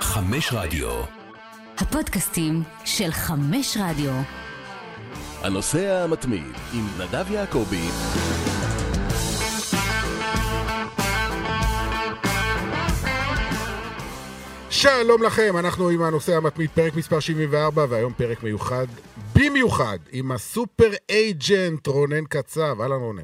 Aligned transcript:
חמש 0.00 0.52
רדיו. 0.52 0.88
הפודקאסטים 1.78 2.62
של 2.84 3.10
חמש 3.10 3.76
רדיו. 3.80 4.12
הנוסע 5.42 6.04
המתמיד 6.04 6.52
עם 6.74 6.84
נדב 6.98 7.30
יעקבי. 7.30 7.88
שלום 14.70 15.22
לכם, 15.22 15.56
אנחנו 15.58 15.88
עם 15.88 16.02
הנושא 16.02 16.36
המתמיד, 16.36 16.70
פרק 16.70 16.94
מספר 16.96 17.20
74, 17.20 17.86
והיום 17.88 18.12
פרק 18.12 18.42
מיוחד, 18.42 18.86
במיוחד, 19.36 19.98
עם 20.12 20.32
הסופר 20.32 20.90
אייג'נט 21.10 21.86
רונן 21.86 22.24
קצב. 22.24 22.80
אהלן 22.80 23.00
רונן. 23.00 23.22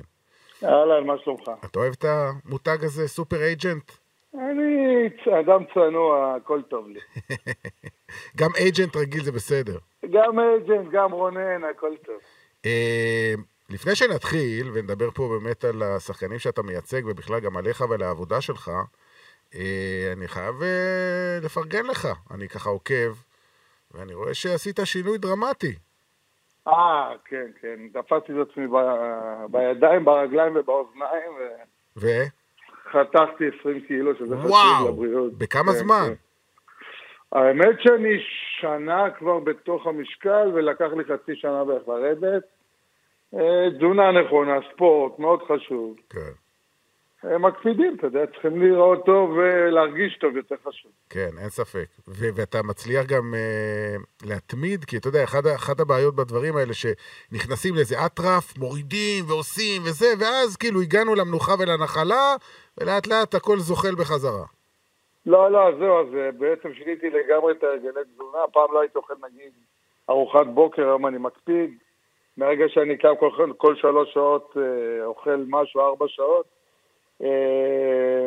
אהלן, 0.64 1.06
מה 1.06 1.14
שלומך? 1.24 1.50
אתה 1.64 1.78
אוהב 1.78 1.92
את 1.98 2.04
המותג 2.04 2.84
הזה, 2.84 3.08
סופר 3.08 3.42
אייג'נט? 3.42 3.92
אני 4.34 5.08
אדם 5.40 5.64
צנוע, 5.74 6.34
הכל 6.34 6.62
טוב 6.62 6.88
לי. 6.88 7.00
גם 8.38 8.50
אייג'נט 8.56 8.96
רגיל 8.96 9.24
זה 9.24 9.32
בסדר. 9.32 9.78
גם 10.10 10.38
אייג'נט, 10.38 10.92
גם 10.92 11.12
רונן, 11.12 11.64
הכל 11.64 11.96
טוב. 12.06 12.16
אה, 12.66 13.34
לפני 13.70 13.94
שנתחיל, 13.94 14.70
ונדבר 14.74 15.10
פה 15.10 15.28
באמת 15.28 15.64
על 15.64 15.82
השחקנים 15.82 16.38
שאתה 16.38 16.62
מייצג, 16.62 17.02
ובכלל 17.06 17.40
גם 17.40 17.56
עליך 17.56 17.84
ועל 17.90 18.02
העבודה 18.02 18.40
שלך, 18.40 18.70
אה, 19.54 20.12
אני 20.12 20.28
חייב 20.28 20.62
אה, 20.62 21.38
לפרגן 21.42 21.86
לך. 21.86 22.08
אני 22.34 22.48
ככה 22.48 22.70
עוקב, 22.70 23.14
ואני 23.90 24.14
רואה 24.14 24.34
שעשית 24.34 24.78
שינוי 24.84 25.18
דרמטי. 25.18 25.74
אה, 26.68 27.12
כן, 27.24 27.46
כן. 27.60 27.88
תפסתי 27.92 28.32
את 28.32 28.48
עצמי 28.50 28.66
ב- 28.66 29.46
בידיים, 29.50 30.04
ברגליים 30.04 30.56
ובאוזניים, 30.56 31.32
ו? 31.96 32.06
וחתכתי 32.88 33.44
20 33.60 33.80
קילו, 33.80 34.14
שזה 34.14 34.36
חשוב 34.36 34.50
וואו! 34.50 34.88
לבריאות. 34.88 35.32
בכמה 35.38 35.72
כן, 35.72 35.78
זמן? 35.78 36.08
כן. 36.08 37.38
האמת 37.38 37.80
שאני 37.80 38.18
שנה 38.60 39.10
כבר 39.18 39.38
בתוך 39.38 39.86
המשקל, 39.86 40.50
ולקח 40.54 40.88
לי 40.96 41.04
חצי 41.04 41.36
שנה 41.36 41.64
בערך 41.64 41.88
לרדת. 41.88 42.42
אה, 43.34 43.70
תזונה 43.78 44.12
נכונה, 44.12 44.58
ספורט, 44.72 45.18
מאוד 45.18 45.40
חשוב. 45.42 45.96
כן. 46.10 46.32
הם 47.22 47.44
מקפידים, 47.44 47.96
אתה 47.98 48.06
יודע, 48.06 48.26
צריכים 48.26 48.62
לראות 48.62 49.06
טוב 49.06 49.30
ולהרגיש 49.30 50.18
טוב, 50.20 50.36
יותר 50.36 50.54
חשוב. 50.68 50.90
כן, 51.10 51.28
אין 51.38 51.48
ספק. 51.48 51.86
ו- 52.08 52.28
ואתה 52.34 52.62
מצליח 52.62 53.06
גם 53.06 53.34
uh, 53.34 54.26
להתמיד, 54.26 54.84
כי 54.84 54.96
אתה 54.96 55.08
יודע, 55.08 55.24
אחד, 55.24 55.46
אחת 55.46 55.80
הבעיות 55.80 56.16
בדברים 56.16 56.56
האלה, 56.56 56.72
שנכנסים 56.74 57.74
לאיזה 57.74 58.06
אטרף, 58.06 58.58
מורידים 58.58 59.24
ועושים 59.28 59.82
וזה, 59.82 60.06
ואז 60.18 60.56
כאילו 60.56 60.80
הגענו 60.80 61.14
למנוחה 61.14 61.52
ולנחלה, 61.58 62.36
ולאט 62.80 63.06
לאט 63.06 63.34
הכל 63.34 63.56
זוחל 63.58 63.94
בחזרה. 63.94 64.46
לא, 65.26 65.50
לא, 65.50 65.60
זהו, 65.78 66.00
אז 66.00 66.14
אה, 66.14 66.32
בעצם 66.32 66.74
שיניתי 66.74 67.10
לגמרי 67.10 67.52
את 67.52 67.64
הרגלי 67.64 68.04
תזונה. 68.14 68.38
פעם 68.52 68.72
לא 68.72 68.80
הייתי 68.80 68.98
אוכל 68.98 69.14
נגיד 69.30 69.52
ארוחת 70.10 70.46
בוקר, 70.46 70.82
היום 70.82 71.06
אני 71.06 71.18
מקפיד. 71.18 71.70
מהרגע 72.36 72.64
שאני 72.68 72.96
קם 72.96 73.14
כל, 73.20 73.52
כל 73.56 73.76
שלוש 73.76 74.12
שעות 74.14 74.56
אה, 74.56 75.04
אוכל 75.04 75.44
משהו, 75.48 75.80
ארבע 75.80 76.06
שעות. 76.08 76.46
אה, 77.22 78.26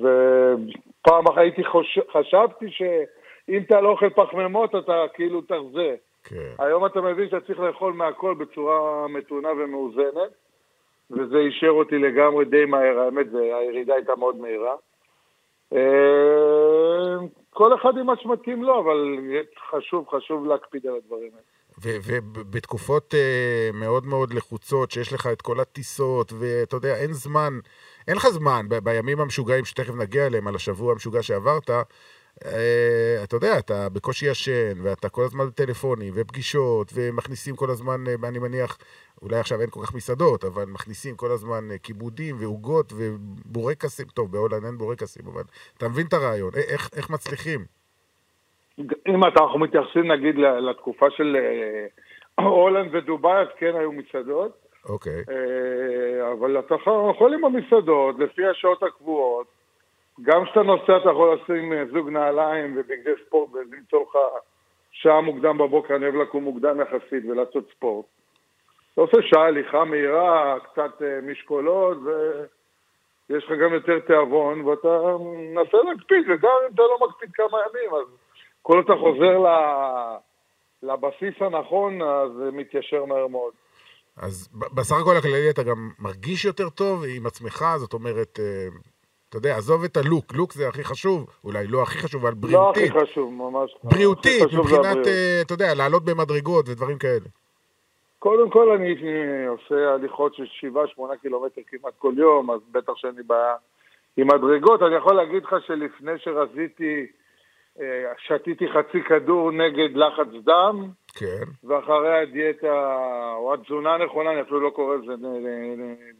ופעם 0.00 1.24
הייתי 1.36 1.64
חוש... 1.64 1.98
חשבתי 2.12 2.66
שאם 2.70 3.62
אתה 3.66 3.80
לא 3.80 3.88
אוכל 3.88 4.10
פחמימות 4.10 4.74
אתה 4.74 5.04
כאילו 5.14 5.40
תרזה. 5.40 5.94
כן. 6.24 6.52
היום 6.58 6.86
אתה 6.86 7.00
מבין 7.00 7.28
שאתה 7.28 7.46
צריך 7.46 7.60
לאכול 7.60 7.92
מהכל 7.92 8.34
בצורה 8.34 9.08
מתונה 9.08 9.48
ומאוזנת, 9.52 10.32
וזה 11.10 11.38
אישר 11.38 11.70
אותי 11.70 11.98
לגמרי 11.98 12.44
די 12.44 12.64
מהר, 12.64 12.98
האמת, 12.98 13.30
זה, 13.30 13.38
הירידה 13.38 13.94
הייתה 13.94 14.16
מאוד 14.16 14.36
מהירה. 14.36 14.74
אה, 15.72 17.26
כל 17.50 17.74
אחד 17.74 17.98
עם 17.98 18.06
מה 18.06 18.14
שמתאים 18.22 18.62
לו, 18.62 18.80
אבל 18.80 19.16
חשוב, 19.70 20.08
חשוב 20.08 20.46
להקפיד 20.46 20.86
על 20.86 20.94
הדברים 20.94 21.30
האלה. 21.32 21.60
ובתקופות 21.82 23.14
uh, 23.14 23.76
מאוד 23.76 24.06
מאוד 24.06 24.34
לחוצות, 24.34 24.90
שיש 24.90 25.12
לך 25.12 25.26
את 25.32 25.42
כל 25.42 25.60
הטיסות, 25.60 26.32
ואתה 26.32 26.76
יודע, 26.76 26.96
אין 26.96 27.12
זמן, 27.12 27.52
אין 28.08 28.16
לך 28.16 28.28
זמן, 28.28 28.66
בימים 28.82 29.20
המשוגעים 29.20 29.64
שתכף 29.64 29.94
נגיע 29.94 30.26
אליהם, 30.26 30.48
על 30.48 30.54
השבוע 30.54 30.92
המשוגע 30.92 31.22
שעברת, 31.22 31.70
אתה 33.24 33.36
יודע, 33.36 33.58
אתה 33.58 33.88
בקושי 33.92 34.26
ישן, 34.30 34.80
ואתה 34.82 35.08
כל 35.08 35.22
הזמן 35.22 35.46
בטלפונים, 35.46 36.12
ופגישות, 36.16 36.92
ומכניסים 36.94 37.56
כל 37.56 37.70
הזמן, 37.70 38.04
uh, 38.06 38.28
אני 38.28 38.38
מניח, 38.38 38.78
אולי 39.22 39.36
עכשיו 39.36 39.60
אין 39.60 39.70
כל 39.70 39.80
כך 39.84 39.94
מסעדות, 39.94 40.44
אבל 40.44 40.64
מכניסים 40.64 41.16
כל 41.16 41.30
הזמן 41.30 41.68
uh, 41.70 41.78
כיבודים 41.82 42.36
ועוגות 42.40 42.92
ובורקסים, 42.96 44.06
טוב, 44.06 44.32
בהולנד 44.32 44.64
אין 44.64 44.78
בורקסים, 44.78 45.26
אבל 45.32 45.42
אתה 45.78 45.88
מבין 45.88 46.06
את 46.06 46.12
הרעיון, 46.12 46.50
איך, 46.54 46.90
איך 46.96 47.10
מצליחים? 47.10 47.60
אם 49.08 49.24
אתה- 49.28 49.42
אנחנו 49.42 49.58
מתייחסים 49.58 50.12
נגיד 50.12 50.34
לתקופה 50.38 51.06
של 51.10 51.36
אה, 51.36 52.44
הולנד 52.44 52.94
ודובאי, 52.94 53.42
אז 53.42 53.48
כן 53.58 53.72
היו 53.76 53.92
מסעדות, 53.92 54.52
אוקיי, 54.88 55.24
אה, 55.30 56.32
אבל 56.32 56.58
אתה 56.58 56.74
יכול 57.10 57.34
עם 57.34 57.44
המסעדות, 57.44 58.18
לפי 58.18 58.46
השעות 58.46 58.82
הקבועות. 58.82 59.59
גם 60.22 60.44
כשאתה 60.44 60.62
נוסע 60.62 60.96
אתה 60.96 61.10
יכול 61.10 61.34
לשים 61.34 61.72
אה, 61.72 61.84
זוג 61.92 62.08
נעליים 62.08 62.74
ובגדי 62.76 63.10
ספורט 63.26 63.50
ולמצוא 63.52 64.02
לך 64.02 64.16
שעה 64.92 65.20
מוקדם 65.20 65.58
בבוקר, 65.58 65.96
אני 65.96 66.04
אוהב 66.04 66.14
לקום 66.14 66.44
מוקדם 66.44 66.80
יחסית 66.80 67.24
ולעשות 67.28 67.70
ספורט. 67.76 68.06
אתה 68.92 69.00
עושה 69.00 69.16
שעה 69.22 69.46
הליכה 69.46 69.84
מהירה, 69.84 70.56
קצת 70.60 71.02
אה, 71.02 71.20
משקולות, 71.22 71.98
ויש 73.28 73.44
לך 73.44 73.50
גם 73.50 73.74
יותר 73.74 73.98
תיאבון, 73.98 74.60
ואתה 74.60 74.88
מנסה 75.20 75.76
להקפיד, 75.84 76.24
וגם 76.28 76.50
אם 76.66 76.74
אתה 76.74 76.82
לא 76.82 76.98
מקפיד 77.08 77.30
כמה 77.32 77.58
ימים, 77.58 77.94
אז 77.94 78.06
כל 78.62 78.76
עוד 78.76 78.84
אתה 78.84 78.94
חוזר. 79.00 79.46
לבסיס 80.82 81.34
הנכון, 81.40 82.02
אז 82.02 82.30
זה 82.38 82.50
מתיישר 82.52 83.04
מהר 83.04 83.26
מאוד. 83.26 83.52
אז 84.16 84.48
בסך 84.76 84.96
הכל 85.00 85.16
הכללי 85.16 85.50
אתה 85.50 85.62
גם 85.62 85.90
מרגיש 85.98 86.44
יותר 86.44 86.68
טוב 86.70 87.04
עם 87.16 87.26
עצמך, 87.26 87.64
זאת 87.76 87.92
אומרת, 87.92 88.38
אה, 88.38 88.68
אתה 89.30 89.38
יודע, 89.38 89.56
עזוב 89.56 89.84
את 89.84 89.96
הלוק, 89.96 90.34
לוק 90.34 90.52
זה 90.52 90.68
הכי 90.68 90.84
חשוב, 90.84 91.26
אולי 91.44 91.66
לא 91.66 91.82
הכי 91.82 91.98
חשוב, 91.98 92.26
אבל 92.26 92.34
לא 92.42 92.70
הכי 92.70 92.80
בריאותית, 92.80 93.10
חשוב, 93.10 93.32
ממש. 93.32 93.76
בריאותית, 93.84 94.42
מבחינת. 94.42 95.06
אה, 95.06 95.40
אתה 95.42 95.54
יודע, 95.54 95.74
לעלות 95.74 96.04
במדרגות 96.04 96.68
ודברים 96.68 96.98
כאלה. 96.98 97.28
קודם 98.18 98.50
כל 98.50 98.70
אני 98.70 98.94
עושה 99.46 99.94
הליכות 99.94 100.34
של 100.34 100.44
7-8 100.98 101.00
קילומטר 101.22 101.60
כמעט 101.66 101.92
כל 101.98 102.12
יום, 102.16 102.50
אז 102.50 102.60
בטח 102.72 102.92
שאני 102.96 103.22
בא 103.22 103.54
עם 104.16 104.26
מדרגות. 104.26 104.82
אני 104.82 104.94
יכול 104.94 105.14
להגיד 105.14 105.42
לך 105.44 105.54
שלפני 105.66 106.12
שרזיתי, 106.18 107.06
אה, 107.80 108.12
שתיתי 108.18 108.68
חצי 108.68 109.02
כדור 109.02 109.50
נגד 109.52 109.96
לחץ 109.96 110.44
דם, 110.44 110.88
כן, 111.14 111.44
ואחרי 111.64 112.18
הדיאטה, 112.18 112.96
או 113.36 113.54
התזונה 113.54 113.94
הנכונה, 113.94 114.32
אני 114.32 114.40
אפילו 114.40 114.60
לא 114.60 114.70
קורא 114.70 114.96
לזה 114.96 115.12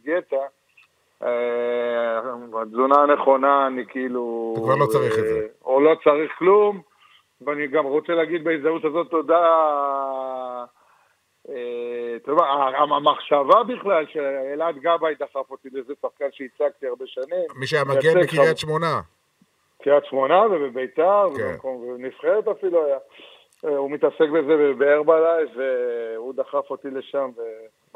דיאטה, 0.03 0.45
התזונה 2.61 2.95
הנכונה, 2.95 3.67
אני 3.67 3.85
כאילו... 3.87 4.53
אתה 4.53 4.61
כבר 4.63 4.75
לא 4.75 4.85
צריך 4.85 5.19
את 5.19 5.23
זה. 5.23 5.39
אה, 5.39 5.47
או 5.65 5.81
לא 5.81 5.95
צריך 6.03 6.31
כלום, 6.37 6.81
ואני 7.41 7.67
גם 7.67 7.85
רוצה 7.85 8.13
להגיד 8.13 8.43
בהזדמנות 8.43 8.85
הזאת 8.85 9.07
תודה... 9.09 9.41
אה, 11.49 12.15
אתה 12.15 12.31
יודע, 12.31 12.43
המחשבה 12.95 13.63
בכלל 13.63 14.05
שאלעד 14.13 14.75
גבאי 14.77 15.15
דחף 15.19 15.51
אותי 15.51 15.69
לזה 15.71 15.93
שחקן 16.01 16.25
שהצגתי 16.31 16.87
הרבה 16.87 17.05
שנים. 17.07 17.45
מי 17.55 17.67
שהיה 17.67 17.83
מגן 17.83 18.21
בקריית. 18.21 18.57
שמונה. 18.57 19.01
קריית 19.81 20.05
שמונה 20.05 20.41
ובביתר, 20.51 21.27
כן. 21.37 21.67
ובנבחרת 21.67 22.47
אפילו 22.47 22.85
היה. 22.85 22.97
אה, 23.65 23.77
הוא 23.77 23.91
מתעסק 23.91 24.29
בזה 24.33 24.73
בהרבלייז, 24.77 25.49
והוא 25.55 26.33
דחף 26.33 26.69
אותי 26.69 26.87
לשם, 26.89 27.29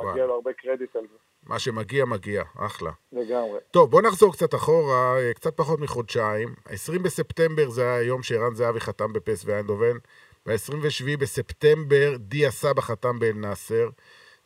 וואו. 0.04 0.18
לו 0.28 0.34
הרבה 0.34 0.54
קרדיט 0.54 0.96
על 0.96 1.02
זה, 1.02 1.18
מה 1.48 1.60
שמגיע, 1.60 2.06
מגיע, 2.06 2.44
אחלה. 2.58 2.92
לגמרי. 3.12 3.60
טוב, 3.72 3.92
בוא 3.92 4.02
נחזור 4.02 4.34
קצת 4.34 4.56
אחורה, 4.56 5.18
אה, 5.18 5.34
קצת 5.34 5.58
פחות 5.58 5.80
מחודשיים. 5.80 6.56
20 6.66 7.04
בספטמבר 7.04 7.70
זה 7.70 7.82
היה 7.82 7.96
היום 7.96 8.24
שערן 8.24 8.54
זהבי 8.54 8.80
חתם 8.80 9.14
בפס 9.14 9.46
ואיינדובן. 9.46 9.98
ב-27 10.46 11.18
בספטמבר 11.20 12.18
דיה 12.18 12.52
סבא 12.52 12.82
חתם 12.82 13.20
באל 13.20 13.34
נאסר. 13.36 13.90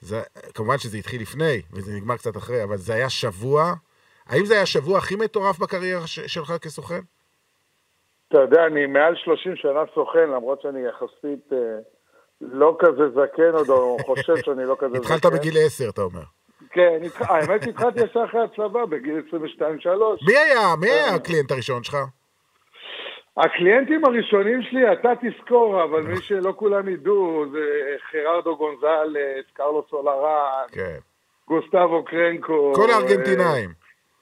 זה, 0.02 0.22
כמובן 0.54 0.78
שזה 0.78 0.98
התחיל 0.98 1.22
לפני, 1.22 1.62
וזה 1.74 1.92
נגמר 1.94 2.18
קצת 2.18 2.38
אחרי, 2.38 2.64
אבל 2.64 2.78
זה 2.78 2.94
היה 2.94 3.10
שבוע. 3.10 3.74
האם 4.28 4.46
זה 4.46 4.54
היה 4.54 4.64
השבוע 4.64 4.98
הכי 4.98 5.16
מטורף 5.16 5.60
בקריירה 5.60 6.08
ש- 6.08 6.20
שלך 6.20 6.54
כסוכן? 6.62 7.00
אתה 8.28 8.38
יודע, 8.38 8.66
אני 8.66 8.86
מעל 8.86 9.16
30 9.16 9.56
שנה 9.56 9.80
סוכן, 9.96 10.30
למרות 10.30 10.62
שאני 10.62 10.80
יחסית 10.88 11.54
אה, 11.54 11.58
לא 12.42 12.76
כזה 12.80 13.10
זקן 13.10 13.52
עוד, 13.54 13.70
או 13.70 13.98
חושב 14.06 14.38
שאני 14.38 14.66
לא 14.66 14.76
כזה 14.80 15.00
זקן. 15.00 15.14
התחלת 15.14 15.34
בגיל 15.34 15.54
10, 15.66 15.90
אתה 15.90 16.02
אומר. 16.02 16.22
כן, 16.72 17.00
האמת 17.20 17.64
שהתחלתי 17.64 18.04
ישר 18.04 18.26
אחרי 18.26 18.42
הצבא, 18.44 18.86
בגיל 18.86 19.22
22-3. 19.30 19.36
מי 20.28 20.38
היה, 20.38 20.76
מי 20.80 20.90
היה 20.90 21.10
אה. 21.10 21.16
הקליינט 21.16 21.52
הראשון 21.52 21.84
שלך? 21.84 21.98
הקליינטים 23.38 24.06
הראשונים 24.06 24.62
שלי, 24.62 24.94
אתה 24.94 25.10
תזכור, 25.22 25.84
אבל 25.84 26.02
מי 26.02 26.22
שלא 26.22 26.54
כולם 26.56 26.90
ידעו, 26.90 27.46
זה 27.52 27.60
חררדו 28.12 28.58
גונזלס, 28.58 29.46
קרלוס 29.54 29.86
סולראן, 29.90 30.66
כן. 30.72 30.98
גוסטבו 31.48 32.06
קרנקו. 32.06 32.74
כל 32.76 32.90
הארגנטינאים. 32.90 33.70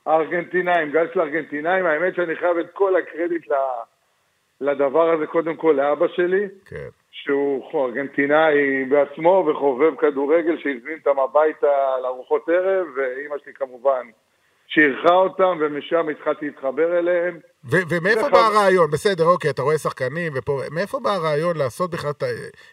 הארגנטינאים, 0.05 0.91
גל 0.91 1.07
של 1.13 1.19
הארגנטינאים, 1.19 1.85
האמת 1.85 2.15
שאני 2.15 2.35
חייב 2.35 2.57
את 2.57 2.69
כל 2.73 2.95
הקרדיט 2.95 3.47
לדבר 4.61 5.11
הזה, 5.13 5.27
קודם 5.27 5.55
כל 5.55 5.75
לאבא 5.77 6.07
שלי, 6.15 6.47
כן. 6.65 6.89
שהוא 7.27 7.85
ארגנטינאי 7.87 8.85
בעצמו 8.89 9.47
וחובב 9.47 9.95
כדורגל 9.95 10.57
שהזמין 10.57 10.97
אותם 11.05 11.19
הביתה 11.19 11.97
לארוחות 12.03 12.49
ערב, 12.49 12.87
ואימא 12.95 13.35
שלי 13.43 13.53
כמובן 13.53 14.05
שאירחה 14.67 15.13
אותם, 15.13 15.57
ומשם 15.59 16.09
התחלתי 16.09 16.45
להתחבר 16.45 16.99
אליהם. 16.99 17.39
ו- 17.71 17.85
ומאיפה 17.89 18.29
בא 18.29 18.37
הרעיון? 18.37 18.91
בסדר, 18.91 19.25
אוקיי, 19.25 19.49
אתה 19.51 19.61
רואה 19.61 19.77
שחקנים 19.77 20.31
ופה, 20.35 20.59
מאיפה 20.71 20.99
בא 21.03 21.09
הרעיון 21.09 21.57
לעשות 21.57 21.91
בכלל, 21.91 22.11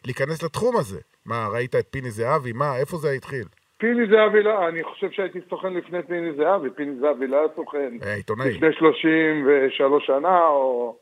להיכנס 0.06 0.42
לתחום 0.42 0.76
הזה? 0.76 1.00
מה, 1.26 1.48
ראית 1.52 1.74
את 1.74 1.86
פיני 1.90 2.10
זהבי? 2.10 2.52
מה, 2.52 2.76
איפה 2.80 2.96
זה 2.96 3.10
התחיל? 3.10 3.44
פיני 3.78 4.06
זהבי 4.10 4.42
לא, 4.42 4.68
אני 4.68 4.84
חושב 4.84 5.10
שהייתי 5.10 5.38
סוכן 5.50 5.74
לפני 5.74 6.02
פיני 6.02 6.32
זהבי, 6.36 6.70
פיני 6.70 6.94
זהבי 7.00 7.26
לא 7.26 7.36
היה 7.36 7.48
סוכן. 7.56 7.92
היה 8.02 8.14
עיתונאי. 8.14 8.50
לפני 8.50 8.72
33 8.72 10.06
שנה, 10.06 10.46
או... 10.46 10.96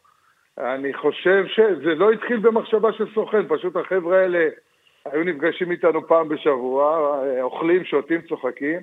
אני 0.58 0.94
חושב 0.94 1.46
שזה 1.46 1.94
לא 1.94 2.12
התחיל 2.12 2.36
במחשבה 2.36 2.92
של 2.92 3.14
סוכן, 3.14 3.48
פשוט 3.48 3.76
החבר'ה 3.76 4.18
האלה 4.18 4.48
היו 5.04 5.24
נפגשים 5.24 5.70
איתנו 5.70 6.06
פעם 6.06 6.28
בשבוע, 6.28 7.20
אוכלים, 7.42 7.84
שותים, 7.84 8.22
צוחקים, 8.22 8.80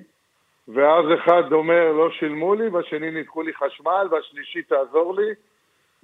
ואז 0.68 1.04
אחד 1.14 1.52
אומר 1.52 1.92
לא 1.92 2.10
שילמו 2.10 2.54
לי, 2.54 2.68
והשני 2.68 3.10
ניתקו 3.10 3.42
לי 3.42 3.52
חשמל, 3.54 4.08
והשלישי 4.10 4.62
תעזור 4.62 5.14
לי, 5.14 5.30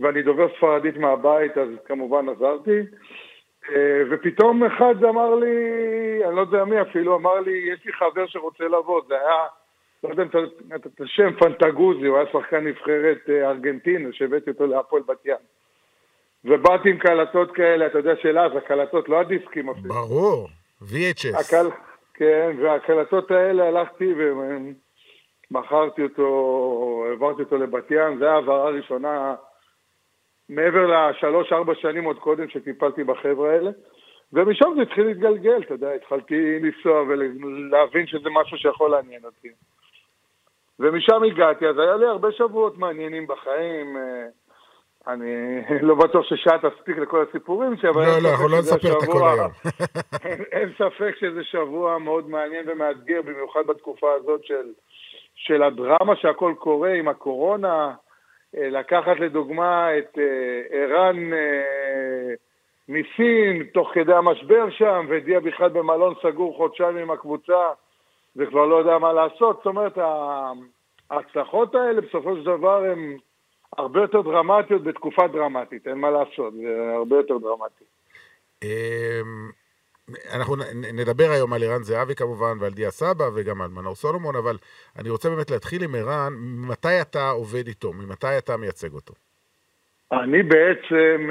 ואני 0.01 0.23
דובר 0.23 0.49
ספרדית 0.57 0.97
מהבית, 0.97 1.59
אז 1.59 1.69
כמובן 1.85 2.29
עזרתי. 2.29 2.81
ופתאום 4.11 4.65
אחד 4.65 5.05
אמר 5.05 5.35
לי, 5.35 5.57
אני 6.25 6.37
לא 6.37 6.41
יודע 6.41 6.65
מי 6.65 6.81
אפילו, 6.81 7.17
אמר 7.17 7.41
לי, 7.41 7.53
יש 7.73 7.85
לי 7.85 7.93
חבר 7.93 8.27
שרוצה 8.27 8.69
לעבוד, 8.69 9.05
זה 9.09 9.15
היה, 9.21 9.47
לא 10.07 10.11
יודע 10.11 10.23
אם 10.23 10.29
אתה 10.77 10.89
את 10.89 11.01
השם, 11.01 11.33
פנטגוזי, 11.39 12.07
הוא 12.07 12.17
היה 12.17 12.27
שחקן 12.33 12.67
נבחרת 12.67 13.19
ארגנטינה, 13.29 14.09
שהבאתי 14.13 14.51
אותו 14.51 14.67
להפועל 14.67 15.03
בת 15.03 15.27
ים. 15.27 15.37
ובאתי 16.45 16.91
עם 16.91 16.99
קלטות 16.99 17.53
כאלה, 17.55 17.87
אתה 17.87 17.99
יודע 17.99 18.17
של 18.23 18.39
אז, 18.39 18.53
הקלטות, 18.57 19.09
לא 19.09 19.21
הדיסקים 19.21 19.71
אפילו. 19.71 19.95
ברור, 19.95 20.49
VHS. 20.83 21.41
הקל... 21.41 21.67
כן, 22.15 22.57
והקלטות 22.63 23.31
האלה 23.31 23.69
הלכתי 23.69 24.15
ומכרתי 25.51 26.03
אותו, 26.03 27.05
העברתי 27.11 27.43
אותו 27.43 27.57
לבת 27.57 27.91
ים, 27.91 28.19
זו 28.19 28.25
הייתה 28.25 28.33
העברה 28.33 28.71
ראשונה 28.71 29.35
מעבר 30.49 30.87
לשלוש-ארבע 30.87 31.75
שנים 31.75 32.05
עוד 32.05 32.19
קודם 32.19 32.49
שטיפלתי 32.49 33.05
בחבר'ה 33.05 33.51
האלה. 33.53 33.71
ומשם 34.33 34.67
זה 34.77 34.83
התחיל 34.83 35.07
להתגלגל, 35.07 35.63
אתה 35.63 35.75
יודע, 35.75 35.93
התחלתי 35.93 36.59
לנסוע 36.61 37.03
ולהבין 37.03 38.07
שזה 38.07 38.29
משהו 38.31 38.59
שיכול 38.59 38.91
לעניין 38.91 39.25
אותי. 39.25 39.49
ומשם 40.81 41.23
הגעתי, 41.23 41.67
אז 41.67 41.79
היה 41.79 41.97
לי 41.97 42.07
הרבה 42.07 42.33
שבועות 42.33 42.79
מעניינים 42.79 43.27
בחיים. 43.27 43.97
אני 45.07 45.63
לא 45.89 45.95
בטוח 45.95 46.25
ששעה 46.25 46.59
תספיק 46.59 46.99
לכל 46.99 47.25
הסיפורים 47.29 47.77
שלי, 47.77 47.91
אבל... 47.91 48.03
לא, 48.03 48.23
לא, 48.23 48.29
אנחנו 48.31 48.49
לא 48.49 48.59
נספר 48.59 48.99
את 48.99 49.03
הכל 49.03 49.29
היום. 49.29 49.51
אין, 50.25 50.43
אין 50.53 50.73
ספק 50.75 51.15
שזה 51.21 51.45
שבוע 51.45 51.99
מאוד 51.99 52.31
מעניין 52.31 52.69
ומאתגר, 52.69 53.23
במיוחד 53.23 53.67
בתקופה 53.67 54.13
הזאת 54.13 54.45
של, 54.45 54.73
של 55.35 55.63
הדרמה 55.63 56.17
שהכל 56.17 56.55
קורה 56.59 56.93
עם 56.93 57.09
הקורונה. 57.09 57.95
לקחת 58.55 59.21
לדוגמה 59.21 59.99
את 59.99 60.19
ערן 60.71 61.31
מסין, 62.89 63.63
תוך 63.75 63.91
כדי 63.95 64.15
המשבר 64.15 64.71
שם, 64.71 65.07
והדיע 65.09 65.41
בכלל 65.41 65.69
במלון 65.69 66.15
סגור 66.23 66.57
חודשיים 66.57 66.97
עם 66.97 67.11
הקבוצה, 67.11 67.71
וכבר 68.37 68.67
לא 68.67 68.77
יודע 68.77 68.99
מה 68.99 69.13
לעשות. 69.13 69.57
זאת 69.57 69.67
אומרת, 69.67 69.99
ההצלחות 71.11 71.75
האלה 71.75 72.01
בסופו 72.01 72.37
של 72.37 72.43
דבר 72.45 72.85
הן 72.85 73.17
הרבה 73.79 74.01
יותר 74.01 74.21
דרמטיות 74.21 74.83
בתקופה 74.83 75.29
דרמטית, 75.29 75.87
אין 75.87 75.99
מה 75.99 76.11
לעשות, 76.11 76.55
זה 76.55 76.93
הרבה 76.95 77.17
יותר 77.17 77.39
דרמטי. 77.39 77.85
אנחנו 80.35 80.57
נדבר 80.95 81.31
היום 81.31 81.53
על 81.53 81.63
ערן 81.63 81.83
זהבי 81.83 82.15
כמובן, 82.15 82.57
ועל 82.61 82.73
דיה 82.73 82.91
סבא, 82.91 83.25
וגם 83.35 83.63
על 83.63 83.71
מנור 83.71 83.95
סולומון, 83.95 84.37
אבל 84.37 84.57
אני 84.99 85.11
רוצה 85.11 85.31
באמת 85.31 85.51
להתחיל 85.51 85.83
עם 85.85 85.95
ערן, 85.95 86.33
ממתי 86.33 87.01
אתה 87.01 87.31
עובד 87.31 87.67
איתו? 87.67 87.93
ממתי 87.93 88.39
אתה 88.39 88.57
מייצג 88.57 88.93
אותו? 88.93 89.15
אני 90.13 90.43
בעצם, 90.43 91.31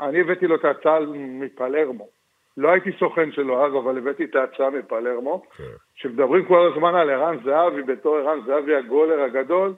אני 0.00 0.20
הבאתי 0.20 0.46
לו 0.46 0.56
את 0.56 0.64
ההצעה 0.64 1.00
מפלרמו. 1.14 2.08
לא 2.56 2.68
הייתי 2.68 2.90
סוכן 2.98 3.32
שלו 3.32 3.66
אז, 3.66 3.72
אבל 3.84 3.98
הבאתי 3.98 4.24
את 4.24 4.34
ההצעה 4.36 4.70
מפלרמו. 4.70 5.42
כן. 5.56 5.64
שמדברים 5.94 6.44
כל 6.44 6.72
הזמן 6.72 6.94
על 6.94 7.10
ערן 7.10 7.38
זהבי, 7.44 7.82
בתור 7.82 8.16
ערן 8.16 8.40
זהבי 8.46 8.74
הגולר 8.74 9.20
הגדול, 9.20 9.74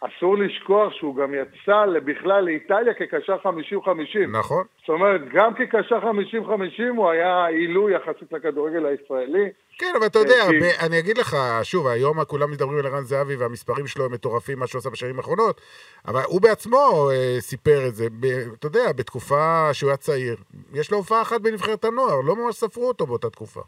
אסור 0.00 0.38
לשכוח 0.38 0.92
שהוא 0.92 1.16
גם 1.16 1.34
יצא 1.34 1.84
בכלל 2.04 2.44
לאיטליה 2.44 2.94
כקשר 2.94 3.36
50-50. 3.36 3.48
נכון. 4.32 4.64
זאת 4.78 4.88
אומרת, 4.88 5.20
גם 5.32 5.54
כקשר 5.54 5.98
50-50 5.98 6.06
הוא 6.96 7.10
היה 7.10 7.46
עילוי 7.46 7.94
יחסית 7.94 8.32
לכדורגל 8.32 8.86
הישראלי. 8.86 9.48
כן, 9.78 9.92
אבל 9.98 10.06
אתה 10.06 10.18
יודע, 10.18 10.42
כי... 10.48 10.86
אני 10.86 10.98
אגיד 10.98 11.18
לך, 11.18 11.36
שוב, 11.62 11.86
היום 11.86 12.24
כולם 12.24 12.50
מדברים 12.50 12.78
על 12.78 12.86
ערן 12.86 13.02
זהבי 13.02 13.36
והמספרים 13.36 13.86
שלו 13.86 14.04
הם 14.04 14.12
מטורפים, 14.12 14.58
מה 14.58 14.66
שהוא 14.66 14.78
עושה 14.78 14.90
בשנים 14.90 15.16
האחרונות, 15.16 15.60
אבל 16.08 16.20
הוא 16.26 16.42
בעצמו 16.42 17.10
אה, 17.10 17.40
סיפר 17.40 17.86
את 17.88 17.94
זה, 17.94 18.04
ב, 18.20 18.24
אתה 18.58 18.66
יודע, 18.66 18.92
בתקופה 18.98 19.68
שהוא 19.72 19.90
היה 19.90 19.96
צעיר. 19.96 20.36
יש 20.74 20.90
לו 20.90 20.96
הופעה 20.96 21.22
אחת 21.22 21.40
בנבחרת 21.40 21.84
הנוער, 21.84 22.20
לא 22.24 22.36
ממש 22.36 22.54
ספרו 22.54 22.88
אותו 22.88 23.06
באותה 23.06 23.30
תקופה. 23.30 23.60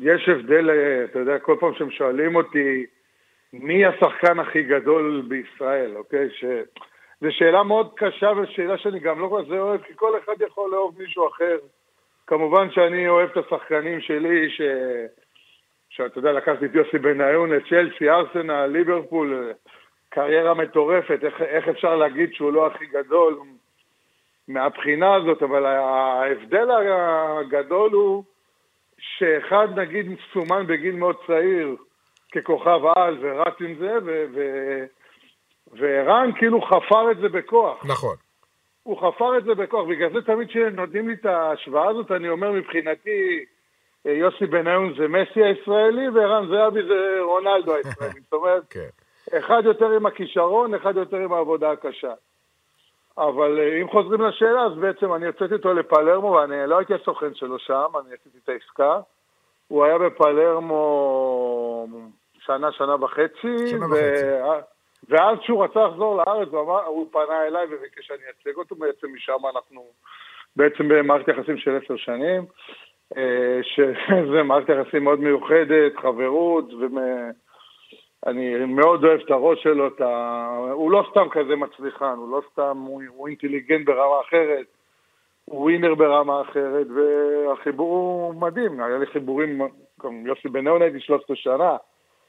יש 0.00 0.28
הבדל, 0.28 0.70
אתה 1.04 1.18
יודע, 1.18 1.38
כל 1.38 1.56
פעם 1.60 1.74
שהם 1.74 1.90
שואלים 1.90 2.36
אותי, 2.36 2.86
מי 3.52 3.86
השחקן 3.86 4.38
הכי 4.38 4.62
גדול 4.62 5.26
בישראל, 5.28 5.96
אוקיי? 5.96 6.28
ש... 6.30 6.44
זו 7.20 7.28
שאלה 7.30 7.62
מאוד 7.62 7.90
קשה 7.96 8.32
ושאלה 8.42 8.78
שאני 8.78 9.00
גם 9.00 9.20
לא 9.20 9.38
כזה 9.38 9.58
אוהב, 9.58 9.82
כי 9.82 9.92
כל 9.96 10.18
אחד 10.18 10.34
יכול 10.46 10.70
לאהוב 10.70 10.94
מישהו 10.98 11.28
אחר. 11.28 11.58
כמובן 12.26 12.70
שאני 12.70 13.08
אוהב 13.08 13.30
את 13.30 13.46
השחקנים 13.46 14.00
שלי, 14.00 14.50
ש... 14.50 14.60
שאתה 15.96 16.18
יודע, 16.18 16.32
לקחתי 16.32 16.64
את 16.66 16.74
יוסי 16.74 16.98
בניון, 16.98 17.56
את 17.56 17.62
צ'לסי, 17.68 18.10
ארסנל, 18.10 18.66
ליברפול, 18.66 19.52
קריירה 20.08 20.54
מטורפת, 20.54 21.18
איך, 21.22 21.42
איך 21.42 21.68
אפשר 21.68 21.96
להגיד 21.96 22.32
שהוא 22.32 22.52
לא 22.52 22.66
הכי 22.66 22.86
גדול 22.86 23.38
מהבחינה 24.48 25.14
הזאת, 25.14 25.42
אבל 25.42 25.66
ההבדל 25.66 26.70
הגדול 26.70 27.92
הוא 27.92 28.24
שאחד 28.98 29.78
נגיד 29.78 30.06
סומן 30.32 30.66
בגיל 30.66 30.94
מאוד 30.94 31.16
צעיר, 31.26 31.76
ככוכב 32.32 32.80
על 32.96 33.18
ורץ 33.20 33.54
עם 33.60 33.74
זה, 33.74 33.98
וערן 35.72 36.30
כאילו 36.38 36.62
חפר 36.62 37.10
את 37.10 37.18
זה 37.18 37.28
בכוח. 37.28 37.84
נכון. 37.86 38.16
הוא 38.82 39.00
חפר 39.00 39.38
את 39.38 39.44
זה 39.44 39.54
בכוח, 39.54 39.88
בגלל 39.88 40.12
זה 40.12 40.22
תמיד 40.22 40.48
כשנותנים 40.48 41.08
לי 41.08 41.14
את 41.14 41.26
ההשוואה 41.26 41.88
הזאת, 41.88 42.10
אני 42.10 42.28
אומר 42.28 42.52
מבחינתי, 42.52 43.10
אה, 43.10 43.55
יוסי 44.12 44.46
בניון 44.46 44.94
זה 44.98 45.08
מסי 45.08 45.44
הישראלי, 45.44 46.08
וערן 46.08 46.48
זהבי 46.48 46.82
זה 46.82 47.16
רונלדו 47.20 47.74
הישראלי. 47.74 48.20
זאת 48.24 48.32
אומרת, 48.32 48.62
כן. 48.70 48.88
אחד 49.38 49.62
יותר 49.64 49.90
עם 49.90 50.06
הכישרון, 50.06 50.74
אחד 50.74 50.96
יותר 50.96 51.16
עם 51.16 51.32
העבודה 51.32 51.70
הקשה. 51.70 52.12
אבל 53.18 53.58
אה, 53.58 53.80
אם 53.82 53.88
חוזרים 53.88 54.20
לשאלה, 54.20 54.62
אז 54.62 54.72
בעצם 54.72 55.14
אני 55.14 55.26
יוצאתי 55.26 55.54
איתו 55.54 55.74
לפלרמו, 55.74 56.30
ואני 56.30 56.54
לא 56.66 56.78
הייתי 56.78 56.94
הסוכן 56.94 57.34
שלו 57.34 57.58
שם, 57.58 57.92
אני 58.00 58.14
עשיתי 58.20 58.38
את 58.44 58.48
העסקה. 58.48 59.00
הוא 59.68 59.84
היה 59.84 59.98
בפלרמו 59.98 61.86
שנה, 62.38 62.72
שנה 62.72 63.04
וחצי. 63.04 63.68
שנה 63.70 63.86
וחצי. 63.86 64.26
ואז 65.08 65.38
כשהוא 65.38 65.64
רצה 65.64 65.86
לחזור 65.86 66.16
לארץ, 66.16 66.48
הוא, 66.48 66.60
אמר, 66.60 66.84
הוא 66.84 67.06
פנה 67.12 67.46
אליי 67.46 67.66
וביקש 67.70 68.06
שאני 68.06 68.18
אייצג 68.26 68.58
אותו, 68.58 68.74
בעצם 68.74 69.14
משם 69.14 69.38
אנחנו 69.54 69.84
בעצם 70.56 70.88
במערכת 70.88 71.28
יחסים 71.28 71.58
של 71.58 71.78
עשר 71.84 71.96
שנים, 71.96 72.42
אה, 72.42 72.85
שזה 73.62 74.42
מערכת 74.48 74.68
יחסים 74.68 75.04
מאוד 75.04 75.20
מיוחדת, 75.20 75.96
חברות, 76.02 76.64
ואני 78.24 78.64
מאוד 78.64 79.04
אוהב 79.04 79.20
את 79.20 79.30
הראש 79.30 79.62
שלו, 79.62 79.86
את 79.86 80.00
ה... 80.00 80.46
הוא 80.72 80.90
לא 80.90 81.06
סתם 81.10 81.26
כזה 81.30 81.56
מצליחן, 81.56 82.14
הוא 82.16 82.30
לא 82.30 82.42
סתם, 82.52 82.76
הוא, 82.86 83.02
הוא 83.08 83.28
אינטליגנט 83.28 83.86
ברמה 83.86 84.20
אחרת, 84.28 84.66
הוא 85.44 85.62
ווינר 85.62 85.94
ברמה 85.94 86.40
אחרת, 86.40 86.86
והחיבור 86.96 87.90
הוא 87.96 88.34
מדהים, 88.34 88.80
היה 88.82 88.98
לי 88.98 89.06
חיבורים, 89.06 89.60
גם 90.02 90.26
יוסי 90.26 90.48
בניון 90.48 90.82
הייתי 90.82 91.00
13 91.00 91.36
שנה, 91.36 91.76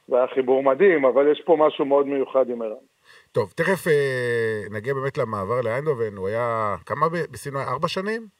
והיה 0.10 0.27
חיבור 0.27 0.63
מדהים, 0.63 1.05
אבל 1.05 1.31
יש 1.31 1.41
פה 1.46 1.57
משהו 1.60 1.86
מאוד 1.86 2.07
מיוחד 2.07 2.50
עם 2.50 2.62
ערן. 2.62 2.86
טוב, 3.31 3.51
תכף 3.55 3.88
אה, 3.88 4.62
נגיע 4.72 4.93
באמת 4.93 5.17
למעבר 5.17 5.62
לאיינדובן, 5.62 6.17
הוא 6.17 6.27
היה, 6.27 6.75
כמה 6.86 7.05
היה? 7.13 7.63
ארבע 7.67 7.88
שנים? 7.88 8.37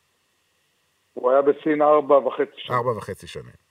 הוא 1.22 1.32
היה 1.32 1.42
בסין 1.42 1.82
ארבע 1.82 2.16
וחצי 2.18 2.52
שנים. 2.58 2.78
ארבע 2.78 2.92
וחצי 2.92 3.28
שנים. 3.28 3.68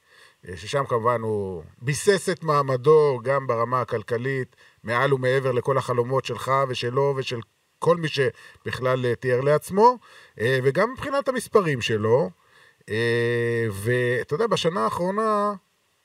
אה, 0.48 0.56
ששם 0.56 0.84
כמובן 0.84 1.20
הוא 1.20 1.62
ביסס 1.82 2.28
את 2.28 2.44
מעמדו 2.44 3.18
גם 3.22 3.46
ברמה 3.46 3.80
הכלכלית, 3.80 4.56
מעל 4.84 5.14
ומעבר 5.14 5.52
לכל 5.52 5.78
החלומות 5.78 6.24
שלך 6.24 6.52
ושלו 6.68 7.14
ושל 7.16 7.40
כל 7.78 7.96
מי 7.96 8.08
שבכלל 8.08 9.06
אה, 9.06 9.14
תיאר 9.14 9.40
לעצמו, 9.40 9.98
אה, 10.40 10.58
וגם 10.62 10.92
מבחינת 10.92 11.28
המספרים 11.28 11.80
שלו. 11.80 12.30
ואתה 13.72 14.34
יודע, 14.34 14.46
בשנה 14.46 14.84
האחרונה, 14.84 15.52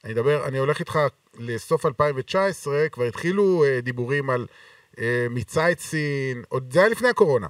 אני 0.04 0.14
אדבר, 0.14 0.48
אני 0.48 0.58
הולך 0.58 0.80
איתך 0.80 1.00
לסוף 1.40 1.86
2019, 1.86 2.90
כבר 2.90 3.04
התחילו 3.04 3.64
דיבורים 3.82 4.30
על 4.30 4.48
את 5.72 5.80
סין, 5.80 6.44
עוד 6.50 6.74
זה 6.74 6.80
היה 6.80 6.90
לפני 6.90 7.10
הקורונה. 7.10 7.48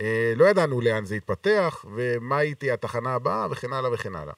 אה, 0.00 0.32
לא 0.36 0.44
ידענו 0.44 0.80
לאן 0.80 1.04
זה 1.04 1.16
יתפתח, 1.16 1.84
ומה 1.94 2.38
הייתי 2.38 2.70
התחנה 2.70 3.14
הבאה, 3.14 3.46
וכן 3.50 3.72
הלאה 3.72 3.94
וכן 3.94 4.14
הלאה. 4.14 4.34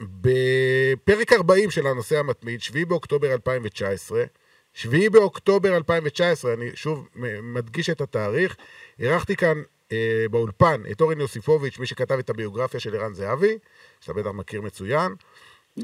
ובפרק 0.00 1.32
40 1.32 1.70
של 1.70 1.86
הנושא 1.86 2.18
המתמיד, 2.18 2.60
7 2.62 2.84
באוקטובר 2.84 3.32
2019, 3.32 4.24
7 4.72 4.98
באוקטובר 5.10 5.76
2019, 5.76 6.52
אני 6.52 6.70
שוב 6.74 7.08
מדגיש 7.42 7.90
את 7.90 8.00
התאריך, 8.00 8.56
אירחתי 8.98 9.36
כאן 9.36 9.62
אה, 9.92 10.26
באולפן 10.30 10.82
את 10.90 11.00
אורן 11.00 11.20
יוסיפוביץ', 11.20 11.78
מי 11.78 11.86
שכתב 11.86 12.18
את 12.18 12.30
הביוגרפיה 12.30 12.80
של 12.80 12.96
ערן 12.96 13.14
זהבי, 13.14 13.58
שאתה 14.00 14.12
בטח 14.12 14.30
מכיר 14.30 14.60
מצוין. 14.60 15.14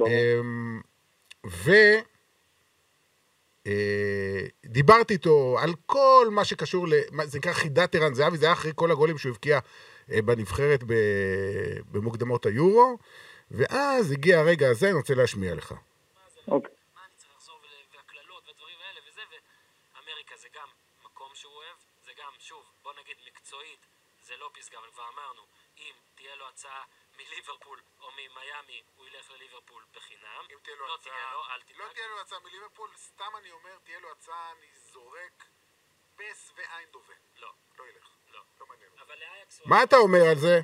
אה, 0.01 0.41
ודיברתי 4.79 5.15
אה, 5.15 5.17
איתו 5.17 5.57
על 5.59 5.75
כל 5.87 6.29
מה 6.31 6.45
שקשור, 6.45 6.89
ל, 6.89 6.93
זה 7.25 7.39
נקרא 7.39 7.53
חידת 7.53 7.95
ערן 7.95 8.15
זהבי, 8.15 8.37
זה 8.37 8.47
היה 8.47 8.53
אחרי 8.53 8.73
כל 8.75 8.91
הגולים 8.91 9.19
שהוא 9.19 9.31
הבקיע 9.33 9.59
אה, 10.13 10.23
בנבחרת 10.23 10.85
במוקדמות 11.91 12.47
היורו, 12.47 12.99
ואז 13.51 14.13
הגיע 14.13 14.39
הרגע 14.39 14.71
הזה, 14.71 14.87
אני 14.87 14.97
רוצה 14.97 15.15
להשמיע 15.15 15.55
לך. 15.55 15.75
אוקיי. 16.49 16.79
הצעה 26.59 26.83
מליברפול 27.19 27.79
או 28.01 28.09
ממיאמי, 28.19 28.83
הוא 28.97 29.07
ילך 29.07 29.31
לליברפול 29.31 29.83
בחינם. 29.95 30.43
אם 30.53 30.59
תהיה 30.63 30.77
לו 30.77 30.87
לא 30.87 30.95
הצעה... 30.95 31.13
תהיה 31.13 31.33
לו, 31.35 31.41
אל 31.51 31.61
תדאג. 31.67 31.79
לא 31.79 31.93
תהיה 31.95 32.09
לו 32.09 32.21
הצעה 32.21 32.39
מליברפול, 32.47 32.89
סתם 32.97 33.33
אני 33.41 33.51
אומר, 33.51 33.75
תהיה 33.85 34.01
לו 34.01 34.09
הצעה, 34.11 34.53
אני 34.53 34.69
זורק 34.93 35.37
פס 36.17 36.53
ואיינדובן. 36.57 37.21
לא. 37.43 37.49
לא 37.79 37.85
ילך. 37.85 38.09
לא. 38.35 38.41
לא 38.61 38.67
מעניין. 38.69 38.91
אבל 39.07 39.15
לאייקס... 39.23 39.61
מה 39.67 39.83
אתה 39.83 39.97
אומר 39.97 40.23
על 40.31 40.39
זה? 40.39 40.61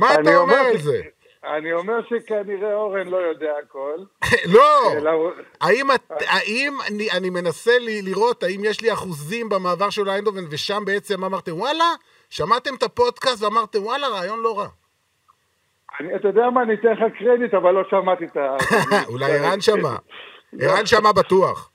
מה 0.00 0.14
אתה 0.14 0.36
אומר 0.36 0.62
על 0.70 0.78
זה? 0.78 1.00
אני 1.44 1.72
אומר 1.72 1.94
שכנראה 2.08 2.74
אורן 2.74 3.08
לא 3.08 3.16
יודע 3.16 3.52
הכל. 3.62 3.98
לא! 4.54 4.92
האם, 5.60 5.86
האם 6.10 6.78
אני, 6.88 7.10
אני 7.10 7.30
מנסה 7.30 7.78
לי, 7.78 8.02
לראות 8.02 8.42
האם 8.42 8.64
יש 8.64 8.80
לי 8.80 8.92
אחוזים 8.92 9.48
במעבר 9.48 9.90
של 9.90 10.08
איינדובן, 10.08 10.44
ושם 10.50 10.82
בעצם 10.86 11.24
אמרתם, 11.24 11.58
וואלה, 11.58 11.94
שמעתם 12.30 12.74
את 12.74 12.82
הפודקאסט 12.82 13.42
ואמרתם, 13.42 13.84
וואלה, 13.84 14.08
רעיון 14.08 14.40
לא 14.40 14.58
רע. 14.58 14.68
אני, 16.00 16.16
אתה 16.16 16.28
יודע 16.28 16.50
מה, 16.50 16.62
אני 16.62 16.74
אתן 16.74 16.92
לך 16.92 17.12
קרדיט, 17.18 17.54
אבל 17.54 17.70
לא 17.70 17.82
שמעתי 17.90 18.24
את 18.24 18.36
ה... 18.36 18.56
אולי 19.12 19.32
ערן 19.32 19.60
שמע. 19.60 19.96
ערן 20.62 20.86
שמע 20.86 21.12
בטוח. 21.12 21.70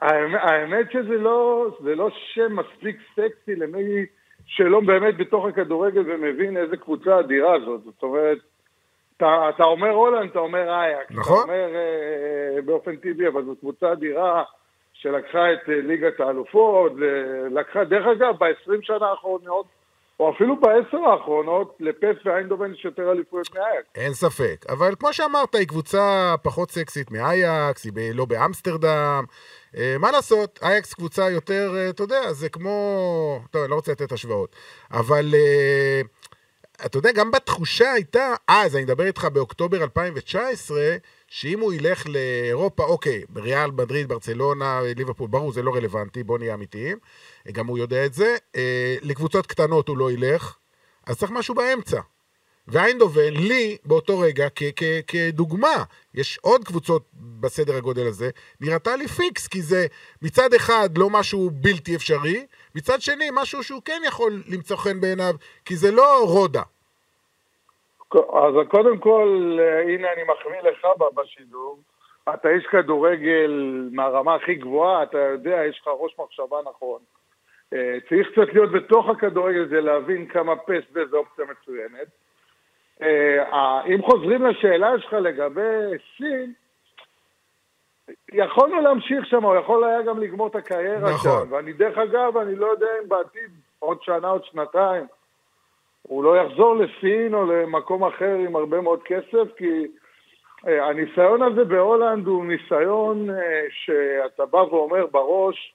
האמת 0.00 0.92
שזה 0.92 1.18
לא, 1.18 1.66
לא 1.80 2.08
שם 2.10 2.56
מספיק 2.56 2.96
סקסי 3.12 3.56
למי 3.56 4.06
שלא 4.46 4.80
באמת 4.80 5.16
בתוך 5.16 5.46
הכדורגל 5.46 6.02
ומבין 6.06 6.56
איזה 6.56 6.76
קבוצה 6.76 7.20
אדירה 7.20 7.60
זאת. 7.64 7.84
זאת 7.84 8.02
אומרת, 8.02 8.38
אתה, 9.16 9.48
אתה 9.48 9.64
אומר 9.64 9.90
הולנד, 9.90 10.30
אתה 10.30 10.38
אומר 10.38 10.74
אייקס. 10.74 11.10
נכון. 11.10 11.44
אתה 11.44 11.52
אומר 11.52 11.74
אה, 11.74 12.62
באופן 12.62 12.96
טבעי, 12.96 13.28
אבל 13.28 13.44
זו 13.44 13.56
קבוצה 13.56 13.92
אדירה 13.92 14.42
שלקחה 14.92 15.52
את 15.52 15.68
אה, 15.68 15.80
ליגת 15.80 16.20
האלופות, 16.20 16.92
לקחה, 17.50 17.84
דרך 17.84 18.06
אגב, 18.06 18.34
ב-20 18.38 18.82
שנה 18.82 19.06
האחרונות, 19.06 19.66
או 20.20 20.30
אפילו 20.34 20.60
בעשר 20.60 20.98
האחרונות, 20.98 21.76
לפס 21.80 22.26
ואיינדובן 22.26 22.72
יש 22.74 22.84
יותר 22.84 23.12
אליפויות 23.12 23.54
מאייקס. 23.54 23.88
אין 23.94 24.14
ספק, 24.14 24.66
אבל 24.68 24.94
כמו 24.98 25.12
שאמרת, 25.12 25.54
היא 25.54 25.68
קבוצה 25.68 26.34
פחות 26.42 26.70
סקסית 26.70 27.10
מאייקס, 27.10 27.84
היא 27.84 27.92
ב- 27.94 28.10
לא 28.14 28.24
באמסטרדם. 28.24 29.24
אה, 29.76 29.96
מה 29.98 30.10
לעשות, 30.10 30.58
אייקס 30.62 30.94
קבוצה 30.94 31.30
יותר, 31.30 31.72
אה, 31.76 31.88
אתה 31.88 32.02
יודע, 32.02 32.32
זה 32.32 32.48
כמו... 32.48 33.40
טוב, 33.50 33.62
אני 33.62 33.70
לא 33.70 33.74
רוצה 33.74 33.92
לתת 33.92 34.12
השוואות, 34.12 34.56
אבל... 34.90 35.34
אה, 35.34 36.00
אתה 36.86 36.98
יודע, 36.98 37.12
גם 37.12 37.30
בתחושה 37.30 37.92
הייתה, 37.92 38.34
אז, 38.48 38.76
אני 38.76 38.84
מדבר 38.84 39.06
איתך 39.06 39.24
באוקטובר 39.24 39.82
2019, 39.82 40.96
שאם 41.28 41.60
הוא 41.60 41.72
ילך 41.72 42.04
לאירופה, 42.06 42.84
אוקיי, 42.84 43.22
ריאל, 43.36 43.70
מדריד, 43.70 44.08
ברצלונה, 44.08 44.80
ליברפול, 44.96 45.28
ברור, 45.28 45.52
זה 45.52 45.62
לא 45.62 45.74
רלוונטי, 45.74 46.22
בוא 46.22 46.38
נהיה 46.38 46.54
אמיתיים, 46.54 46.98
גם 47.52 47.66
הוא 47.66 47.78
יודע 47.78 48.06
את 48.06 48.14
זה. 48.14 48.36
אה, 48.56 48.96
לקבוצות 49.02 49.46
קטנות 49.46 49.88
הוא 49.88 49.98
לא 49.98 50.10
ילך, 50.10 50.56
אז 51.06 51.18
צריך 51.18 51.32
משהו 51.32 51.54
באמצע. 51.54 52.00
ואיינדובן, 52.68 53.32
לי, 53.48 53.76
באותו 53.84 54.18
רגע, 54.18 54.46
כדוגמה, 55.06 55.84
יש 56.14 56.38
עוד 56.42 56.64
קבוצות 56.64 57.02
בסדר 57.40 57.76
הגודל 57.76 58.06
הזה, 58.06 58.30
נראתה 58.60 58.96
לי 58.96 59.08
פיקס, 59.08 59.48
כי 59.48 59.62
זה 59.62 59.86
מצד 60.22 60.54
אחד 60.56 60.88
לא 60.98 61.10
משהו 61.10 61.50
בלתי 61.52 61.96
אפשרי, 61.96 62.46
מצד 62.74 63.00
שני, 63.00 63.28
משהו 63.32 63.62
שהוא 63.62 63.82
כן 63.84 64.02
יכול 64.06 64.32
למצוא 64.52 64.76
חן 64.76 65.00
בעיניו, 65.00 65.34
כי 65.64 65.76
זה 65.76 65.92
לא 65.92 66.24
רודה. 66.28 66.62
אז 68.14 68.54
קודם 68.70 68.98
כל, 68.98 69.58
הנה 69.88 70.12
אני 70.12 70.22
מחמיא 70.22 70.70
לך 70.70 70.86
בשידור. 71.14 71.78
אתה 72.34 72.48
איש 72.48 72.66
כדורגל 72.66 73.52
מהרמה 73.92 74.34
הכי 74.34 74.54
גבוהה, 74.54 75.02
אתה 75.02 75.18
יודע, 75.18 75.56
יש 75.68 75.80
לך 75.80 75.88
ראש 75.98 76.14
מחשבה 76.18 76.56
נכון. 76.70 77.00
אה, 77.72 77.98
צריך 78.08 78.28
קצת 78.32 78.54
להיות 78.54 78.72
בתוך 78.72 79.08
הכדורגל 79.08 79.62
הזה, 79.64 79.80
להבין 79.80 80.26
כמה 80.26 80.56
פס 80.56 80.84
זה 80.92 81.16
אופציה 81.16 81.44
מצוינת. 81.44 82.08
אה, 83.02 83.84
אם 83.86 84.02
חוזרים 84.02 84.46
לשאלה 84.46 84.98
שלך 84.98 85.12
לגבי 85.12 85.98
סין, 86.16 86.52
יכולנו 88.32 88.80
להמשיך 88.80 89.26
שם, 89.26 89.44
הוא 89.44 89.56
יכול 89.56 89.84
היה 89.84 90.02
גם 90.02 90.20
לגמור 90.20 90.46
את 90.46 90.54
הקריירה 90.54 91.10
נכון. 91.10 91.46
שם. 91.46 91.52
ואני, 91.52 91.72
דרך 91.72 91.98
אגב, 91.98 92.36
אני 92.36 92.56
לא 92.56 92.66
יודע 92.66 92.86
אם 93.02 93.08
בעתיד, 93.08 93.50
עוד 93.78 94.02
שנה, 94.02 94.28
עוד 94.28 94.44
שנתיים, 94.44 95.06
הוא 96.02 96.24
לא 96.24 96.36
יחזור 96.36 96.76
לסין 96.76 97.34
או 97.34 97.46
למקום 97.46 98.04
אחר 98.04 98.34
עם 98.34 98.56
הרבה 98.56 98.80
מאוד 98.80 99.02
כסף, 99.02 99.54
כי 99.56 99.86
אה, 100.68 100.86
הניסיון 100.86 101.42
הזה 101.42 101.64
בהולנד 101.64 102.26
הוא 102.26 102.44
ניסיון 102.46 103.28
שאתה 103.70 104.46
בא 104.46 104.56
ואומר 104.56 105.06
בראש, 105.06 105.74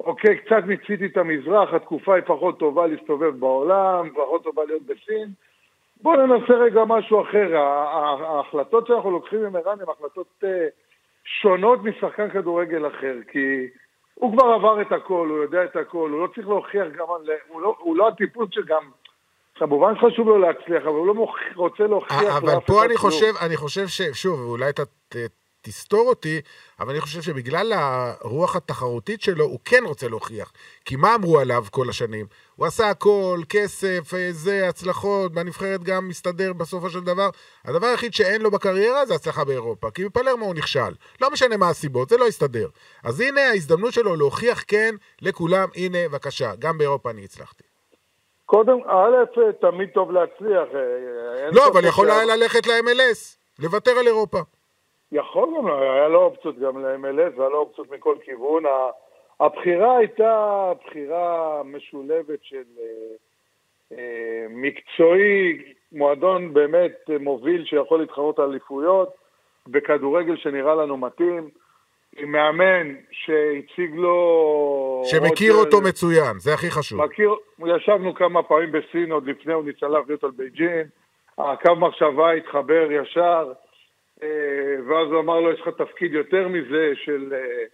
אוקיי, 0.00 0.38
קצת 0.38 0.64
מיציתי 0.66 1.06
את 1.06 1.16
המזרח, 1.16 1.74
התקופה 1.74 2.14
היא 2.14 2.22
פחות 2.26 2.58
טובה 2.58 2.86
להסתובב 2.86 3.40
בעולם, 3.40 4.10
פחות 4.14 4.44
טובה 4.44 4.62
להיות 4.64 4.82
בסין. 4.82 5.28
בואו 6.02 6.26
ננסה 6.26 6.52
רגע 6.52 6.84
משהו 6.84 7.22
אחר. 7.22 7.56
ההחלטות 7.56 8.86
שאנחנו 8.86 9.10
לוקחים 9.10 9.44
עם 9.44 9.56
ערן 9.56 9.80
הן 9.80 9.86
החלטות 9.88 10.26
אה, 10.44 10.66
שונות 11.24 11.78
משחקן 11.82 12.30
כדורגל 12.30 12.86
אחר, 12.86 13.14
כי 13.32 13.66
הוא 14.14 14.32
כבר 14.32 14.46
עבר 14.46 14.82
את 14.82 14.92
הכל, 14.92 15.28
הוא 15.30 15.42
יודע 15.42 15.64
את 15.64 15.76
הכל, 15.76 16.10
הוא 16.10 16.20
לא 16.20 16.28
צריך 16.34 16.48
להוכיח 16.48 16.86
גם, 16.96 17.06
הוא 17.48 17.60
לא, 17.60 17.76
הוא 17.78 17.96
לא 17.96 18.08
הטיפוס 18.08 18.48
שגם, 18.52 18.90
כמובן 19.54 19.94
שחשוב 19.96 20.28
לו 20.28 20.38
להצליח, 20.38 20.82
אבל 20.82 20.94
הוא 20.94 21.06
לא 21.06 21.14
מוכ... 21.14 21.36
רוצה 21.54 21.86
להוכיח 21.86 22.36
אבל 22.42 22.60
פה 22.66 22.84
אני 22.84 22.96
חושב, 22.96 23.32
אני 23.46 23.56
חושב 23.56 23.86
ששוב, 23.86 24.40
אולי 24.40 24.68
אתה 24.68 24.82
תסתור 25.64 26.08
אותי, 26.08 26.40
אבל 26.80 26.90
אני 26.90 27.00
חושב 27.00 27.22
שבגלל 27.22 27.72
הרוח 27.72 28.56
התחרותית 28.56 29.20
שלו, 29.22 29.44
הוא 29.44 29.58
כן 29.64 29.82
רוצה 29.84 30.08
להוכיח. 30.08 30.52
כי 30.84 30.96
מה 30.96 31.14
אמרו 31.14 31.38
עליו 31.38 31.64
כל 31.70 31.88
השנים? 31.88 32.26
הוא 32.56 32.66
עשה 32.66 32.90
הכל, 32.90 33.38
כסף, 33.48 34.14
אה, 34.14 34.28
זה, 34.30 34.68
הצלחות, 34.68 35.32
בנבחרת 35.32 35.82
גם 35.82 36.08
מסתדר 36.08 36.52
בסופו 36.52 36.90
של 36.90 37.00
דבר. 37.00 37.28
הדבר 37.64 37.86
היחיד 37.86 38.14
שאין 38.14 38.42
לו 38.42 38.50
בקריירה 38.50 39.06
זה 39.06 39.14
הצלחה 39.14 39.44
באירופה, 39.44 39.90
כי 39.90 40.04
בפלרמו 40.04 40.44
הוא 40.44 40.54
נכשל. 40.54 40.92
לא 41.20 41.30
משנה 41.30 41.56
מה 41.56 41.68
הסיבות, 41.68 42.08
זה 42.08 42.16
לא 42.16 42.24
יסתדר. 42.24 42.68
אז 43.04 43.20
הנה 43.20 43.40
ההזדמנות 43.40 43.92
שלו 43.92 44.16
להוכיח 44.16 44.64
כן 44.68 44.94
לכולם, 45.22 45.68
הנה, 45.76 45.98
בבקשה, 46.08 46.52
גם 46.58 46.78
באירופה 46.78 47.10
אני 47.10 47.24
הצלחתי. 47.24 47.64
קודם, 48.46 48.78
א', 48.86 49.40
תמיד 49.60 49.88
טוב 49.94 50.10
להצליח. 50.10 50.68
אה, 50.74 51.50
לא, 51.52 51.68
אבל 51.72 51.84
יכול 51.84 52.10
היה 52.10 52.36
ללכת 52.36 52.66
ל-MLS, 52.66 53.36
לוותר 53.58 53.90
על 53.90 54.06
אירופה. 54.06 54.38
יכול 55.12 55.48
גם, 55.56 55.66
היה 55.66 56.08
לו 56.08 56.22
אופציות 56.22 56.58
גם 56.58 56.84
ל-MLS 56.84 57.38
והיה 57.38 57.50
לו 57.50 57.58
אופציות 57.58 57.90
מכל 57.90 58.16
כיוון. 58.24 58.62
הבחירה 59.40 59.96
הייתה 59.96 60.72
בחירה 60.86 61.62
משולבת 61.64 62.38
של 62.42 62.64
אה, 62.78 63.16
אה, 63.98 64.46
מקצועי, 64.50 65.62
מועדון 65.92 66.54
באמת 66.54 67.10
מוביל 67.20 67.64
שיכול 67.64 68.00
להתחרות 68.00 68.38
על 68.38 68.50
אליפויות, 68.50 69.14
בכדורגל 69.68 70.36
שנראה 70.36 70.74
לנו 70.74 70.96
מתאים, 70.96 71.48
עם 72.16 72.32
מאמן 72.32 72.94
שהציג 73.10 73.94
לו... 73.94 75.02
שמכיר 75.04 75.52
עוד, 75.54 75.66
אותו 75.66 75.80
מצוין, 75.80 76.38
זה 76.38 76.54
הכי 76.54 76.70
חשוב. 76.70 77.04
מכיר, 77.04 77.34
ישבנו 77.66 78.14
כמה 78.14 78.42
פעמים 78.42 78.72
בסין 78.72 79.12
עוד 79.12 79.26
לפני, 79.26 79.52
הוא 79.52 79.64
ניסה 79.64 79.88
להביא 79.88 80.14
אותו 80.14 80.28
לבייג'ין, 80.28 80.86
הקו 81.38 81.76
מחשבה 81.76 82.32
התחבר 82.32 82.92
ישר. 82.92 83.52
אה, 84.22 84.76
ואז 84.86 85.08
הוא 85.08 85.20
אמר 85.20 85.40
לו, 85.40 85.52
יש 85.52 85.60
לך 85.60 85.68
תפקיד 85.68 86.12
יותר 86.12 86.48
מזה 86.48 86.92
של 86.94 87.32
אה, 87.32 87.64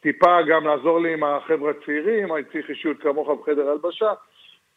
טיפה 0.00 0.42
גם 0.42 0.66
לעזור 0.66 1.00
לי 1.00 1.12
עם 1.12 1.24
החבר'ה 1.24 1.70
הצעירים, 1.70 2.34
אני 2.34 2.44
צריך 2.44 2.70
אישיות 2.70 3.00
כמוך 3.00 3.28
בחדר 3.28 3.70
הלבשה. 3.70 4.12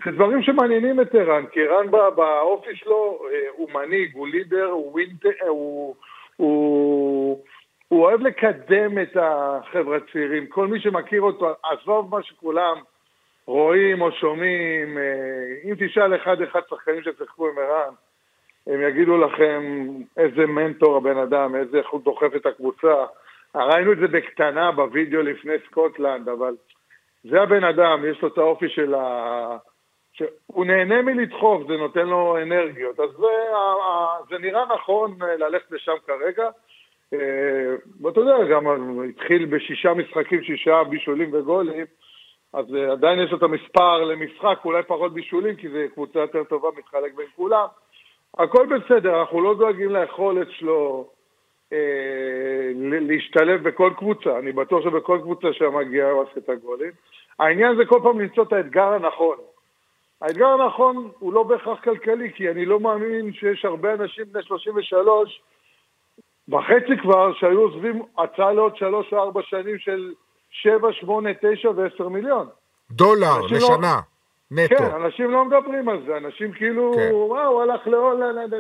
זה 0.05 0.11
דברים 0.11 0.43
שמעניינים 0.43 1.01
את 1.01 1.15
ערן, 1.15 1.45
כי 1.51 1.67
ערן 1.67 1.91
באופי 1.91 2.75
שלו 2.75 3.19
אה, 3.31 3.49
הוא 3.51 3.69
מנהיג, 3.71 4.15
הוא 4.15 4.27
לידר, 4.27 4.65
הוא 4.65 4.91
ווינטר, 4.91 5.47
הוא, 5.47 5.95
הוא 6.35 7.45
הוא 7.87 8.03
אוהב 8.03 8.21
לקדם 8.21 9.01
את 9.01 9.17
החבר'ה 9.21 9.97
הצעירים. 9.97 10.47
כל 10.47 10.67
מי 10.67 10.79
שמכיר 10.79 11.21
אותו, 11.21 11.53
עזוב 11.63 12.15
מה 12.15 12.23
שכולם 12.23 12.77
רואים 13.45 14.01
או 14.01 14.11
שומעים, 14.11 14.97
אם 15.63 15.75
תשאל 15.79 16.15
אחד-אחד 16.15 16.59
שחקנים 16.69 17.01
ששיחקו 17.01 17.49
עם 17.49 17.57
ערן, 17.57 17.93
הם 18.69 18.81
יגידו 18.81 19.17
לכם 19.17 19.87
איזה 20.17 20.45
מנטור 20.45 20.97
הבן 20.97 21.17
אדם, 21.17 21.55
איזה 21.55 21.77
איך 21.77 21.89
הוא 21.89 22.01
דוחף 22.01 22.35
את 22.35 22.45
הקבוצה. 22.45 23.05
ראינו 23.55 23.91
את 23.91 23.97
זה 23.97 24.07
בקטנה 24.07 24.71
בווידאו 24.71 25.21
לפני 25.21 25.53
סקוטלנד, 25.67 26.29
אבל 26.29 26.55
זה 27.23 27.41
הבן 27.41 27.63
אדם, 27.63 28.05
יש 28.11 28.21
לו 28.21 28.27
את 28.27 28.37
האופי 28.37 28.69
של 28.69 28.95
ה... 28.95 29.57
שהוא 30.13 30.65
נהנה 30.65 31.01
מלדחוף, 31.01 31.67
זה 31.67 31.77
נותן 31.77 32.07
לו 32.07 32.37
אנרגיות. 32.41 32.99
אז 32.99 33.09
זה, 33.09 33.27
זה 34.29 34.37
נראה 34.37 34.65
נכון 34.73 35.17
ללכת 35.39 35.71
לשם 35.71 35.95
כרגע. 36.07 36.49
אה, 37.13 37.75
ואתה 38.01 38.19
יודע, 38.19 38.43
גם 38.51 38.63
התחיל 39.09 39.45
בשישה 39.45 39.93
משחקים, 39.93 40.43
שישה 40.43 40.83
בישולים 40.89 41.33
וגולים, 41.33 41.85
אז 42.53 42.75
אה, 42.75 42.91
עדיין 42.91 43.19
יש 43.19 43.31
לו 43.31 43.37
את 43.37 43.43
המספר 43.43 44.03
למשחק, 44.03 44.59
אולי 44.65 44.83
פחות 44.83 45.13
בישולים, 45.13 45.55
כי 45.55 45.69
זו 45.69 45.77
קבוצה 45.93 46.19
יותר 46.19 46.43
טובה, 46.43 46.67
מתחלק 46.77 47.13
בין 47.13 47.27
כולם. 47.35 47.65
הכל 48.37 48.65
בסדר, 48.65 49.19
אנחנו 49.19 49.41
לא 49.41 49.55
דואגים 49.55 49.89
ליכולת 49.95 50.47
שלו 50.51 51.07
אה, 51.73 52.71
להשתלב 53.01 53.67
בכל 53.67 53.93
קבוצה. 53.97 54.39
אני 54.39 54.51
בטוח 54.51 54.83
שבכל 54.83 55.19
קבוצה 55.21 55.47
שמגיעה 55.53 56.11
הוא 56.11 56.21
עושה 56.21 56.31
את 56.37 56.49
הגולים. 56.49 56.91
העניין 57.39 57.75
זה 57.77 57.85
כל 57.85 57.99
פעם 58.03 58.19
למצוא 58.19 58.43
את 58.43 58.53
האתגר 58.53 58.93
הנכון. 58.93 59.37
האתגר 60.21 60.47
הנכון 60.47 61.11
הוא 61.19 61.33
לא 61.33 61.43
בהכרח 61.43 61.79
כלכלי, 61.83 62.33
כי 62.35 62.49
אני 62.49 62.65
לא 62.65 62.79
מאמין 62.79 63.33
שיש 63.33 63.65
הרבה 63.65 63.93
אנשים 63.93 64.25
בני 64.31 64.43
33 64.43 65.41
וחצי 66.49 67.01
כבר, 67.01 67.33
שהיו 67.33 67.59
עוזבים 67.59 68.01
הצעה 68.17 68.53
לעוד 68.53 68.75
שלוש 68.75 69.13
או 69.13 69.17
ארבע 69.17 69.41
שנים 69.43 69.79
של 69.79 70.13
שבע, 70.49 70.87
שמונה, 70.93 71.29
תשע 71.33 71.69
ועשר 71.75 72.09
מיליון. 72.09 72.47
דולר 72.91 73.41
לשנה, 73.51 73.77
לא... 73.81 74.18
נטו. 74.51 74.75
כן, 74.77 74.83
אנשים 74.83 75.31
לא 75.31 75.45
מדברים 75.45 75.89
על 75.89 76.03
זה, 76.07 76.17
אנשים 76.17 76.51
כאילו, 76.53 76.93
כן. 76.95 77.09
וואו, 77.13 77.61
הלך 77.61 77.87
להולנד. 77.87 78.53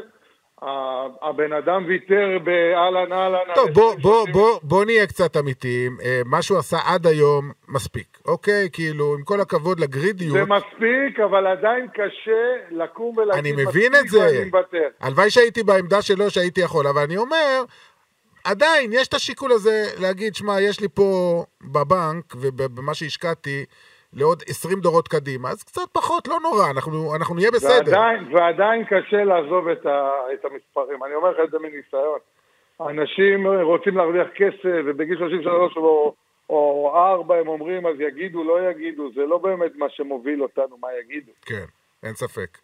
הבן 1.21 1.53
אדם 1.53 1.85
ויתר 1.87 2.37
באהלן 2.43 3.13
אהלן. 3.13 3.55
טוב, 3.55 3.69
בוא, 3.69 3.95
בוא, 4.01 4.27
בוא, 4.31 4.59
בוא 4.63 4.85
נהיה 4.85 5.07
קצת 5.07 5.37
אמיתיים. 5.37 5.97
אה, 6.03 6.21
מה 6.25 6.41
שהוא 6.41 6.57
עשה 6.57 6.77
עד 6.85 7.07
היום 7.07 7.51
מספיק, 7.67 8.17
אוקיי? 8.25 8.69
כאילו, 8.73 9.13
עם 9.13 9.23
כל 9.23 9.41
הכבוד 9.41 9.79
לגרידיות... 9.79 10.33
זה 10.33 10.45
מספיק, 10.45 11.19
אבל 11.19 11.47
עדיין 11.47 11.87
קשה 11.87 12.55
לקום 12.71 13.17
ולהגיד 13.17 13.55
אני 13.55 13.63
מבין 13.63 13.95
את 13.95 14.07
זה. 14.07 14.43
הלוואי 14.99 15.29
שהייתי 15.29 15.63
בעמדה 15.63 16.01
שלו 16.01 16.29
שהייתי 16.29 16.61
יכול, 16.61 16.87
אבל 16.87 17.01
אני 17.01 17.17
אומר... 17.17 17.63
עדיין, 18.43 18.93
יש 18.93 19.07
את 19.07 19.13
השיקול 19.13 19.51
הזה 19.51 19.83
להגיד, 19.99 20.35
שמע, 20.35 20.61
יש 20.61 20.79
לי 20.79 20.87
פה 20.93 21.43
בבנק 21.61 22.33
ובמה 22.35 22.93
שהשקעתי, 22.93 23.65
לעוד 24.13 24.43
20 24.47 24.79
דורות 24.79 25.07
קדימה, 25.07 25.49
אז 25.49 25.63
קצת 25.63 25.89
פחות, 25.91 26.27
לא 26.27 26.37
נורא, 26.43 26.69
אנחנו, 26.71 27.15
אנחנו 27.15 27.35
נהיה 27.35 27.51
בסדר. 27.51 27.91
ועדיין, 27.91 28.35
ועדיין 28.35 28.85
קשה 28.85 29.23
לעזוב 29.23 29.67
את, 29.67 29.85
ה, 29.85 30.09
את 30.33 30.45
המספרים, 30.45 31.03
אני 31.03 31.15
אומר 31.15 31.31
לך 31.31 31.37
את 31.43 31.51
זה 31.51 31.57
מניסיון. 31.59 32.19
אנשים 32.79 33.47
רוצים 33.47 33.97
להרוויח 33.97 34.27
כסף, 34.35 34.79
ובגיל 34.85 35.17
33 35.17 35.77
או, 35.77 36.13
או 36.49 36.91
4 36.95 37.35
הם 37.35 37.47
אומרים, 37.47 37.87
אז 37.87 37.95
יגידו, 37.99 38.43
לא 38.43 38.69
יגידו, 38.69 39.09
זה 39.15 39.21
לא 39.21 39.37
באמת 39.37 39.71
מה 39.75 39.89
שמוביל 39.89 40.43
אותנו, 40.43 40.77
מה 40.81 40.87
יגידו. 40.99 41.31
כן, 41.45 41.65
אין 42.03 42.13
ספק. 42.13 42.57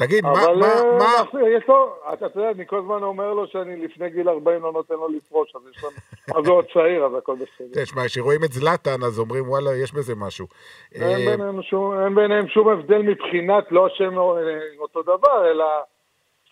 אה, 0.00 0.06
תגיד, 0.06 0.24
מה... 0.24 0.32
מה, 0.32 0.66
אה, 0.66 0.98
מה... 0.98 1.48
יש 1.56 1.64
לו, 1.68 1.96
אתה 2.12 2.26
יודע, 2.34 2.50
אני 2.50 2.66
כל 2.66 2.78
הזמן 2.78 3.02
אומר 3.02 3.34
לו 3.34 3.46
שאני 3.46 3.84
לפני 3.84 4.10
גיל 4.10 4.28
40 4.28 4.62
לא 4.62 4.72
נותן 4.72 4.94
לו 4.94 5.08
לפרוש, 5.08 5.56
אז 5.56 5.62
יש 5.70 5.84
לנו... 5.84 5.92
אז 6.40 6.48
הוא 6.48 6.56
עוד 6.56 6.64
צעיר, 6.74 7.04
אז 7.04 7.14
הכל 7.14 7.34
בסדר. 7.34 7.82
תשמע, 7.82 8.02
כשרואים 8.06 8.44
את 8.44 8.52
זלאטן, 8.52 9.02
אז 9.06 9.18
אומרים, 9.18 9.48
וואלה, 9.48 9.70
יש 9.82 9.94
בזה 9.94 10.14
משהו. 10.16 10.46
אין 10.94 11.02
אה, 11.02 12.10
ביניהם 12.14 12.48
שום, 12.48 12.68
הבדל 12.68 13.02
מבחינת, 13.02 13.64
לא 13.70 13.86
השם 13.86 14.16
אותו 14.78 15.02
דבר, 15.02 15.50
אלא 15.50 15.64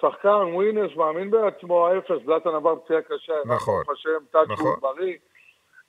שחקן, 0.00 0.54
ווינר, 0.54 0.88
שמאמין 0.88 1.30
בעצמו, 1.30 1.86
ההפך, 1.86 2.14
זלאטן 2.24 2.50
עבר 2.50 2.76
פציעה 2.76 3.00
קשה. 3.02 3.34
נכון. 3.44 3.82
נכון. 3.82 4.44
נכון. 4.48 4.74
בריא. 4.80 5.16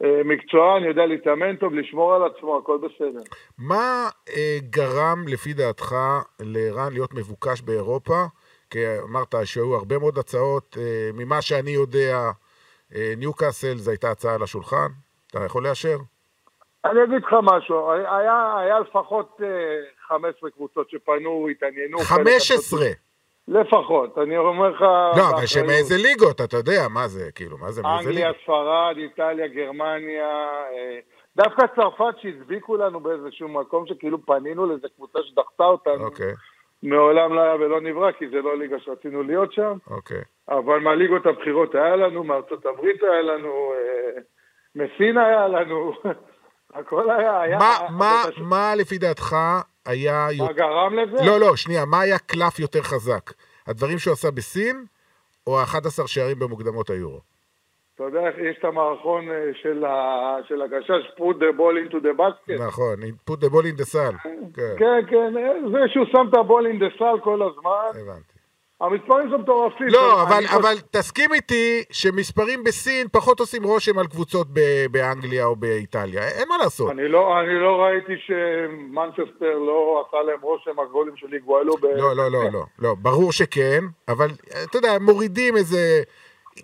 אה, 0.03 0.21
מקצוען, 0.25 0.83
יודע 0.83 1.05
להתאמן 1.05 1.55
טוב, 1.55 1.73
לשמור 1.73 2.13
על 2.13 2.21
עצמו, 2.23 2.57
הכל 2.57 2.77
בסדר. 2.77 3.21
מה 3.57 4.09
אה, 4.29 4.57
גרם, 4.69 5.25
לפי 5.27 5.53
דעתך, 5.53 5.95
לערן 6.39 6.93
להיות 6.93 7.13
מבוקש 7.13 7.61
באירופה? 7.61 8.23
כי 8.73 8.79
אמרת 9.09 9.35
שהיו 9.43 9.75
הרבה 9.75 9.99
מאוד 9.99 10.17
הצעות. 10.17 10.77
אה, 10.79 11.09
ממה 11.13 11.41
שאני 11.41 11.71
יודע, 11.71 12.31
אה, 12.95 13.13
ניוקאסל 13.17 13.75
זו 13.75 13.91
הייתה 13.91 14.11
הצעה 14.11 14.35
על 14.35 14.43
השולחן. 14.43 14.87
אתה 15.31 15.45
יכול 15.45 15.63
לאשר? 15.63 15.97
אני 16.85 17.03
אגיד 17.03 17.23
לך 17.23 17.35
משהו, 17.43 17.91
היה, 17.91 18.57
היה 18.59 18.79
לפחות 18.79 19.41
אה, 19.43 19.47
15 20.07 20.49
קבוצות 20.49 20.89
שפנו, 20.89 21.47
התעניינו. 21.51 21.99
15? 21.99 22.79
לפחות, 23.47 24.17
אני 24.17 24.37
אומר 24.37 24.69
לך... 24.69 24.81
לא, 25.17 25.29
אבל 25.35 25.45
שמאיזה 25.45 25.95
ליגות, 25.97 26.41
אתה 26.41 26.57
יודע, 26.57 26.87
מה 26.93 27.07
זה, 27.07 27.31
כאילו, 27.35 27.57
מה 27.57 27.71
זה, 27.71 27.81
מאיזה 27.81 28.09
ליגות? 28.09 28.23
אנגליה, 28.23 28.31
ספרד, 28.43 28.95
איטליה, 28.97 29.47
גרמניה, 29.47 30.27
אה, 30.73 30.99
דווקא 31.35 31.63
צרפת 31.75 32.13
שהדביקו 32.21 32.77
לנו 32.77 32.99
באיזשהו 32.99 33.47
מקום 33.47 33.87
שכאילו 33.87 34.25
פנינו 34.25 34.65
לאיזה 34.65 34.87
קבוצה 34.95 35.19
שדחתה 35.23 35.63
אותנו. 35.63 36.05
אוקיי. 36.05 36.33
מעולם 36.83 37.33
לא 37.33 37.41
היה 37.41 37.55
ולא 37.55 37.81
נברא, 37.81 38.11
כי 38.11 38.29
זה 38.29 38.41
לא 38.41 38.57
ליגה 38.57 38.79
שרצינו 38.79 39.23
להיות 39.23 39.53
שם. 39.53 39.77
אוקיי. 39.89 40.21
אבל 40.49 40.79
מהליגות 40.79 41.25
הבכירות 41.25 41.75
היה 41.75 41.95
לנו, 41.95 42.23
מארצות 42.23 42.65
הברית 42.65 43.03
היה 43.03 43.21
לנו, 43.21 43.73
אה, 43.73 44.21
מסין 44.75 45.17
היה 45.17 45.47
לנו, 45.47 45.93
הכל 46.73 47.11
היה... 47.11 47.41
היה 47.41 47.57
מה, 47.57 47.77
מה, 47.89 48.23
מה 48.37 48.75
לפי 48.75 48.97
דעתך 48.97 49.35
היה... 49.85 50.27
מה 50.37 50.53
גרם 50.53 50.95
לזה? 50.95 51.25
לא, 51.25 51.39
לא, 51.39 51.55
שנייה, 51.55 51.85
מה 51.85 52.01
היה 52.01 52.19
קלף 52.19 52.59
יותר 52.59 52.81
חזק? 52.81 53.31
הדברים 53.67 53.99
שהוא 53.99 54.13
עשה 54.13 54.31
בסין, 54.31 54.85
או 55.47 55.59
ה-11 55.59 56.07
שערים 56.07 56.39
במוקדמות 56.39 56.89
היורו? 56.89 57.19
אתה 57.95 58.03
יודע, 58.03 58.21
יש 58.49 58.57
את 58.59 58.65
המערכון 58.65 59.31
אה, 59.31 59.51
של, 59.61 59.85
ה... 59.85 60.35
של 60.47 60.61
הגשש, 60.61 61.13
put 61.17 61.35
the 61.35 61.57
ball 61.57 61.75
into 61.77 61.95
the 61.95 62.19
basket. 62.19 62.61
נכון, 62.67 62.95
put 63.29 63.39
the 63.45 63.49
ball 63.49 63.65
in 63.65 63.81
the 63.81 63.93
sal. 63.93 64.27
כן, 64.55 64.75
כן, 64.77 65.05
כן 65.09 65.33
זה 65.71 65.79
שהוא 65.87 66.05
שם 66.11 66.25
את 66.29 66.37
הבול 66.37 66.67
in 66.67 66.79
the 66.79 66.99
sal 66.99 67.21
כל 67.23 67.41
הזמן. 67.41 68.01
הבנתי. 68.01 68.32
המספרים 68.83 69.29
שם 69.29 69.41
מטורפים. 69.41 69.87
לא, 69.87 70.21
אבל, 70.21 70.43
אבל 70.57 70.75
תסכים 70.91 71.33
איתי 71.33 71.83
שמספרים 71.91 72.63
בסין 72.63 73.07
פחות 73.11 73.39
עושים 73.39 73.63
רושם 73.63 73.99
על 73.99 74.07
קבוצות 74.07 74.47
באנגליה 74.91 75.45
או 75.45 75.55
באיטליה, 75.55 76.27
אין 76.27 76.49
מה 76.49 76.57
לעשות. 76.57 76.91
אני 76.91 77.07
לא, 77.07 77.39
אני 77.39 77.59
לא 77.59 77.81
ראיתי 77.81 78.13
שמנצ'סטר 78.25 79.57
לא 79.57 80.05
עשה 80.07 80.17
להם 80.23 80.39
רושם 80.41 80.79
הגולים 80.79 81.15
של 81.15 81.27
היגואלו. 81.31 81.77
ב... 81.77 81.85
לא, 81.85 82.15
לא, 82.15 82.31
לא, 82.31 82.51
לא, 82.53 82.63
לא, 82.79 82.95
ברור 82.99 83.31
שכן, 83.31 83.83
אבל 84.07 84.27
אתה 84.63 84.77
יודע, 84.77 84.97
מורידים 85.01 85.57
איזה... 85.57 86.01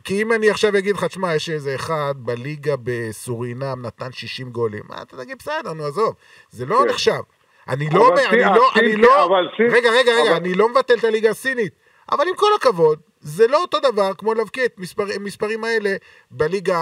כי 0.03 0.21
אם 0.21 0.33
אני 0.33 0.49
עכשיו 0.49 0.77
אגיד 0.77 0.95
לך, 0.95 1.03
תשמע, 1.03 1.35
יש 1.35 1.49
איזה 1.49 1.75
אחד 1.75 2.13
בליגה 2.15 2.75
בסורינם 2.83 3.85
נתן 3.85 4.11
60 4.11 4.49
גולים, 4.49 4.83
מה 4.89 4.95
אתה 5.01 5.17
תגיד, 5.17 5.37
בסדר, 5.39 5.73
נו, 5.73 5.85
עזוב, 5.85 6.13
זה 6.49 6.65
לא 6.65 6.79
כן. 6.83 6.89
נחשב. 6.89 7.21
אני 7.69 7.89
לא 7.93 8.07
אומר, 8.07 8.29
אני 8.29 8.43
לא, 8.55 8.69
אני 8.75 8.95
לא, 8.95 9.37
רגע, 9.59 9.91
רגע, 9.91 10.11
רגע, 10.21 10.37
אני 10.37 10.53
לא 10.53 10.69
מבטל 10.69 10.93
את 10.93 11.03
הליגה 11.03 11.29
הסינית. 11.29 11.73
אבל 12.11 12.27
עם 12.29 12.35
כל 12.35 12.53
הכבוד, 12.55 12.99
זה 13.19 13.47
לא 13.47 13.61
אותו 13.61 13.77
דבר 13.79 14.13
כמו 14.17 14.33
להבקיע 14.33 14.65
את 14.65 14.79
מספר, 14.79 15.03
המספרים 15.15 15.63
האלה 15.63 15.89
בליגה 16.31 16.77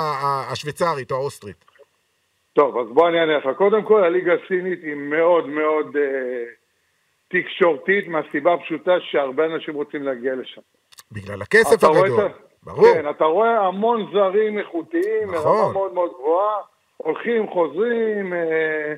השוויצרית 0.51 1.11
או 1.11 1.15
האוסטרית. 1.15 1.65
טוב, 2.53 2.77
אז 2.77 2.87
בוא 2.93 3.09
אני 3.09 3.19
אענה 3.19 3.37
לך. 3.37 3.57
קודם 3.57 3.83
כל, 3.83 4.03
הליגה 4.03 4.33
הסינית 4.33 4.83
היא 4.83 4.95
מאוד 4.95 5.47
מאוד 5.47 5.95
אה, 5.97 6.43
תקשורתית, 7.27 8.07
מהסיבה 8.07 8.53
הפשוטה 8.53 8.91
שהרבה 8.99 9.45
אנשים 9.45 9.73
רוצים 9.73 10.03
להגיע 10.03 10.35
לשם. 10.35 10.61
בגלל 11.11 11.41
הכסף 11.41 11.83
הגדול, 11.83 12.25
את... 12.25 12.31
ברור. 12.63 12.93
כן, 12.93 13.09
אתה 13.09 13.25
רואה 13.25 13.67
המון 13.67 14.09
זרים 14.13 14.59
איכותיים, 14.59 15.31
נכון. 15.33 15.57
מרמה 15.57 15.73
מאוד 15.73 15.93
מאוד 15.93 16.11
גבוהה, 16.19 16.55
הולכים, 16.97 17.49
חוזרים, 17.49 18.33
אה, 18.33 18.93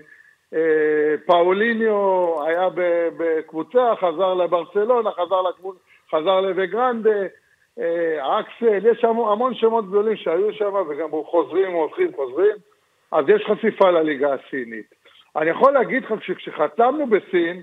אה, 0.54 1.16
פאוליניו 1.26 2.36
היה 2.48 2.70
בקבוצה, 3.18 3.94
חזר 4.00 4.34
לברצלונה, 4.34 5.12
חזר 5.12 5.42
לקבוצה. 5.42 5.80
חזר 6.12 6.42
לווגרנדה, 6.42 7.20
אה, 7.80 8.40
אקסל, 8.40 8.86
יש 8.92 8.98
שם 9.02 9.20
המון 9.20 9.56
שמות 9.56 9.88
גדולים 9.88 10.16
שהיו 10.16 10.54
שם 10.54 10.74
וגם 10.90 11.10
חוזרים, 11.26 11.72
הולכים, 11.72 12.14
חוזרים, 12.16 12.56
אז 13.12 13.26
יש 13.30 13.46
חשיפה 13.46 13.92
לליגה 13.92 14.34
הסינית. 14.34 14.96
אני 15.36 15.50
יכול 15.50 15.74
להגיד 15.74 16.04
לך 16.04 16.24
שכשחתמנו 16.24 17.08
בסין, 17.08 17.62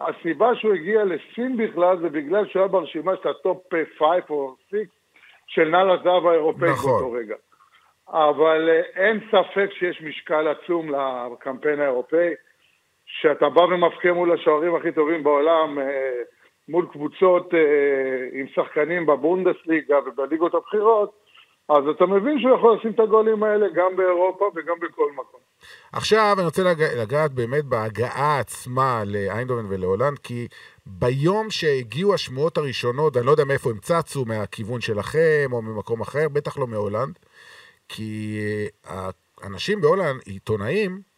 הסיבה 0.00 0.54
שהוא 0.54 0.74
הגיע 0.74 1.04
לסין 1.04 1.56
בכלל 1.56 1.98
זה 1.98 2.08
בגלל 2.08 2.46
שהוא 2.46 2.60
היה 2.60 2.68
ברשימה 2.68 3.12
של 3.22 3.28
ה 3.28 3.37
top 3.37 3.62
5 3.98 4.08
או 4.30 4.54
6 4.70 4.76
של 5.46 5.68
נעל 5.68 5.90
הזהב 5.90 6.26
האירופאי 6.26 6.70
נכון. 6.70 6.90
באותו 6.90 7.12
רגע. 7.12 7.34
אבל 8.08 8.68
אה, 8.68 8.80
אין 9.04 9.20
ספק 9.30 9.70
שיש 9.78 10.02
משקל 10.02 10.48
עצום 10.48 10.90
לקמפיין 11.32 11.80
האירופאי, 11.80 12.34
שאתה 13.06 13.48
בא 13.48 13.60
ומבקיע 13.60 14.12
מול 14.12 14.32
השוערים 14.32 14.74
הכי 14.74 14.92
טובים 14.92 15.22
בעולם, 15.22 15.78
אה, 15.78 16.12
מול 16.68 16.86
קבוצות 16.92 17.54
אה, 17.54 17.60
עם 18.40 18.46
שחקנים 18.54 19.06
בבונדסליגה 19.06 19.96
ובליגות 20.06 20.54
הבכירות, 20.54 21.26
אז 21.68 21.84
אתה 21.96 22.06
מבין 22.06 22.40
שהוא 22.40 22.54
יכול 22.54 22.76
לשים 22.78 22.90
את 22.90 23.00
הגולים 23.00 23.42
האלה 23.42 23.66
גם 23.74 23.96
באירופה 23.96 24.50
וגם 24.54 24.74
בכל 24.80 25.12
מקום. 25.12 25.40
עכשיו 25.92 26.34
אני 26.38 26.44
רוצה 26.44 26.62
לג... 26.62 26.82
לגעת 26.82 27.32
באמת 27.32 27.64
בהגעה 27.64 28.38
עצמה 28.38 29.02
לאיינדובן 29.06 29.66
ולהולנד, 29.68 30.18
כי 30.18 30.48
ביום 30.86 31.50
שהגיעו 31.50 32.14
השמועות 32.14 32.58
הראשונות, 32.58 33.16
אני 33.16 33.26
לא 33.26 33.30
יודע 33.30 33.44
מאיפה 33.44 33.70
הם 33.70 33.78
צצו, 33.78 34.24
מהכיוון 34.24 34.80
שלכם 34.80 35.48
או 35.52 35.62
ממקום 35.62 36.00
אחר, 36.00 36.28
בטח 36.32 36.58
לא 36.58 36.66
מהולנד, 36.66 37.18
כי 37.88 38.38
האנשים 39.42 39.80
בהולנד, 39.80 40.20
עיתונאים, 40.24 40.90
אה, 40.92 41.15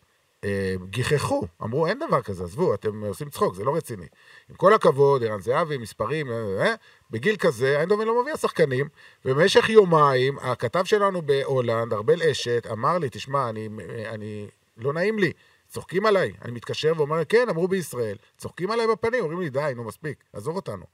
גיחכו, 0.85 1.47
אמרו, 1.63 1.87
אין 1.87 1.99
דבר 1.99 2.23
כזה, 2.23 2.45
עזבו, 2.45 2.75
אתם 2.75 3.05
עושים 3.05 3.31
צחוק, 3.31 3.55
זה 3.55 3.65
לא 3.65 3.77
רציני. 3.77 4.07
עם 4.51 4.57
כל 4.57 4.75
הכבוד, 4.75 5.25
ערן 5.25 5.41
זהבי, 5.41 5.79
מספרים, 5.79 6.31
אה, 6.31 6.67
אה, 6.67 6.75
בגיל 7.11 7.37
כזה, 7.37 7.77
איינדובן 7.77 8.07
לא 8.07 8.23
מביא 8.23 8.37
שחקנים, 8.37 8.89
ובמשך 9.25 9.69
יומיים, 9.69 10.39
הכתב 10.39 10.85
שלנו 10.85 11.23
בהולנד, 11.23 11.93
ארבל 11.93 12.23
אשת, 12.23 12.67
אמר 12.73 12.99
לי, 12.99 13.09
תשמע, 13.11 13.49
אני, 13.49 13.69
אני, 14.07 14.49
לא 14.77 14.93
נעים 14.93 15.19
לי, 15.19 15.33
צוחקים 15.69 16.07
עליי. 16.07 16.33
אני 16.43 16.53
מתקשר 16.53 16.93
ואומר, 16.97 17.25
כן, 17.25 17.49
אמרו 17.49 17.69
בישראל, 17.69 18.17
צוחקים 18.37 18.71
עליי 18.71 18.87
בפנים, 18.87 19.25
אומרים 19.25 19.41
לי, 19.41 19.51
די, 19.51 19.73
נו, 19.77 19.85
מספיק, 19.85 20.25
עזוב 20.33 20.57
אותנו. 20.57 20.85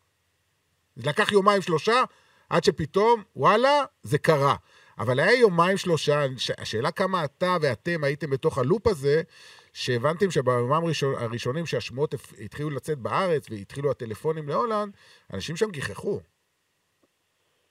לקח 0.97 1.33
יומיים, 1.33 1.63
שלושה, 1.63 2.03
עד 2.51 2.65
שפתאום, 2.65 3.23
וואלה, 3.37 3.85
זה 4.03 4.19
קרה. 4.19 4.55
אבל 4.99 5.21
היה 5.21 5.41
יומיים 5.41 5.77
שלושה, 5.77 6.21
השאלה 6.59 6.91
כמה 6.91 7.25
אתה 7.25 7.57
ואתם 7.63 8.05
הייתם 8.05 8.31
בתוך 8.31 8.59
הלופ 8.59 8.87
הזה, 8.87 9.23
שהבנתם 9.73 10.31
שביומיים 10.31 10.85
הראשון, 10.85 11.15
הראשונים 11.19 11.67
שהשמועות 11.67 12.15
התחילו 12.45 12.71
לצאת 12.71 12.99
בארץ 12.99 13.51
והתחילו 13.51 13.91
הטלפונים 13.91 14.49
להולנד, 14.49 14.97
אנשים 15.35 15.57
שם 15.57 15.71
גיחכו. 15.71 16.19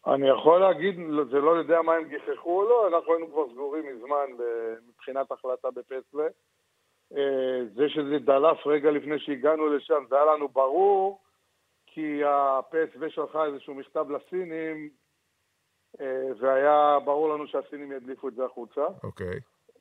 אני 0.08 0.30
יכול 0.30 0.60
להגיד, 0.60 0.96
זה 1.32 1.40
לא 1.40 1.52
יודע 1.52 1.82
מה 1.82 1.94
הם 1.94 2.08
גיחכו 2.10 2.62
או 2.62 2.70
לא, 2.70 2.88
אנחנו 2.88 3.14
היינו 3.14 3.32
כבר 3.32 3.50
סגורים 3.52 3.84
מזמן 3.96 4.46
מבחינת 4.88 5.32
החלטה 5.32 5.68
בפסלה. 5.72 6.28
אה, 7.18 7.66
זה 7.76 7.90
שזה 7.90 8.20
דלף 8.20 8.68
רגע 8.68 8.92
לפני 8.92 9.20
שהגענו 9.20 9.68
לשם, 9.68 10.04
זה 10.10 10.16
היה 10.16 10.26
לנו 10.26 10.50
ברור, 10.50 11.22
כי 11.88 12.22
הפסו 12.26 13.10
שלחה 13.10 13.46
איזשהו 13.46 13.74
מכתב 13.76 14.06
לסינים 14.10 14.90
והיה 16.40 16.98
ברור 17.06 17.30
לנו 17.30 17.48
שהסינים 17.48 17.92
ידליפו 17.92 18.30
את 18.30 18.34
זה 18.36 18.46
החוצה. 18.46 18.82
אוקיי. 19.04 19.40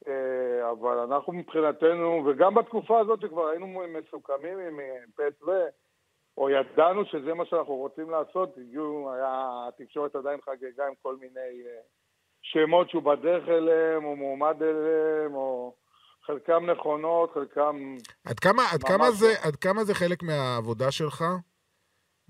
אה, 0.08 0.70
אבל 0.70 0.98
אנחנו 0.98 1.32
מבחינתנו, 1.32 2.24
וגם 2.26 2.54
בתקופה 2.54 3.00
הזאת 3.00 3.20
שכבר 3.20 3.46
היינו 3.46 3.66
מסוכמים 3.66 4.58
עם 4.58 4.80
פסו, 5.16 5.52
או 6.36 6.50
ידענו 6.50 7.04
שזה 7.04 7.34
מה 7.34 7.44
שאנחנו 7.46 7.74
רוצים 7.74 8.10
לעשות, 8.10 8.58
הגיעו, 8.58 9.12
היה, 9.12 9.66
התקשורת 9.68 10.16
עדיין 10.16 10.40
חגגה 10.40 10.86
עם 10.86 10.94
כל 11.02 11.16
מיני 11.16 11.66
אה, 11.66 11.80
שמות 12.42 12.90
שהוא 12.90 13.02
בדרך 13.02 13.48
אליהם, 13.48 14.04
או 14.04 14.16
מועמד 14.16 14.62
אליהם, 14.62 15.34
או 15.34 15.74
חלקם 16.26 16.70
נכונות, 16.70 17.34
חלקם... 17.34 17.96
עד 18.24 18.38
כמה, 18.38 18.62
עד 18.72 18.82
כמה, 18.82 19.10
זה, 19.10 19.26
לא. 19.26 19.48
עד 19.48 19.56
כמה 19.56 19.84
זה 19.84 19.94
חלק 19.94 20.22
מהעבודה 20.22 20.90
שלך? 20.90 21.24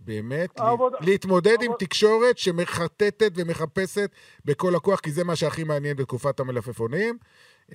באמת, 0.04 0.60
העבודה, 0.60 0.98
להתמודד 1.00 1.50
העבודה. 1.50 1.66
עם 1.66 1.72
תקשורת 1.78 2.38
שמחטטת 2.38 3.32
ומחפשת 3.36 4.10
בכל 4.44 4.74
הכוח, 4.74 5.00
כי 5.00 5.10
זה 5.10 5.24
מה 5.24 5.36
שהכי 5.36 5.64
מעניין 5.64 5.96
בתקופת 5.96 6.40
המלפפונים, 6.40 7.18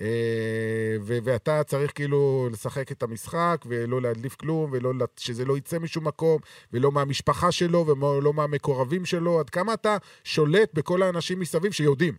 אה, 0.00 0.96
ואתה 1.00 1.64
צריך 1.64 1.92
כאילו 1.94 2.48
לשחק 2.52 2.92
את 2.92 3.02
המשחק, 3.02 3.56
ולא 3.66 4.02
להדליף 4.02 4.34
כלום, 4.34 4.72
ושזה 4.72 5.44
לא 5.44 5.56
יצא 5.56 5.78
משום 5.78 6.06
מקום, 6.06 6.38
ולא 6.72 6.92
מהמשפחה 6.92 7.52
שלו, 7.52 7.86
ולא 7.86 8.32
מהמקורבים 8.32 9.04
שלו. 9.04 9.40
עד 9.40 9.50
כמה 9.50 9.74
אתה 9.74 9.96
שולט 10.24 10.74
בכל 10.74 11.02
האנשים 11.02 11.40
מסביב 11.40 11.72
שיודעים? 11.72 12.14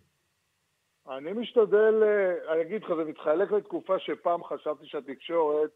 אני 1.08 1.32
משתדל, 1.32 2.02
אה, 2.02 2.52
אני 2.52 2.62
אגיד 2.62 2.82
לך, 2.82 2.88
זה 2.96 3.04
מתחלק 3.04 3.52
לתקופה 3.52 3.98
שפעם 3.98 4.44
חשבתי 4.44 4.86
שהתקשורת 4.86 5.70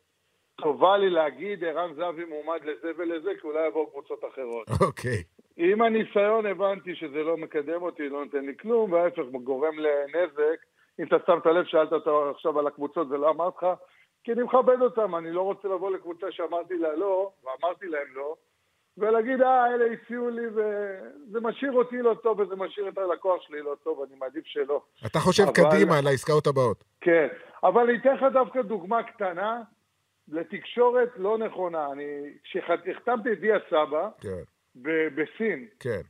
טובה 0.57 0.97
לי 0.97 1.11
להגיד 1.11 1.65
ערן 1.65 1.95
זהבי 1.95 2.25
מועמד 2.25 2.65
לזה 2.65 2.93
ולזה, 2.97 3.31
כי 3.41 3.47
אולי 3.47 3.67
יבואו 3.67 3.91
קבוצות 3.91 4.25
אחרות. 4.33 4.69
אוקיי. 4.81 5.13
Okay. 5.13 5.35
עם 5.57 5.83
הניסיון 5.83 6.47
הבנתי 6.47 6.95
שזה 6.95 7.23
לא 7.23 7.37
מקדם 7.37 7.83
אותי, 7.83 8.09
לא 8.09 8.25
נותן 8.25 8.45
לי 8.45 8.57
כלום, 8.61 8.93
וההפך 8.93 9.23
גורם 9.45 9.79
לנזק. 9.79 10.59
אם 11.01 11.05
אתה 11.05 11.17
שם 11.27 11.39
את 11.39 11.47
הלב, 11.47 11.65
שאלת 11.65 11.93
אותו 11.93 12.31
עכשיו 12.31 12.59
על 12.59 12.67
הקבוצות 12.67 13.07
ולא 13.11 13.31
אמרת 13.31 13.55
לך, 13.57 13.67
כי 14.25 14.33
אני 14.33 14.43
מכבד 14.43 14.81
אותם, 14.81 15.17
אני 15.17 15.31
לא 15.31 15.43
רוצה 15.43 15.69
לבוא 15.69 15.91
לקבוצה 15.91 16.27
שאמרתי 16.31 16.75
לה 16.75 16.97
לא, 16.97 17.31
ואמרתי 17.45 17.87
להם 17.87 18.07
לא, 18.15 18.37
ולהגיד, 18.99 19.43
אה, 19.43 19.75
אלה 19.75 19.85
הציעו 19.93 20.31
לי, 20.31 20.47
וזה 20.47 21.41
משאיר 21.41 21.73
אותי 21.73 21.97
לא 21.97 22.15
טוב, 22.23 22.41
וזה 22.41 22.57
משאיר 22.57 22.89
את 22.89 22.99
הלקוח 22.99 23.43
שלי 23.43 23.63
לא 23.63 23.75
טוב, 23.83 24.03
אני 24.03 24.19
מעדיף 24.19 24.47
שלא. 24.47 24.83
אתה 25.07 25.19
חושב 25.19 25.43
אבל... 25.43 25.53
קדימה 25.53 26.01
לעסקאות 26.01 26.47
הבאות. 26.47 26.85
כן, 27.01 27.27
אבל 27.63 27.83
אני 27.83 27.99
אתן 27.99 28.15
לך 28.15 28.23
דווקא 28.33 28.63
דוגמה 28.63 29.03
קטנה 29.03 29.63
לתקשורת 30.29 31.09
לא 31.17 31.39
נכונה. 31.39 31.93
אני, 31.93 32.39
כשהחתמתי 32.43 33.33
את 33.33 33.41
דיה 33.41 33.59
סבא, 33.71 34.09
כן. 34.21 34.43
בסין, 35.15 35.67
כן. 35.81 36.01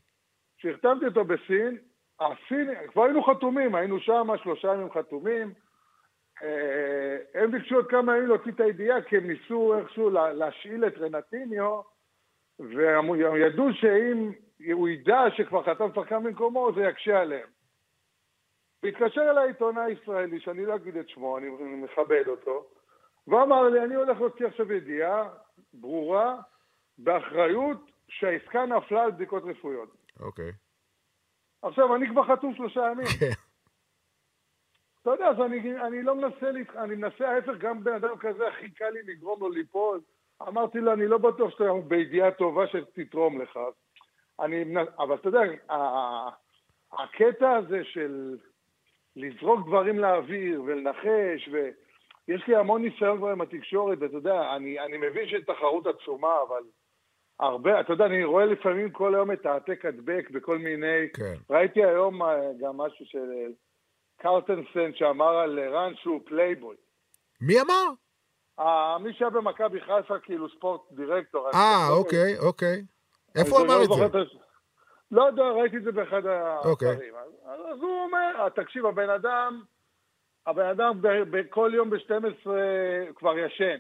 כשהחתמתי 0.59 1.07
אותו 1.07 1.25
בסין, 1.25 1.79
הסין, 2.21 2.71
כבר 2.93 3.05
היינו 3.05 3.23
חתומים, 3.23 3.75
היינו 3.75 4.01
שם 4.01 4.27
שלושה 4.43 4.69
ימים 4.75 4.91
חתומים. 4.93 5.53
אה, 6.43 7.17
הם 7.35 7.51
ביקשו 7.51 7.75
עוד 7.75 7.87
כמה 7.91 8.17
ימים 8.17 8.29
להוציא 8.29 8.53
את 8.53 8.61
הידיעה, 8.61 9.03
כי 9.03 9.17
הם 9.17 9.27
ניסו 9.27 9.79
איכשהו 9.79 10.11
להשאיל 10.11 10.87
את 10.87 10.99
רנטיניו, 10.99 11.81
והם 12.59 13.15
ידעו 13.37 13.73
שאם 13.73 14.33
הוא 14.73 14.89
ידע 14.89 15.21
שכבר 15.37 15.63
חתם 15.63 15.89
שחקן 15.95 16.23
במקומו, 16.23 16.71
זה 16.75 16.83
יקשה 16.83 17.21
עליהם. 17.21 17.49
והתקשר 18.83 19.31
אליי 19.31 19.49
עיתונאי 19.49 19.91
ישראלי, 19.93 20.41
שאני 20.41 20.67
לא 20.67 20.75
אגיד 20.75 20.97
את 20.97 21.09
שמו, 21.09 21.39
אני 21.39 21.49
מכבד 21.59 22.29
אותו, 22.29 22.67
ואמר 23.29 23.69
לי, 23.69 23.85
אני 23.85 23.95
הולך 23.95 24.21
להוציא 24.21 24.47
עכשיו 24.47 24.73
ידיעה 24.73 25.29
ברורה, 25.75 26.41
באחריות, 26.99 27.91
שהעסקה 28.09 28.67
נפלה 28.67 29.05
על 29.05 29.11
בדיקות 29.11 29.43
רפואיות. 29.47 29.97
אוקיי. 30.21 30.51
Okay. 30.51 30.55
עכשיו, 31.69 31.97
אני 31.97 32.09
כבר 32.09 32.25
חתום 32.25 32.55
שלושה 32.55 32.81
ימים. 32.81 33.07
כן. 33.21 33.31
אתה 35.03 35.11
יודע, 35.11 35.27
אז 35.29 35.41
אני, 35.41 35.81
אני 35.81 36.03
לא 36.03 36.15
מנסה, 36.15 36.51
אני 36.77 36.95
מנסה 36.95 37.29
ההפך, 37.29 37.53
גם 37.59 37.85
בן 37.85 37.95
אדם 37.95 38.19
כזה, 38.19 38.49
הכי 38.49 38.71
קל 38.71 38.91
לי 38.91 39.03
לגרום 39.03 39.41
לו 39.41 39.51
ליפול. 39.51 40.01
אמרתי 40.43 40.79
לו, 40.79 40.93
אני 40.93 41.07
לא 41.07 41.19
בטוח 41.19 41.51
שאתה 41.51 41.65
בידיעה 41.89 42.31
טובה 42.31 42.67
שתתרום 42.67 43.43
לך. 43.43 43.59
אני, 44.41 44.65
אבל 44.99 45.15
אתה 45.15 45.29
יודע, 45.29 45.41
הקטע 46.93 47.57
הזה 47.57 47.85
של 47.85 48.37
לזרוק 49.17 49.67
דברים 49.67 49.99
לאוויר 49.99 50.63
ולנחש, 50.63 51.49
ויש 52.29 52.43
לי 52.49 52.57
המון 52.57 52.83
ניסיון 52.83 53.19
כבר 53.19 53.29
עם 53.29 53.41
התקשורת, 53.41 53.99
ואתה 54.01 54.17
יודע, 54.17 54.57
אני, 54.57 54.81
אני 54.81 54.97
מבין 54.97 55.29
שיש 55.29 55.43
תחרות 55.47 55.87
עצומה, 55.87 56.43
אבל 56.49 56.63
הרבה, 57.41 57.81
אתה 57.81 57.93
יודע, 57.93 58.07
אני 58.07 58.25
רואה 58.25 58.47
לפעמים 58.47 58.91
כל 58.91 59.15
היום 59.15 59.33
את 59.33 59.47
העתק 59.47 59.85
הדבק 59.85 60.31
בכל 60.31 60.59
מיני... 60.59 61.09
כן. 61.15 61.35
ראיתי 61.51 61.85
היום 61.85 62.23
אה, 62.23 62.53
גם 62.61 62.77
משהו 62.77 63.07
של 63.07 63.31
אה, 63.33 63.47
קרטנסן 64.17 64.95
שאמר 64.95 65.37
על 65.37 65.59
רן 65.61 65.93
שהוא 65.95 66.21
פלייבוי. 66.25 66.77
מי 67.41 67.61
אמר? 67.61 67.85
אה, 68.61 68.99
מי 68.99 69.13
שהיה 69.13 69.31
במכבי 69.31 69.81
חיפה, 69.81 70.19
כאילו 70.19 70.49
sport 70.49 70.81
director. 70.93 71.51
אה, 71.55 71.89
אוקיי, 71.91 72.39
אוקיי. 72.39 72.83
איפה 73.37 73.57
הוא 73.57 73.67
אמר 73.67 73.79
לא 73.79 74.07
את 74.07 74.13
זה? 74.13 74.19
לא 75.11 75.23
יודע, 75.23 75.43
ראיתי 75.43 75.77
את 75.77 75.83
זה 75.83 75.93
באחד 75.93 76.23
אוקיי. 76.65 76.89
האתרים. 76.89 77.15
אז 77.73 77.79
הוא 77.81 78.05
אומר, 78.05 78.49
תקשיב, 78.49 78.87
הבן 78.87 79.11
אדם, 79.11 79.63
הבן 80.47 80.67
אדם 80.67 81.01
כל 81.51 81.71
יום 81.75 81.91
ב-12 81.91 82.51
כבר 83.15 83.39
ישן. 83.39 83.79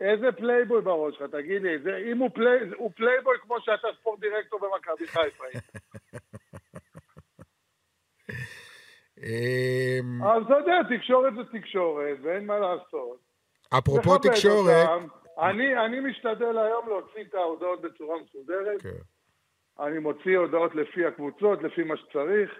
איזה 0.00 0.32
פלייבוי 0.32 0.80
בראש 0.80 1.14
שלך, 1.18 1.30
תגיד 1.30 1.62
לי, 1.62 1.78
זה, 1.78 1.96
אם 1.96 2.18
הוא, 2.18 2.30
פלי, 2.34 2.58
הוא 2.76 2.90
פלייבוי 2.96 3.36
כמו 3.42 3.60
שאתה 3.60 3.88
sport 4.00 4.20
director 4.20 4.60
במכבי 4.60 5.06
חיפה. 5.06 5.44
אמ, 9.22 10.22
אז 10.24 10.42
אתה 10.46 10.54
יודע, 10.54 10.96
תקשורת 10.96 11.32
זה 11.34 11.58
תקשורת, 11.58 12.16
ואין 12.22 12.46
מה 12.46 12.58
לעשות. 12.58 13.18
אפרופו 13.78 14.18
תקשורת... 14.18 14.88
אני, 15.38 15.84
אני 15.86 16.00
משתדל 16.00 16.58
היום 16.58 16.88
להוציא 16.88 17.22
את 17.22 17.34
ההודעות 17.34 17.82
בצורה 17.82 18.16
מסודרת. 18.22 18.82
כן. 18.82 18.88
אני 19.80 19.98
מוציא 19.98 20.38
הודעות 20.38 20.74
לפי 20.74 21.06
הקבוצות, 21.06 21.62
לפי 21.62 21.82
מה 21.82 21.96
שצריך. 21.96 22.50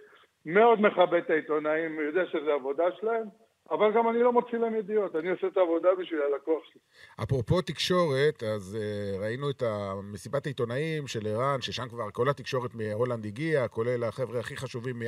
מאוד 0.47 0.81
מכבד 0.81 1.21
את 1.25 1.31
העיתונאים, 1.31 2.01
יודע 2.01 2.23
שזו 2.27 2.51
עבודה 2.51 2.85
שלהם. 3.01 3.29
אבל 3.71 3.93
גם 3.97 4.09
אני 4.09 4.19
לא 4.23 4.33
מוציא 4.33 4.59
להם 4.59 4.75
ידיעות, 4.75 5.17
אני 5.17 5.31
עושה 5.31 5.47
את 5.47 5.57
העבודה 5.57 5.89
בשביל 5.99 6.21
הלקוח 6.23 6.65
שלי. 6.73 6.81
אפרופו 7.23 7.63
תקשורת, 7.63 8.43
אז 8.43 8.79
uh, 8.81 9.21
ראינו 9.21 9.51
את 9.51 9.63
מסיבת 10.03 10.47
העיתונאים 10.47 11.07
של 11.07 11.27
ערן, 11.27 11.61
ששם 11.61 11.89
כבר 11.89 12.11
כל 12.11 12.29
התקשורת 12.29 12.75
מהולנד 12.75 13.27
הגיעה, 13.27 13.69
כולל 13.69 14.05
החבר'ה 14.05 14.41
הכי 14.41 14.57
חשובים 14.57 15.03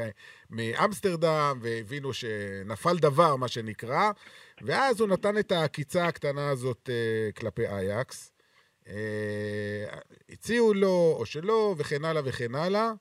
מאמסטרדם, 0.50 1.58
והבינו 1.62 2.12
שנפל 2.12 2.96
דבר, 2.96 3.36
מה 3.36 3.48
שנקרא, 3.48 4.10
ואז 4.62 5.00
הוא 5.00 5.08
נתן 5.08 5.38
את 5.38 5.52
העקיצה 5.52 6.06
הקטנה 6.06 6.50
הזאת 6.50 6.88
uh, 6.88 7.40
כלפי 7.40 7.66
אייקס. 7.66 8.32
Uh, 8.84 8.88
הציעו 10.30 10.74
לו, 10.74 11.16
או 11.18 11.26
שלא, 11.26 11.74
וכן 11.78 12.04
הלאה 12.04 12.22
וכן 12.24 12.54
הלאה. 12.54 12.92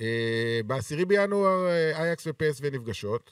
אה, 0.00 0.60
בעשירי 0.66 1.04
בינואר 1.04 1.66
אה, 1.68 2.02
אייקס 2.02 2.26
ופסו 2.26 2.64
נפגשות. 2.72 3.30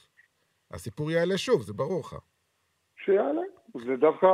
הסיפור 0.70 1.10
יעלה 1.10 1.38
שוב, 1.38 1.62
זה 1.62 1.72
ברור 1.72 2.00
לך. 2.00 2.16
שיעלה. 3.04 3.42
זה 3.86 3.96
דווקא 3.96 4.26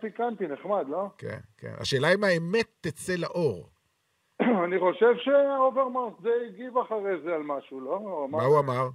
פיקנטי, 0.00 0.46
נחמד, 0.46 0.88
לא? 0.88 1.06
כן, 1.18 1.38
כן. 1.58 1.72
השאלה 1.80 2.08
אם 2.14 2.24
האמת 2.24 2.66
תצא 2.80 3.12
לאור. 3.18 3.68
אני 4.64 4.78
חושב 4.78 5.16
שאוברמארס 5.16 6.12
די 6.22 6.46
הגיב 6.46 6.78
אחרי 6.78 7.20
זה 7.24 7.34
על 7.34 7.42
משהו, 7.42 7.80
לא? 7.80 8.26
מה 8.30 8.42
הוא 8.42 8.58
אמר? 8.58 8.88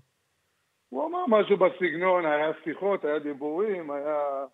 הוא 0.89 1.08
אמר 1.08 1.26
משהו 1.28 1.58
בסגנון, 1.58 2.26
היה 2.26 2.52
שיחות, 2.63 3.06
היה 3.06 3.20
דיבורים, 3.20 3.91
היה... 3.91 4.46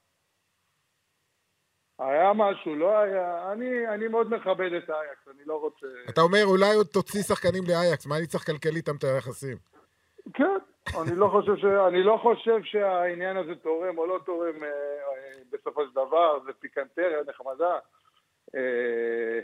היה 2.00 2.34
משהו, 2.34 2.76
לא 2.76 2.98
היה... 2.98 3.52
אני, 3.52 3.88
אני 3.88 4.08
מאוד 4.08 4.34
מכבד 4.34 4.74
את 4.74 4.90
אייקס, 4.90 5.28
אני 5.36 5.46
לא 5.46 5.62
רוצה... 5.62 5.88
אתה 6.10 6.22
אומר, 6.22 6.46
אולי 6.46 6.76
עוד 6.76 6.88
תוציא 6.88 7.22
שחקנים 7.22 7.64
לאייקס, 7.68 8.08
מה 8.08 8.18
אני 8.18 8.28
צריך 8.28 8.50
לקלקל 8.50 8.76
איתם 8.76 8.96
את 8.96 9.04
היחסים? 9.04 9.58
כן, 10.34 10.58
אני 11.02 11.16
לא 11.16 11.30
חושב, 11.32 11.56
ש... 11.58 11.66
אני 11.88 12.04
לא 12.04 12.20
חושב 12.22 12.64
שהעניין 12.64 13.38
הזה 13.38 13.56
תורם 13.56 13.98
או 13.98 14.06
לא 14.06 14.20
תורם 14.26 14.64
אה, 14.64 14.70
אה, 14.70 15.42
בסופו 15.52 15.86
של 15.86 15.92
דבר, 15.92 16.40
זה 16.46 16.52
פיקנטריה 16.60 17.20
נחמדה. 17.28 17.80
אה, 18.56 19.40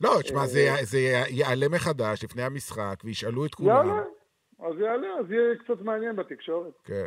לא, 0.00 0.22
תשמע, 0.22 0.46
זה, 0.46 0.68
זה 0.82 0.98
יעלה 1.28 1.68
מחדש 1.68 2.24
לפני 2.24 2.42
המשחק, 2.42 2.94
וישאלו 3.04 3.46
את 3.46 3.54
כולם. 3.54 3.68
יעלה, 3.68 4.02
אז 4.60 4.80
יעלה, 4.80 5.08
אז 5.20 5.30
יהיה 5.30 5.56
קצת 5.64 5.80
מעניין 5.80 6.16
בתקשורת. 6.16 6.74
כן. 6.84 7.06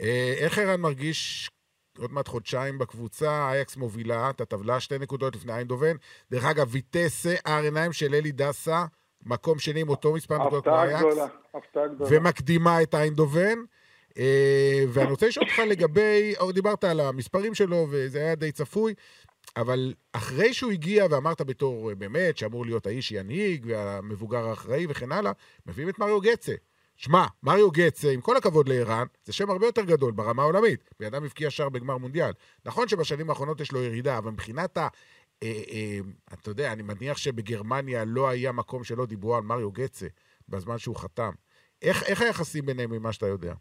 אה, 0.00 0.34
איך 0.38 0.58
ערן 0.58 0.80
מרגיש 0.80 1.50
עוד 1.98 2.12
מעט 2.12 2.28
חודשיים 2.28 2.78
בקבוצה, 2.78 3.50
אייקס 3.50 3.76
מובילה 3.76 4.30
את 4.30 4.40
הטבלה, 4.40 4.80
שתי 4.80 4.98
נקודות 4.98 5.36
לפני 5.36 5.52
איינדובן. 5.52 5.96
דרך 6.30 6.44
אגב, 6.44 6.68
ויטסה, 6.70 7.34
העיניים 7.44 7.92
של 7.92 8.14
אלי 8.14 8.32
דסה, 8.32 8.84
מקום 9.26 9.58
שני 9.58 9.80
עם 9.80 9.88
אותו 9.88 10.12
מספר 10.12 10.38
נקודות 10.38 10.64
כמו 10.64 10.72
הפתעה 10.72 10.84
אייקס, 10.84 11.00
גדולה, 11.00 11.26
הפתעה 11.54 11.88
גדולה. 11.88 12.10
ומקדימה 12.12 12.82
את 12.82 12.94
איינדובן. 12.94 13.58
אה, 14.18 14.84
ואני 14.88 15.10
רוצה 15.10 15.28
לשאול 15.28 15.46
אותך 15.46 15.58
לגבי, 15.58 16.34
או 16.40 16.52
דיברת 16.52 16.84
על 16.84 17.00
המספרים 17.00 17.54
שלו, 17.54 17.86
וזה 17.90 18.18
היה 18.18 18.34
די 18.34 18.52
צפוי, 18.52 18.94
אבל 19.56 19.94
אחרי 20.12 20.54
שהוא 20.54 20.72
הגיע 20.72 21.06
ואמרת 21.10 21.42
בתור 21.42 21.90
אה, 21.90 21.94
באמת, 21.94 22.38
שאמור 22.38 22.66
להיות 22.66 22.86
האיש 22.86 23.12
ינהיג, 23.12 23.66
והמבוגר 23.68 24.48
האחראי 24.48 24.86
וכן 24.88 25.12
הלאה, 25.12 25.32
מביאים 25.66 25.88
את 25.88 25.98
מריו 25.98 26.20
גצה. 26.20 26.54
שמע, 26.98 27.24
מריו 27.42 27.70
גצה, 27.70 28.10
עם 28.10 28.20
כל 28.20 28.36
הכבוד 28.36 28.68
לערן, 28.68 29.06
זה 29.24 29.32
שם 29.32 29.50
הרבה 29.50 29.66
יותר 29.66 29.84
גדול 29.84 30.12
ברמה 30.12 30.42
העולמית. 30.42 30.90
בן 31.00 31.06
אדם 31.06 31.24
הבקיע 31.24 31.50
שער 31.50 31.68
בגמר 31.68 31.96
מונדיאל. 31.96 32.30
נכון 32.64 32.88
שבשנים 32.88 33.30
האחרונות 33.30 33.60
יש 33.60 33.72
לו 33.72 33.82
ירידה, 33.82 34.18
אבל 34.18 34.30
מבחינת 34.30 34.76
ה... 34.76 34.88
אה, 35.42 35.48
אה, 35.48 35.98
אתה 36.34 36.50
יודע, 36.50 36.72
אני 36.72 36.82
מניח 36.82 37.16
שבגרמניה 37.16 38.04
לא 38.06 38.28
היה 38.28 38.52
מקום 38.52 38.84
שלא 38.84 39.06
דיברו 39.06 39.36
על 39.36 39.42
מריו 39.42 39.70
גצה 39.70 40.06
בזמן 40.48 40.78
שהוא 40.78 40.96
חתם. 40.96 41.30
איך, 41.82 42.02
איך 42.02 42.22
היחסים 42.22 42.66
ביניהם 42.66 42.90
ממה 42.90 43.12
שאתה 43.12 43.26
יודע? 43.26 43.54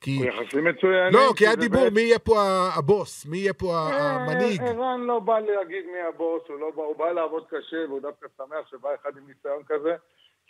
כי... 0.00 0.10
יחסים 0.10 0.64
מצוינים. 0.64 1.12
לא, 1.12 1.32
כי 1.36 1.46
היה 1.46 1.56
דיבור 1.56 1.90
מי 1.90 2.00
יהיה 2.00 2.18
פה 2.18 2.42
הבוס, 2.76 3.26
מי 3.26 3.38
יהיה 3.38 3.52
פה 3.52 3.76
אה, 3.76 4.10
המנהיג. 4.10 4.62
ערן 4.62 5.00
לא 5.00 5.18
בא 5.18 5.38
להגיד 5.38 5.84
מי 5.86 6.00
הבוס, 6.08 6.42
לא 6.48 6.70
הוא 6.74 6.96
בא 6.96 7.12
לעבוד 7.12 7.44
קשה, 7.48 7.76
והוא 7.88 8.00
דווקא 8.00 8.26
שמח 8.36 8.68
שבא 8.70 8.88
אחד 8.94 9.10
עם 9.16 9.26
ניסיון 9.26 9.62
כזה, 9.66 9.94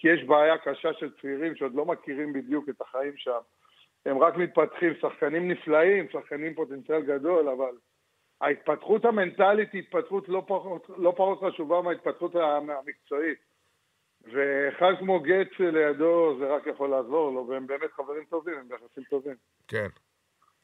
כי 0.05 0.09
יש 0.09 0.25
בעיה 0.25 0.59
קשה 0.59 0.93
של 0.93 1.11
צעירים 1.21 1.57
שעוד 1.57 1.75
לא 1.75 1.85
מכירים 1.85 2.33
בדיוק 2.33 2.69
את 2.69 2.81
החיים 2.81 3.17
שם. 3.17 3.39
הם 4.07 4.19
רק 4.19 4.37
מתפתחים, 4.37 4.93
שחקנים 5.01 5.51
נפלאים, 5.51 6.07
שחקנים 6.13 6.55
פוטנציאל 6.55 7.01
גדול, 7.03 7.49
אבל 7.49 7.77
ההתפתחות 8.41 9.05
המנטלית 9.05 9.73
היא 9.73 9.83
התפתחות 9.83 10.29
לא 10.29 10.43
פחות, 10.47 10.91
לא 10.97 11.13
פחות 11.17 11.41
חשובה 11.41 11.83
מההתפתחות 11.83 12.35
המקצועית. 12.35 13.39
ואחד 14.33 14.93
כמו 14.99 15.21
גץ 15.21 15.59
לידו 15.59 16.37
זה 16.39 16.55
רק 16.55 16.67
יכול 16.67 16.91
לעזור 16.91 17.33
לו, 17.33 17.47
והם 17.49 17.67
באמת 17.67 17.93
חברים 17.93 18.25
טובים, 18.25 18.55
הם 18.59 18.69
ביחסים 18.69 19.05
טובים. 19.11 19.37
כן. 19.69 19.89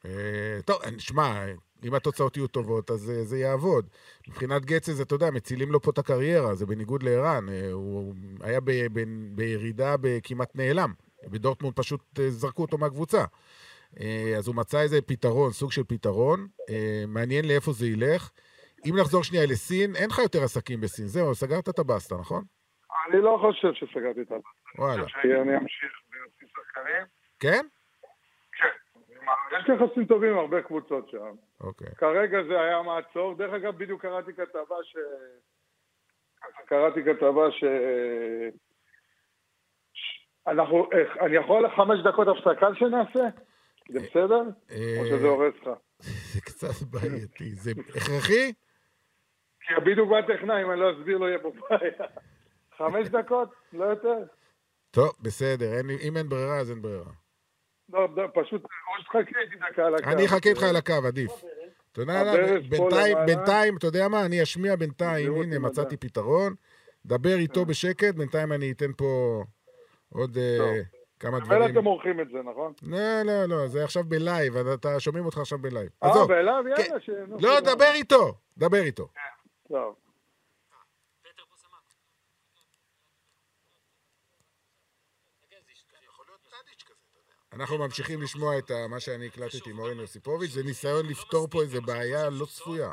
אה, 0.05 0.61
טוב, 0.65 0.77
שמע, 0.97 1.45
אם 1.83 1.93
התוצאות 1.93 2.37
יהיו 2.37 2.47
טובות, 2.47 2.91
אז 2.91 3.09
אה, 3.09 3.23
זה 3.23 3.37
יעבוד. 3.37 3.89
מבחינת 4.27 4.65
גצה, 4.65 4.91
אתה 5.01 5.15
יודע, 5.15 5.31
מצילים 5.31 5.71
לו 5.71 5.81
פה 5.81 5.91
את 5.91 5.97
הקריירה, 5.97 6.55
זה 6.55 6.65
בניגוד 6.65 7.03
לערן. 7.03 7.49
אה, 7.49 7.71
הוא 7.71 8.13
היה 8.41 8.59
ב, 8.59 8.71
ב, 8.93 9.03
בירידה 9.35 9.95
כמעט 10.23 10.55
נעלם. 10.55 10.93
בדורטמונד 11.23 11.75
פשוט 11.75 12.19
זרקו 12.29 12.61
אותו 12.61 12.77
מהקבוצה. 12.77 13.23
אז 14.37 14.47
הוא 14.47 14.55
מצא 14.55 14.81
איזה 14.81 15.01
פתרון, 15.01 15.51
סוג 15.51 15.71
של 15.71 15.83
פתרון. 15.83 16.47
מעניין 17.07 17.47
לאיפה 17.47 17.71
זה 17.71 17.87
ילך. 17.87 18.31
אם 18.85 18.95
נחזור 18.99 19.23
שנייה 19.23 19.45
לסין, 19.45 19.95
אין 19.95 20.09
לך 20.09 20.17
יותר 20.17 20.43
עסקים 20.43 20.81
בסין. 20.81 21.07
זהו, 21.07 21.35
סגרת 21.35 21.69
את 21.69 21.79
הבסטה, 21.79 22.15
נכון? 22.15 22.43
אני 23.07 23.21
לא 23.21 23.37
חושב 23.41 23.73
שסגרתי 23.73 24.21
את 24.21 24.31
הבא. 24.31 24.49
וואלה. 24.77 25.03
שאני 25.07 25.57
אמשיך 25.57 25.91
להוציא 26.13 26.47
שחקנים. 26.47 27.05
כן? 27.39 27.65
יש 29.59 29.67
לי 29.67 29.75
יחסים 29.75 30.05
טובים 30.05 30.31
עם 30.31 30.37
הרבה 30.37 30.61
קבוצות 30.61 31.09
שם. 31.09 31.35
אוקיי. 31.61 31.95
כרגע 31.97 32.43
זה 32.43 32.61
היה 32.61 32.81
מעצור. 32.81 33.35
דרך 33.37 33.53
אגב, 33.53 33.77
בדיוק 33.77 34.01
קראתי 34.01 34.33
כתבה 34.33 34.75
ש... 34.83 34.95
קראתי 36.65 37.03
כתבה 37.03 37.51
ש... 37.51 37.63
אנחנו... 40.47 40.89
אני 41.19 41.35
יכול 41.35 41.69
חמש 41.75 41.99
דקות 42.03 42.27
הפסקה 42.27 42.67
שנעשה? 42.75 43.27
זה 43.89 43.99
בסדר? 43.99 44.41
אה, 44.71 44.95
או 44.99 45.05
שזה 45.05 45.27
הורס 45.27 45.53
לך? 45.61 45.69
זה 45.99 46.41
קצת 46.41 46.87
בעייתי. 46.91 47.49
זה 47.51 47.71
הכרחי? 47.89 48.53
כי 49.61 49.73
בדיוק 49.85 50.09
בא 50.09 50.21
טכנאי, 50.21 50.63
אם 50.63 50.71
אני 50.71 50.79
לא 50.79 50.91
אסביר 50.91 51.17
לו 51.17 51.27
יהיה 51.27 51.39
פה 51.39 51.51
בעיה. 51.69 52.07
חמש 52.77 53.07
דקות? 53.07 53.49
לא 53.73 53.85
יותר? 53.85 54.17
טוב, 54.91 55.11
בסדר. 55.21 55.79
אם 56.07 56.17
אין 56.17 56.29
ברירה, 56.29 56.57
אז 56.59 56.71
אין 56.71 56.81
ברירה. 56.81 57.20
לא, 57.93 58.07
לא, 58.15 58.27
פשוט, 58.33 58.63
או 58.63 58.69
שתחכה 59.01 59.19
איתי 59.19 59.55
דקה 59.71 59.85
על 59.85 59.95
הקו. 59.95 60.09
אני 60.09 60.25
אחכה 60.25 60.49
איתך 60.49 60.63
על 60.63 60.75
הקו, 60.75 60.93
עדיף. 61.07 61.31
אתה 61.91 62.01
יודע, 62.01 62.23
בינתיים. 62.69 63.17
בינתיים, 63.25 63.77
אתה 63.77 63.87
יודע 63.87 64.07
מה? 64.07 64.25
אני 64.25 64.43
אשמיע 64.43 64.75
בינתיים, 64.75 65.35
הנה, 65.35 65.59
מצאתי. 65.59 65.97
פתרון. 65.97 66.53
דבר 67.05 67.33
איתו 67.35 67.65
בשקט, 67.65 68.15
בינתיים 68.15 68.51
אני 68.51 68.71
אתן 68.71 68.91
פה 68.97 69.43
עוד 70.13 70.37
אה. 70.37 70.81
כמה 71.19 71.37
אבל 71.37 71.45
דברים. 71.45 71.77
אתם 71.77 71.85
עורכים 71.85 72.19
את 72.19 72.27
זה, 72.31 72.37
נכון? 72.51 72.73
לא, 72.83 73.21
לא, 73.25 73.45
לא, 73.45 73.67
זה 73.67 73.83
עכשיו 73.83 74.03
ב 74.03 74.12
live, 74.12 74.57
אתה 74.57 74.99
שומעים 74.99 75.25
אותך 75.25 75.37
עכשיו 75.37 75.59
ב 75.59 75.64
live. 75.64 75.89
אה. 76.03 76.25
ואליו? 76.27 76.63
כן. 76.77 76.81
יאללה. 76.83 76.99
ש- 76.99 77.09
לא. 77.43 77.59
דבר 77.59 77.91
איתו, 77.93 78.33
דבר 78.57 78.77
איתו. 78.77 79.07
טוב. 79.67 79.95
אנחנו 87.53 87.77
ממשיכים 87.77 88.21
לשמוע 88.21 88.57
את 88.57 88.71
מה 88.89 88.99
שאני 88.99 89.27
הקלטתי 89.27 89.69
עם 89.69 89.79
אורן 89.79 89.99
יוסיפוביץ', 89.99 90.51
זה 90.51 90.63
ניסיון 90.63 91.05
לפתור 91.05 91.47
פה 91.51 91.61
איזה 91.61 91.81
בעיה 91.81 92.29
לא 92.29 92.45
צפויה. 92.45 92.91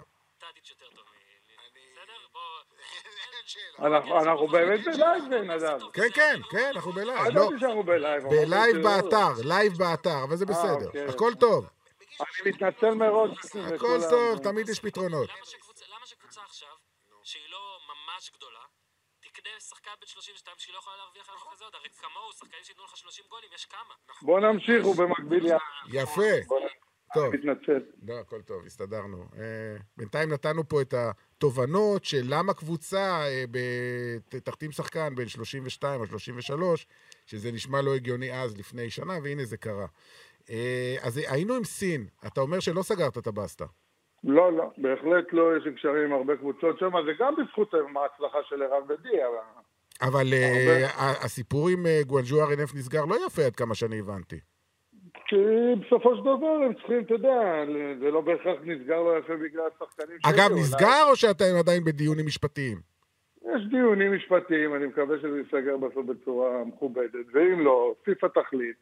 אנחנו 3.78 4.48
באמת 4.48 4.80
ב 4.84 4.91
live, 4.91 5.24
נדב. 5.24 5.78
כן, 5.92 6.08
כן, 6.14 6.40
כן, 6.50 6.70
אנחנו 6.74 6.92
ב 6.92 6.97
live. 6.97 7.18
לא 7.18 7.34
לא, 7.34 7.40
ידעתי 7.40 7.60
שאנחנו 7.60 7.82
ב 7.82 7.89
live. 7.89 8.22
ב 8.28 8.38
live 8.38 8.76
באתר, 8.76 9.32
live 9.44 9.72
באתר, 9.78 10.24
אבל 10.24 10.36
זה 10.36 10.46
בסדר. 10.46 10.86
אוקיי, 10.86 11.04
הכל. 11.04 11.32
טוב, 11.40 11.66
אני 12.20 12.50
מתנצל 12.52 12.94
מראש. 12.94 13.30
הכל. 13.74 14.00
טוב, 14.10 14.38
תמיד 14.38 14.68
יש 14.68 14.80
פתרונות. 14.80 15.28
למה 15.28 16.06
שקבוצה, 16.06 16.40
עכשיו, 16.46 16.68
שהיא 17.22 17.42
לא 17.50 17.78
ממש 17.88 18.30
גדולה, 18.36 18.60
שחקן 19.70 19.90
בן 20.00 20.06
32 20.06 20.56
שהיא 20.58 20.74
לא 20.74 20.78
יכולה 20.78 20.96
להרוויח 20.96 21.28
עליו 21.28 21.40
כזה 21.52 21.64
עוד? 21.64 21.74
הרי 21.74 21.88
כמוהו, 21.88 22.32
שחקנים 22.32 22.64
שייתנו 22.64 22.84
לך 22.84 22.96
30 22.96 23.24
גולים, 23.30 23.48
יש 23.54 23.64
כמה. 23.64 23.94
בוא 24.22 24.40
נמשיך, 24.40 24.84
הוא 24.84 24.96
במקביל 24.96 25.46
יחד. 25.46 25.88
יפה. 25.92 26.22
טוב, 27.14 27.34
מתנצל. 27.34 27.82
לא, 28.02 28.14
הכל 28.18 28.42
טוב, 28.42 28.66
הסתדרנו. 28.66 29.24
אה, 29.36 29.76
בינתיים 29.96 30.32
נתנו 30.32 30.68
פה 30.68 30.82
את 30.82 30.94
התובנות 30.94 32.04
של 32.04 32.22
למה 32.28 32.54
קבוצה 32.54 33.20
אה, 33.26 33.44
ב- 33.50 34.38
תחתים 34.38 34.72
שחקן 34.72 35.14
בין 35.14 35.28
32 35.28 36.00
או 36.00 36.06
33, 36.06 36.86
שזה 37.26 37.52
נשמע 37.52 37.82
לא 37.82 37.94
הגיוני 37.94 38.42
אז, 38.42 38.56
לפני 38.56 38.90
שנה, 38.90 39.14
והנה 39.22 39.44
זה 39.44 39.56
קרה. 39.56 39.86
אה, 40.50 40.96
אז 41.00 41.16
היינו 41.16 41.54
עם 41.54 41.64
סין, 41.64 42.08
אתה 42.26 42.40
אומר 42.40 42.60
שלא 42.60 42.82
סגרת 42.82 43.18
את 43.18 43.26
הבסטה. 43.26 43.66
לא, 44.24 44.52
לא, 44.52 44.70
בהחלט 44.78 45.32
לא, 45.32 45.56
יש 45.56 45.64
לי 45.64 45.74
קשרים 45.74 46.04
עם 46.04 46.12
הרבה 46.12 46.36
קבוצות 46.36 46.78
שם, 46.78 46.90
זה 47.06 47.12
גם 47.18 47.34
בזכות 47.38 47.74
ההצלחה 47.74 48.38
של 48.48 48.62
ערן 48.62 48.82
ודיה. 48.88 49.26
אבל- 49.28 49.38
אבל 50.02 50.26
אה, 50.34 50.84
הסיפור 51.24 51.68
עם 51.68 51.86
אה, 51.86 52.00
גואנג'ו 52.06 52.40
ארנף 52.42 52.74
נסגר 52.74 53.04
לא 53.04 53.16
יפה 53.26 53.42
עד 53.42 53.56
כמה 53.56 53.74
שאני 53.74 53.98
הבנתי. 54.00 54.36
כי 55.28 55.36
בסופו 55.86 56.16
של 56.16 56.20
דבר 56.22 56.46
הם 56.66 56.74
צריכים, 56.74 57.00
אתה 57.02 57.14
יודע, 57.14 57.64
זה 58.00 58.10
לא 58.10 58.20
בהכרח 58.20 58.56
נסגר 58.64 59.02
לא 59.02 59.18
יפה 59.18 59.36
בגלל 59.36 59.62
השחקנים 59.76 60.16
אגב, 60.26 60.36
שהיו, 60.36 60.48
אולי- 60.50 60.60
נסגר 60.60 61.04
או 61.10 61.16
שאתם 61.16 61.44
עדיין 61.58 61.84
בדיונים 61.84 62.26
משפטיים? 62.26 62.78
יש 63.54 63.62
דיונים 63.70 64.14
משפטיים, 64.16 64.74
אני 64.74 64.86
מקווה 64.86 65.16
שזה 65.18 65.38
ייסגר 65.38 65.76
בסוף 65.76 66.06
בצורה 66.06 66.64
מכובדת, 66.64 67.26
ואם 67.32 67.60
לא, 67.60 67.94
פיפ"א 68.02 68.26
תחליט. 68.28 68.76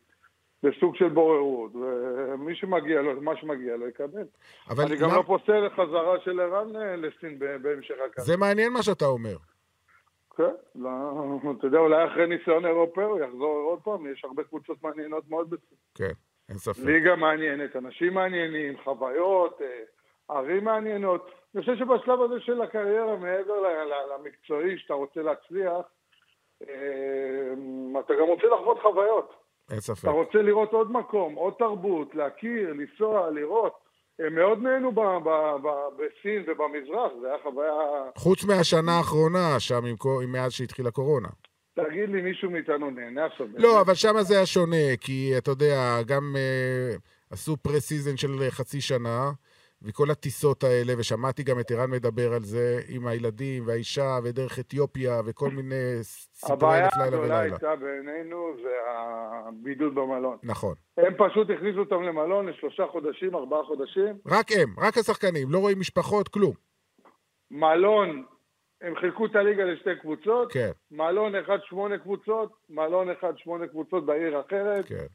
זה 0.62 0.68
סוג 0.80 0.96
של 0.96 1.08
בוררות, 1.08 1.72
ומי 1.74 2.54
שמגיע 2.54 3.02
לו, 3.02 3.20
מה 3.22 3.36
שמגיע 3.36 3.76
לו 3.76 3.88
יקבל. 3.88 4.24
אני 4.70 4.96
גם 4.96 5.10
לא 5.16 5.22
פוסל 5.26 5.68
חזרה 5.68 6.20
של 6.24 6.40
ערן 6.40 6.76
אה, 6.76 6.96
לסין 6.96 7.38
בהמשך 7.38 7.94
הקו. 8.10 8.22
זה 8.22 8.36
מעניין 8.36 8.72
מה 8.72 8.82
שאתה 8.82 9.04
אומר. 9.04 9.36
כן, 10.36 10.54
לא, 10.74 10.90
אתה 11.58 11.66
יודע, 11.66 11.78
אולי 11.78 12.06
אחרי 12.06 12.26
ניסיון 12.26 12.66
אירופאי 12.66 13.04
הוא 13.04 13.20
יחזור 13.20 13.56
עוד 13.70 13.78
פעם, 13.82 14.12
יש 14.12 14.24
הרבה 14.24 14.44
קבוצות 14.44 14.82
מעניינות 14.82 15.30
מאוד 15.30 15.50
בסוף. 15.50 15.78
כן, 15.94 16.12
אין 16.48 16.58
ספק. 16.58 16.84
ליגה 16.84 17.16
מעניינת, 17.16 17.76
אנשים 17.76 18.14
מעניינים, 18.14 18.74
חוויות, 18.84 19.62
אה, 19.62 19.82
ערים 20.36 20.64
מעניינות. 20.64 21.30
אני 21.54 21.62
חושב 21.62 21.76
שבשלב 21.76 22.20
הזה 22.20 22.40
של 22.40 22.62
הקריירה, 22.62 23.16
מעבר 23.16 23.54
למקצועי 24.14 24.78
שאתה 24.78 24.94
רוצה 24.94 25.22
להצליח, 25.22 25.86
אה, 26.62 27.52
אתה 28.00 28.14
גם 28.20 28.26
רוצה 28.26 28.46
לחוות 28.46 28.78
חוויות. 28.82 29.45
אין 29.70 29.80
ספק. 29.80 29.98
אתה 30.04 30.10
רוצה 30.10 30.38
לראות 30.42 30.72
עוד 30.72 30.92
מקום, 30.92 31.34
עוד 31.34 31.54
תרבות, 31.58 32.14
להכיר, 32.14 32.72
לנסוע, 32.72 33.30
לראות. 33.30 33.72
הם 34.18 34.34
מאוד 34.34 34.62
נהנו 34.62 34.92
ב- 34.92 35.00
ב- 35.00 35.56
ב- 35.62 35.88
בסין 35.96 36.44
ובמזרח, 36.46 37.12
זה 37.20 37.26
היה 37.26 37.36
חוויה... 37.42 37.72
חוץ 38.16 38.44
מהשנה 38.44 38.92
האחרונה, 38.92 39.60
שם 39.60 39.84
עם 39.84 39.96
עם 40.22 40.32
מאז 40.32 40.52
שהתחילה 40.52 40.90
קורונה. 40.90 41.28
תגיד 41.74 42.08
לי, 42.08 42.22
מישהו 42.22 42.50
מאיתנו 42.50 42.90
נהנה 42.90 43.24
עכשיו? 43.26 43.46
לא, 43.54 43.80
אבל 43.80 43.94
שם 43.94 44.14
זה 44.20 44.36
היה 44.36 44.46
שונה, 44.46 44.96
כי 45.00 45.34
אתה 45.38 45.50
יודע, 45.50 46.02
גם 46.06 46.36
אה, 46.36 46.96
עשו 47.30 47.56
פרה-סיזן 47.56 48.16
של 48.16 48.50
חצי 48.50 48.80
שנה, 48.80 49.30
וכל 49.86 50.10
הטיסות 50.10 50.64
האלה, 50.64 50.92
ושמעתי 50.98 51.42
גם 51.42 51.60
את 51.60 51.70
ערן 51.70 51.90
מדבר 51.90 52.32
על 52.32 52.42
זה, 52.42 52.80
עם 52.88 53.06
הילדים 53.06 53.66
והאישה, 53.66 54.18
ודרך 54.24 54.58
אתיופיה, 54.58 55.20
וכל 55.26 55.50
מיני 55.50 55.98
סיפורי 56.02 56.56
הבעיה 56.56 56.84
אלף 56.84 56.96
לילה 56.96 57.06
הגדולה 57.06 57.24
ולילה. 57.24 57.42
הייתה 57.42 57.76
בעינינו 57.76 58.56
זה 58.62 58.70
הבידוד 59.48 59.94
במלון. 59.94 60.38
נכון. 60.42 60.74
הם 60.96 61.14
פשוט 61.18 61.50
הכניסו 61.50 61.78
אותם 61.78 62.02
למלון 62.02 62.46
לשלושה 62.46 62.86
חודשים, 62.86 63.34
ארבעה 63.34 63.64
חודשים. 63.64 64.18
רק 64.26 64.46
הם, 64.52 64.74
רק 64.78 64.98
השחקנים, 64.98 65.48
לא 65.50 65.58
רואים 65.58 65.80
משפחות, 65.80 66.28
כלום. 66.28 66.52
מלון, 67.50 68.24
הם 68.80 68.96
חילקו 69.00 69.26
את 69.26 69.36
הליגה 69.36 69.64
לשתי 69.64 69.90
קבוצות. 70.00 70.52
כן, 70.52 70.70
מלון 70.90 71.34
אחד 71.34 71.58
שמונה 71.64 71.98
קבוצות, 71.98 72.52
מלון 72.68 73.10
אחד 73.10 73.32
שמונה 73.36 73.66
קבוצות 73.66 74.06
בעיר 74.06 74.40
אחרת. 74.40 74.86
כן. 74.88 75.06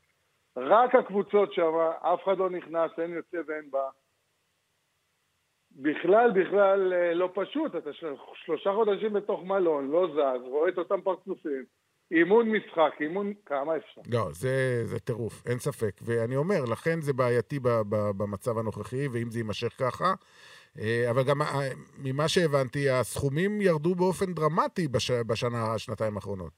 רק 0.58 0.96
הקבוצות 0.96 1.54
שם, 1.54 1.72
אף 2.02 2.20
אחד 2.24 2.38
לא 2.38 2.50
נכנס, 2.50 2.92
אין 2.98 3.14
יוצא 3.14 3.38
ואין 3.48 3.72
בא. 3.72 3.90
בכלל, 5.76 6.32
בכלל 6.32 6.94
אה, 6.94 7.14
לא 7.14 7.30
פשוט, 7.34 7.76
אתה 7.76 7.94
של- 7.94 8.14
שלושה 8.46 8.74
חודשים 8.74 9.14
בתוך 9.14 9.44
מלון, 9.44 9.92
לא 9.92 10.08
זז, 10.14 10.48
רואה 10.48 10.70
את 10.70 10.78
אותם 10.78 11.02
פרצופים. 11.02 11.64
אימון 12.12 12.50
משחק, 12.50 13.02
אימון, 13.02 13.34
כמה 13.46 13.78
אפשר? 13.78 14.02
לא, 14.12 14.28
זה, 14.32 14.82
זה 14.86 15.00
טירוף, 15.00 15.44
אין 15.48 15.58
ספק. 15.58 15.92
ואני 16.06 16.36
אומר, 16.36 16.66
לכן 16.72 17.02
זה 17.02 17.14
בעייתי 17.14 17.60
ב, 17.60 17.68
ב, 17.90 17.96
במצב 18.18 18.58
הנוכחי, 18.58 19.08
ואם 19.08 19.30
זה 19.30 19.40
יימשך 19.40 19.74
ככה. 19.80 20.14
אה, 20.80 21.10
אבל 21.12 21.24
גם 21.24 21.42
אה, 21.42 21.48
ממה 22.04 22.28
שהבנתי, 22.28 22.90
הסכומים 22.90 23.62
ירדו 23.62 23.96
באופן 23.96 24.34
דרמטי 24.34 24.88
בש, 24.88 25.12
בשנה, 25.12 25.78
שנתיים 25.78 26.16
האחרונות. 26.16 26.52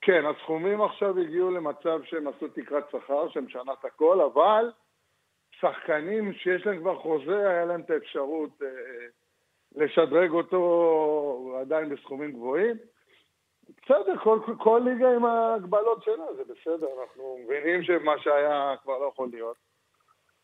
כן, 0.00 0.22
הסכומים 0.26 0.82
עכשיו 0.82 1.18
הגיעו 1.18 1.50
למצב 1.50 2.00
שהם 2.04 2.28
עשו 2.28 2.48
תקרת 2.48 2.84
שכר, 2.92 3.28
שמשנה 3.28 3.72
את 3.80 3.84
הכל, 3.84 4.20
אבל 4.20 4.70
שחקנים 5.60 6.32
שיש 6.32 6.66
להם 6.66 6.78
כבר 6.78 6.96
חוזה, 6.98 7.50
היה 7.50 7.64
להם 7.64 7.80
את 7.80 7.90
האפשרות 7.90 8.62
אה, 8.62 8.68
לשדרג 9.76 10.30
אותו 10.30 11.56
עדיין 11.60 11.88
בסכומים 11.88 12.32
גבוהים. 12.32 12.76
בסדר, 13.82 14.16
כל, 14.22 14.38
כל 14.58 14.82
ליגה 14.84 15.14
עם 15.14 15.24
ההגבלות 15.24 16.02
שלה, 16.02 16.34
זה 16.36 16.42
בסדר, 16.44 16.86
אנחנו 17.02 17.38
מבינים 17.44 17.82
שמה 17.82 18.18
שהיה 18.18 18.74
כבר 18.82 18.98
לא 18.98 19.10
יכול 19.12 19.28
להיות. 19.32 19.56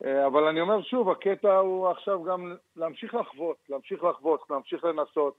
אה, 0.05 0.27
אבל 0.27 0.45
אני 0.45 0.61
אומר 0.61 0.83
שוב, 0.83 1.11
הקטע 1.11 1.57
הוא 1.57 1.89
עכשיו 1.89 2.23
גם 2.23 2.57
להמשיך 2.77 3.15
לחוות, 3.15 3.57
להמשיך 3.69 4.05
לחוות, 4.05 4.51
להמשיך 4.51 4.85
לנסות. 4.85 5.35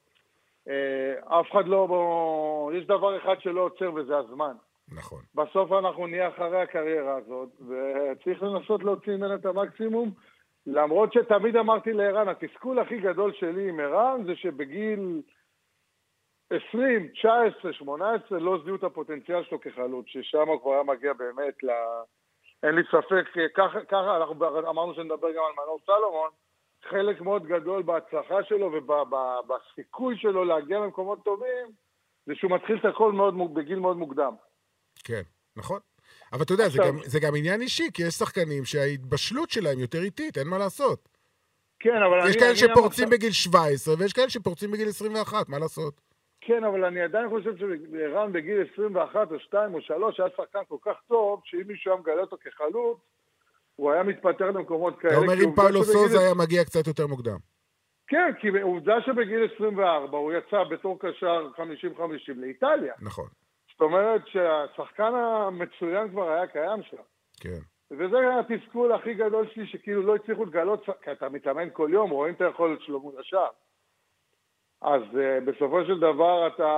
אה, 0.68 1.40
אף 1.40 1.52
אחד 1.52 1.68
לא... 1.68 1.86
בו... 1.88 2.72
יש 2.74 2.86
דבר 2.86 3.18
אחד 3.18 3.42
שלא 3.42 3.62
עוצר 3.62 3.94
וזה 3.94 4.18
הזמן. 4.18 4.56
נכון. 4.92 5.22
בסוף 5.36 5.72
אנחנו 5.72 6.08
נהיה 6.08 6.28
אחרי 6.28 6.62
הקריירה 6.62 7.16
הזאת, 7.16 7.50
וצריך 7.62 8.44
לנסות 8.44 8.84
להוציא 8.84 9.16
ממנה 9.16 9.36
את 9.36 9.46
המקסימום, 9.46 10.12
למרות 10.68 11.14
שתמיד 11.14 11.56
אמרתי 11.56 11.94
לערן, 11.94 12.28
התסכול 12.30 12.80
הכי 12.80 13.00
גדול 13.00 13.34
שלי 13.34 13.70
עם 13.70 13.80
ערן 13.80 14.24
זה 14.26 14.36
שבגיל 14.36 15.22
20, 16.50 17.08
19, 17.08 17.74
18 17.74 18.40
לא 18.40 18.58
זיהו 18.64 18.76
את 18.76 18.84
הפוטנציאל 18.84 19.44
שלו 19.44 19.60
כחלוץ, 19.62 20.06
ששם 20.08 20.48
הוא 20.48 20.62
כבר 20.62 20.74
היה 20.74 20.84
מגיע 20.84 21.14
באמת 21.14 21.64
ל... 21.64 21.70
אין 22.64 22.76
לי 22.76 22.82
ספק, 22.84 23.26
ככה, 23.88 24.18
אנחנו 24.18 24.36
אמרנו 24.70 24.94
שנדבר 24.94 25.32
גם 25.32 25.44
על 25.48 25.64
מנור 25.64 25.80
סלומון, 25.86 26.30
חלק 26.84 27.22
מאוד 27.22 27.46
גדול 27.46 27.84
בהצלחה 27.84 28.44
שלו 28.44 28.72
ובסיכוי 28.72 30.18
שלו 30.18 30.46
להגיע 30.46 30.80
למקומות 30.80 31.24
טובים, 31.24 31.68
זה 32.26 32.36
שהוא 32.36 32.52
מתחיל 32.52 32.78
את 32.80 32.86
הכל 32.86 33.12
מאוד, 33.12 33.54
בגיל 33.54 33.80
מאוד 33.80 33.98
מוקדם. 33.98 34.34
כן, 35.04 35.22
נכון. 35.56 35.80
אבל 36.34 36.42
אתה 36.42 36.54
יודע, 36.54 36.64
זה 36.70 36.80
עכשיו- 36.80 36.86
גם, 36.94 37.00
זה 37.06 37.20
גם 37.20 37.36
עניין 37.36 37.62
אישי, 37.62 37.88
כי 37.94 38.04
יש 38.04 38.14
שחקנים 38.14 38.66
שההתבשלות 38.66 39.50
שלהם 39.50 39.80
יותר 39.80 40.02
איטית, 40.02 40.38
אין 40.38 40.48
מה 40.48 40.58
לעשות. 40.58 41.10
כן, 41.80 41.96
אבל 42.10 42.20
אני... 42.22 42.30
יש 42.30 42.36
כאלה 42.36 42.50
אני 42.50 42.56
שפורצים 42.58 43.04
המחשב- 43.04 43.18
בגיל 43.18 43.32
17, 43.32 43.96
ויש 44.00 44.14
כאלה 44.14 44.30
שפורצים 44.30 44.72
בגיל 44.72 44.90
21, 44.90 45.50
מה 45.50 45.60
לעשות? 45.60 46.02
כן, 46.42 46.64
אבל 46.64 46.86
אני 46.86 47.02
עדיין 47.02 47.30
חושב 47.30 47.52
שערן 47.58 48.34
בגיל 48.34 48.64
21 48.74 49.32
או 49.32 49.40
2 49.40 49.74
או 49.74 49.82
3 49.82 50.20
היה 50.20 50.30
שחקן 50.38 50.60
כל 50.70 50.78
כך 50.86 50.96
טוב, 51.08 51.42
שאם 51.46 51.62
מישהו 51.68 51.92
היה 51.92 52.02
מגלה 52.02 52.22
אותו 52.22 52.38
כחלוץ, 52.44 52.98
הוא 53.76 53.92
היה 53.92 54.04
מתפטר 54.04 54.52
למקומות 54.52 55.00
כאלה. 55.00 55.14
אתה 55.14 55.22
אומר 55.22 55.34
אם 55.34 55.56
פאולו 55.56 55.84
שבגיל- 55.84 55.94
סוזה 55.94 56.20
היה 56.20 56.34
מגיע 56.34 56.64
קצת 56.64 56.88
יותר 56.88 57.08
מוקדם. 57.08 57.38
כן, 58.08 58.32
כי 58.42 58.48
עובדה 58.62 58.94
שבגיל 59.06 59.48
24 59.56 60.18
הוא 60.18 60.34
יצא 60.34 60.64
בתור 60.72 61.00
קשר 61.00 61.48
50-50 61.58 61.60
לאיטליה. 62.36 62.94
נכון, 63.02 63.28
זאת 63.76 63.82
אומרת 63.82 64.22
שהשחקן 64.28 65.14
המצוין 65.16 66.10
כבר 66.10 66.30
היה 66.30 66.48
קיים 66.48 66.84
שם. 66.84 66.98
כן. 67.40 67.60
וזה 67.92 68.18
התסכול 68.40 68.94
הכי 68.94 69.14
גדול 69.14 69.48
שלי, 69.54 69.68
שכאילו 69.68 70.02
לא 70.02 70.16
הצליחו 70.16 70.46
לגלות, 70.46 70.86
כי 71.04 71.12
אתה 71.12 71.30
מתאמן 71.30 71.70
כל 71.74 71.90
יום, 71.94 72.10
רואים 72.10 72.34
את 72.34 72.42
היכולת 72.42 72.82
שלו 72.82 73.00
מול 73.00 73.14
השאר. 73.20 73.50
אז 74.82 75.02
uh, 75.02 75.46
בסופו 75.46 75.86
של 75.86 76.00
דבר 76.00 76.48
אתה, 76.48 76.74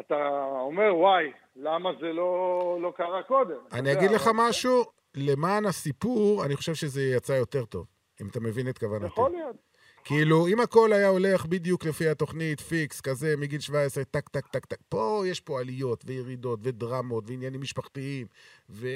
אתה 0.00 0.44
אומר, 0.60 0.96
וואי, 0.96 1.32
למה 1.56 1.90
זה 2.00 2.12
לא, 2.12 2.78
לא 2.82 2.92
קרה 2.96 3.22
קודם? 3.22 3.58
אני 3.72 3.92
אגיד 3.92 4.10
לך 4.10 4.28
משהו, 4.34 4.84
למען 5.14 5.66
הסיפור, 5.66 6.44
אני 6.44 6.56
חושב 6.56 6.74
שזה 6.74 7.02
יצא 7.02 7.32
יותר 7.32 7.64
טוב, 7.64 7.86
אם 8.20 8.26
אתה 8.30 8.40
מבין 8.40 8.68
את 8.68 8.78
כוונתי. 8.78 9.06
יכול 9.06 9.30
להיות. 9.30 9.56
כאילו, 10.04 10.46
אם 10.46 10.60
הכל 10.60 10.92
היה 10.92 11.08
הולך 11.08 11.46
בדיוק 11.46 11.86
לפי 11.86 12.08
התוכנית, 12.08 12.60
פיקס, 12.60 13.00
כזה, 13.00 13.34
מגיל 13.38 13.60
17, 13.60 14.04
טק, 14.04 14.28
טק, 14.28 14.46
טק, 14.46 14.66
טק, 14.66 14.78
פה 14.88 15.22
יש 15.26 15.40
פה 15.40 15.60
עליות 15.60 16.04
וירידות 16.06 16.60
ודרמות 16.62 17.24
ועניינים 17.26 17.60
משפחתיים, 17.60 18.26
ו... 18.70 18.86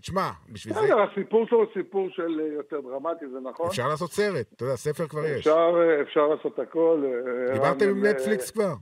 תשמע, 0.00 0.30
בשביל 0.48 0.74
זה 0.74 0.80
בסדר, 0.80 1.02
הסיפור 1.02 1.46
שלו 1.46 1.58
הוא 1.58 1.66
סיפור 1.74 2.08
של 2.10 2.40
אה, 2.40 2.54
יותר 2.54 2.80
דרמטי, 2.80 3.24
זה 3.32 3.38
נכון. 3.50 3.66
אפשר 3.66 3.88
לעשות 3.88 4.12
סרט, 4.12 4.46
אתה 4.56 4.64
יודע, 4.64 4.76
ספר 4.76 5.06
כבר 5.06 5.26
יש. 5.26 5.38
אפשר, 5.38 5.74
אה, 5.80 6.02
אפשר 6.02 6.26
לעשות 6.26 6.58
הכל. 6.58 7.04
אה, 7.04 7.52
דיברתם 7.52 7.88
עם 7.88 8.06
נטפליקס 8.06 8.50
כבר? 8.50 8.74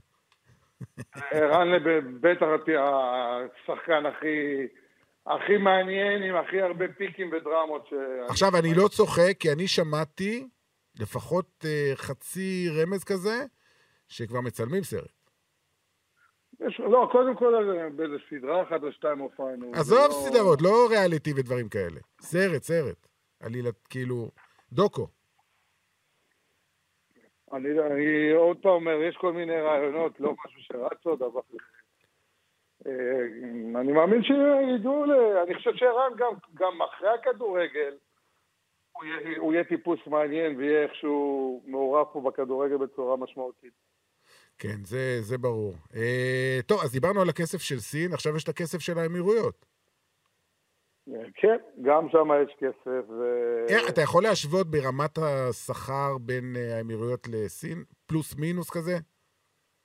ערן 1.31 1.67
בטח 2.21 2.45
השחקן 3.63 4.05
הכי... 4.05 4.67
הכי 5.27 5.57
מעניין, 5.57 6.23
עם 6.23 6.35
הכי 6.35 6.61
הרבה 6.61 6.85
פיקים 6.97 7.31
ודרמות 7.31 7.87
ש... 7.89 7.93
עכשיו, 8.29 8.57
אני 8.59 8.73
לא 8.73 8.87
צוחק, 8.87 9.33
כי 9.39 9.51
אני 9.51 9.67
שמעתי 9.67 10.47
לפחות 10.99 11.65
אה, 11.65 11.91
חצי 11.95 12.67
רמז 12.81 13.03
כזה, 13.03 13.45
שכבר 14.07 14.41
מצלמים 14.41 14.83
סרט. 14.83 15.19
יש, 16.59 16.79
לא, 16.79 17.09
קודם 17.11 17.35
כל 17.35 17.55
אה, 17.55 17.89
באיזה 17.89 18.15
סדרה 18.29 18.63
אחת 18.63 18.83
או 18.83 18.91
שתיים 18.91 19.19
הופענו. 19.19 19.71
עזוב 19.73 19.99
לא- 19.99 20.29
סדרות, 20.29 20.61
לא 20.61 20.87
ריאליטי 20.89 21.33
ודברים 21.35 21.69
כאלה. 21.69 21.99
סרט, 22.21 22.63
סרט. 22.63 23.07
עלילת, 23.39 23.87
כאילו, 23.89 24.31
דוקו. 24.71 25.07
אני, 27.53 27.69
אני 27.79 28.31
עוד 28.31 28.57
פעם 28.61 28.71
אומר, 28.71 29.01
יש 29.09 29.15
כל 29.17 29.33
מיני 29.33 29.61
רעיונות, 29.61 30.19
לא 30.19 30.33
משהו 30.45 30.61
שרץ 30.61 31.05
עוד, 31.05 31.21
אבל... 31.21 31.41
אה, 32.87 32.91
אני 33.81 33.91
מאמין 33.91 34.23
שידעו. 34.23 35.03
אני 35.43 35.55
חושב 35.55 35.71
שערן 35.75 36.11
גם, 36.17 36.33
גם 36.53 36.81
אחרי 36.81 37.09
הכדורגל, 37.09 37.95
הוא 38.99 39.05
יהיה, 39.05 39.37
הוא 39.39 39.53
יהיה 39.53 39.63
טיפוס 39.63 39.99
מעניין 40.07 40.57
ויהיה 40.57 40.83
איכשהו 40.83 41.61
מעורב 41.65 42.05
פה 42.13 42.21
בכדורגל 42.21 42.77
בצורה 42.77 43.17
משמעותית. 43.17 43.73
כן, 44.57 44.83
זה, 44.83 45.21
זה 45.21 45.37
ברור. 45.37 45.73
אה, 45.95 46.59
טוב, 46.65 46.79
אז 46.83 46.91
דיברנו 46.91 47.21
על 47.21 47.29
הכסף 47.29 47.57
של 47.61 47.79
סין, 47.79 48.13
עכשיו 48.13 48.35
יש 48.35 48.43
את 48.43 48.49
הכסף 48.49 48.79
של 48.79 48.97
האמירויות. 48.97 49.65
אה, 51.13 51.21
כן, 51.35 51.57
גם 51.81 52.07
שם 52.11 52.27
יש 52.45 52.55
כסף. 52.59 53.09
ו... 53.09 53.23
איך, 53.69 53.89
אתה 53.89 54.01
יכול 54.01 54.23
להשוות 54.23 54.67
ברמת 54.67 55.17
השכר 55.17 56.17
בין 56.21 56.55
אה, 56.57 56.77
האמירויות 56.77 57.27
לסין? 57.27 57.83
פלוס 58.05 58.35
מינוס 58.35 58.69
כזה? 58.69 58.97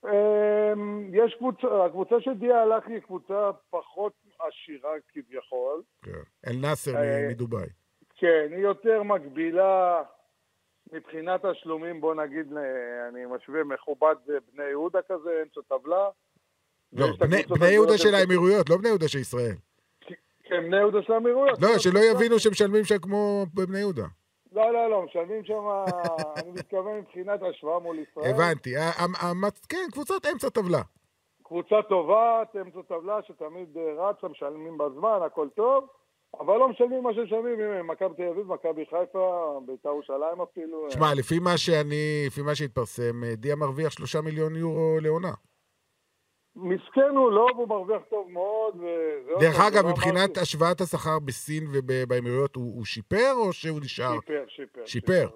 אמ, 0.04 1.10
יש 1.14 1.34
קבוצה, 1.38 1.84
הקבוצה 1.86 2.14
של 2.20 2.34
דיה 2.34 2.62
הלך 2.62 2.86
היא 2.86 2.98
קבוצה 2.98 3.50
פחות 3.70 4.12
עשירה 4.38 4.90
כביכול. 5.08 5.82
כן. 6.02 6.10
אל 6.46 6.56
נאסר 6.56 6.96
אה, 6.96 7.26
מ- 7.26 7.30
מדובאי. 7.30 7.66
כן, 8.16 8.46
היא 8.50 8.58
יותר 8.62 9.02
מקבילה 9.02 10.02
מבחינת 10.92 11.44
תשלומים, 11.44 12.00
בוא 12.00 12.14
נגיד, 12.14 12.56
אה, 12.56 12.62
אני 13.08 13.26
משווה 13.26 13.64
מכובד 13.64 14.14
בני 14.52 14.64
יהודה 14.64 14.98
כזה, 15.08 15.42
אמצע 15.42 15.60
טבלה. 15.68 16.08
לא, 16.92 17.06
בני- 17.18 17.42
בני 17.58 17.68
יהודה 17.70 17.98
של. 17.98 18.14
האמירויות, 18.14 18.70
לא 18.70 18.76
בני 18.76 18.88
יהודה 18.88 19.08
של 19.08 19.18
ישראל. 19.18 19.54
כן, 20.44 20.62
בני 20.66 20.76
יהודה 20.76 21.02
של 21.02 21.12
האמירויות. 21.12 21.58
לא, 21.62 21.78
שלא 21.78 22.00
יבינו 22.00 22.38
שמשלמים 22.38 22.84
שם 22.84 22.98
כמו 22.98 23.46
בבני 23.54 23.78
יהודה. 23.78 24.04
לא, 24.52 24.72
לא, 24.72 24.90
לא, 24.90 25.02
משלמים 25.02 25.44
שם, 25.44 25.62
אני 26.38 26.50
מתכוון 26.50 26.98
מבחינת 26.98 27.40
השוואה 27.42 27.78
מול 27.78 27.98
ישראל. 27.98 28.30
הבנתי. 28.34 28.74
כן, 29.68 29.86
קבוצות 29.92 30.26
אמצע 30.26 30.48
טבלה. 30.48 30.82
קבוצה 31.42 31.76
טובה, 31.88 32.42
אמצע 32.60 32.78
טבלה 32.88 33.18
שתמיד 33.22 33.76
אה, 33.78 34.08
רצה, 34.08 34.28
משלמים 34.28 34.78
בזמן, 34.78 35.18
הכל 35.26 35.48
טוב, 35.54 35.88
אבל 36.40 36.56
לא 36.56 36.68
משלמים 36.68 37.02
מה 37.02 37.14
שמשלמים, 37.14 37.86
מכבי 37.86 38.14
תל 38.16 38.22
אביב, 38.22 38.46
מכבי 38.52 38.84
חיפה, 38.86 39.60
בית"ר 39.66 39.88
ירושלים 39.88 40.40
אפילו. 40.42 40.84
אה, 40.84 40.90
שמע, 40.90 41.14
לפי 41.14 41.38
מה 41.38 41.58
שאני, 41.58 42.24
לפי 42.26 42.42
מה 42.42 42.54
שהתפרסם, 42.54 43.24
אה, 43.24 43.34
דיה 43.36 43.56
מרוויח 43.56 43.90
שלושה 43.92 44.20
מיליון 44.20 44.56
יורו 44.56 44.98
לעונה. 45.02 45.32
מסכן 46.56 47.16
הוא 47.16 47.32
לא, 47.32 47.46
והוא 47.54 47.68
מרוויח 47.68 48.02
טוב 48.10 48.30
מאוד. 48.30 48.74
דרך 49.40 49.60
אגב, 49.60 49.84
לא 49.84 49.90
מבחינת. 49.90 50.38
השוואת 50.38 50.80
השכר 50.80 51.18
בסין 51.18 51.64
ובאמירויות, 51.72 52.56
הוא 52.56 52.84
שיפר 52.84 53.32
או 53.36 53.52
שהוא 53.52 53.80
נשאר? 53.80 54.12
שיפר, 54.20 54.44
שיפר. 54.48 54.86
שיפר. 54.86 55.28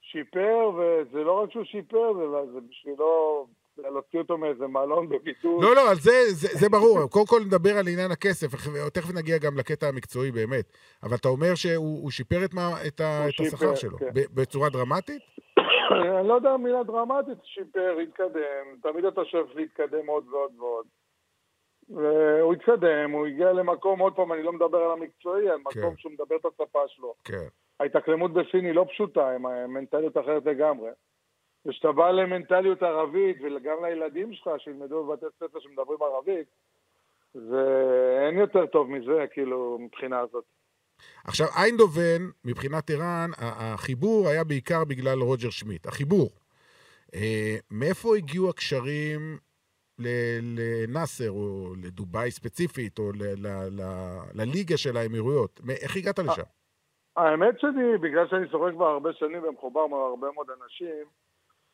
שיפר, 0.00 0.70
וזה 0.76 1.24
לא 1.24 1.42
רק 1.42 1.52
שהוא 1.52 1.64
שיפר, 1.64 2.12
זה, 2.14 2.52
זה 2.52 2.60
בשבילו 2.70 3.46
להוציא 3.78 4.18
אותו 4.18 4.38
מאיזה 4.38 4.66
מלון 4.66 5.08
בבידוד. 5.08 5.62
לא, 5.62 5.74
לא, 5.74 5.94
זה, 5.94 6.10
זה, 6.28 6.48
זה 6.52 6.68
ברור. 6.68 7.08
קודם 7.10 7.26
כל 7.26 7.40
נדבר 7.46 7.78
על 7.78 7.88
עניין 7.88 8.10
הכסף, 8.10 8.46
תכף 8.92 9.14
נגיע 9.14 9.38
גם 9.38 9.58
לקטע 9.58 9.86
המקצועי 9.88 10.30
באמת. 10.30 10.72
אבל 11.02 11.16
אתה 11.16 11.28
אומר 11.28 11.54
שהוא 11.54 12.02
הוא 12.02 12.10
שיפר 12.10 12.44
את, 12.44 12.54
מה, 12.54 12.70
את, 12.86 13.00
ה, 13.00 13.22
הוא 13.22 13.28
את 13.28 13.54
השכר 13.54 13.74
שלו. 13.74 13.98
כן. 13.98 14.06
בצורה 14.14 14.70
דרמטית? 14.70 15.22
אני 15.90 16.28
לא 16.28 16.34
יודע 16.34 16.56
מילה 16.56 16.82
דרמטית, 16.82 17.38
שיפר, 17.44 17.96
התקדם, 18.02 18.64
תמיד 18.82 19.04
אתה 19.04 19.24
שואף 19.24 19.46
להתקדם 19.54 20.06
עוד 20.06 20.28
ועוד 20.28 20.50
ועוד. 20.58 20.86
והוא 21.88 22.54
התקדם, 22.54 23.10
הוא 23.10 23.26
הגיע 23.26 23.52
למקום, 23.52 23.98
עוד 23.98 24.12
פעם, 24.16 24.32
אני 24.32 24.42
לא 24.42 24.52
מדבר 24.52 24.78
על 24.78 24.90
המקצועי, 24.90 25.50
על 25.50 25.58
מקום 25.58 25.90
כן. 25.90 25.96
שהוא 25.96 26.12
מדבר 26.12 26.36
את 26.36 26.44
השפה 26.44 26.78
שלו. 26.86 27.14
כן. 27.24 27.46
ההתאקלמות 27.80 28.32
בסין 28.32 28.64
היא 28.64 28.74
לא 28.74 28.86
פשוטה, 28.88 29.30
עם 29.30 29.72
מנטליות 29.72 30.16
אחרת 30.16 30.46
לגמרי. 30.46 30.90
וכשאתה 31.66 31.92
בא 31.92 32.10
למנטליות 32.10 32.82
ערבית, 32.82 33.36
וגם 33.40 33.84
לילדים 33.84 34.32
שלך 34.32 34.50
שילמדו 34.58 35.04
בבתי 35.04 35.26
ספר 35.38 35.60
שמדברים 35.60 35.98
ערבית, 36.02 36.46
ואין 37.34 38.38
יותר 38.38 38.66
טוב 38.66 38.90
מזה, 38.90 39.24
כאילו, 39.32 39.78
מבחינה 39.80 40.20
הזאת. 40.20 40.44
עכשיו, 41.24 41.46
איינדובן, 41.56 42.22
מבחינת 42.44 42.90
ערן, 42.90 43.30
החיבור 43.38 44.28
היה 44.28 44.44
בעיקר 44.44 44.84
בגלל 44.84 45.18
רוג'ר 45.22 45.50
שמיט. 45.50 45.86
החיבור. 45.86 46.28
אה, 47.14 47.56
מאיפה 47.70 48.16
הגיעו 48.16 48.50
הקשרים 48.50 49.38
לנאסר, 49.98 51.30
או 51.30 51.74
לדובאי 51.82 52.30
ספציפית, 52.30 52.98
או 52.98 53.12
לליגה 54.34 54.76
של 54.76 54.96
האמירויות? 54.96 55.60
איך 55.82 55.96
הגעת 55.96 56.18
לשם? 56.18 56.42
האמת 57.16 57.60
שלי, 57.60 57.98
בגלל 58.00 58.28
שאני 58.28 58.48
שוחק 58.48 58.72
כבר 58.74 58.86
הרבה 58.86 59.12
שנים 59.12 59.44
ומחובר 59.44 59.80
עם 59.80 59.94
הרבה 59.94 60.28
מאוד 60.34 60.46
אנשים, 60.62 61.04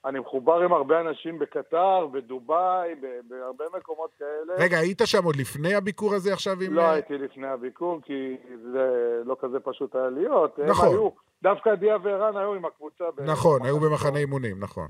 אני 0.06 0.18
מחובר 0.18 0.60
עם 0.60 0.72
הרבה 0.72 1.00
אנשים 1.00 1.38
בקטר, 1.38 2.06
בדובאי, 2.06 2.94
בהרבה 3.28 3.64
מקומות 3.78 4.10
כאלה. 4.18 4.54
רגע, 4.58 4.78
היית 4.78 4.98
שם 5.04 5.24
עוד 5.24 5.36
לפני 5.36 5.74
הביקור 5.74 6.14
הזה 6.14 6.32
עכשיו 6.32 6.52
עם... 6.66 6.72
לא 6.72 6.82
אה, 6.82 6.92
הייתי 6.92 7.18
לפני 7.18 7.46
הביקור, 7.46 8.00
כי 8.02 8.36
זה 8.72 9.20
לא 9.24 9.36
כזה 9.40 9.60
פשוט 9.60 9.94
היה 9.94 10.10
להיות. 10.10 10.58
נכון. 10.58 10.86
הם 10.86 10.92
היו, 10.92 11.08
דווקא 11.42 11.74
דיה 11.74 11.96
וערן 12.02 12.36
היו 12.36 12.54
עם 12.54 12.64
הקבוצה. 12.64 13.04
נכון, 13.26 13.62
היו 13.64 13.80
במחנה 13.80 14.18
אימונים, 14.18 14.60
נכון. 14.60 14.88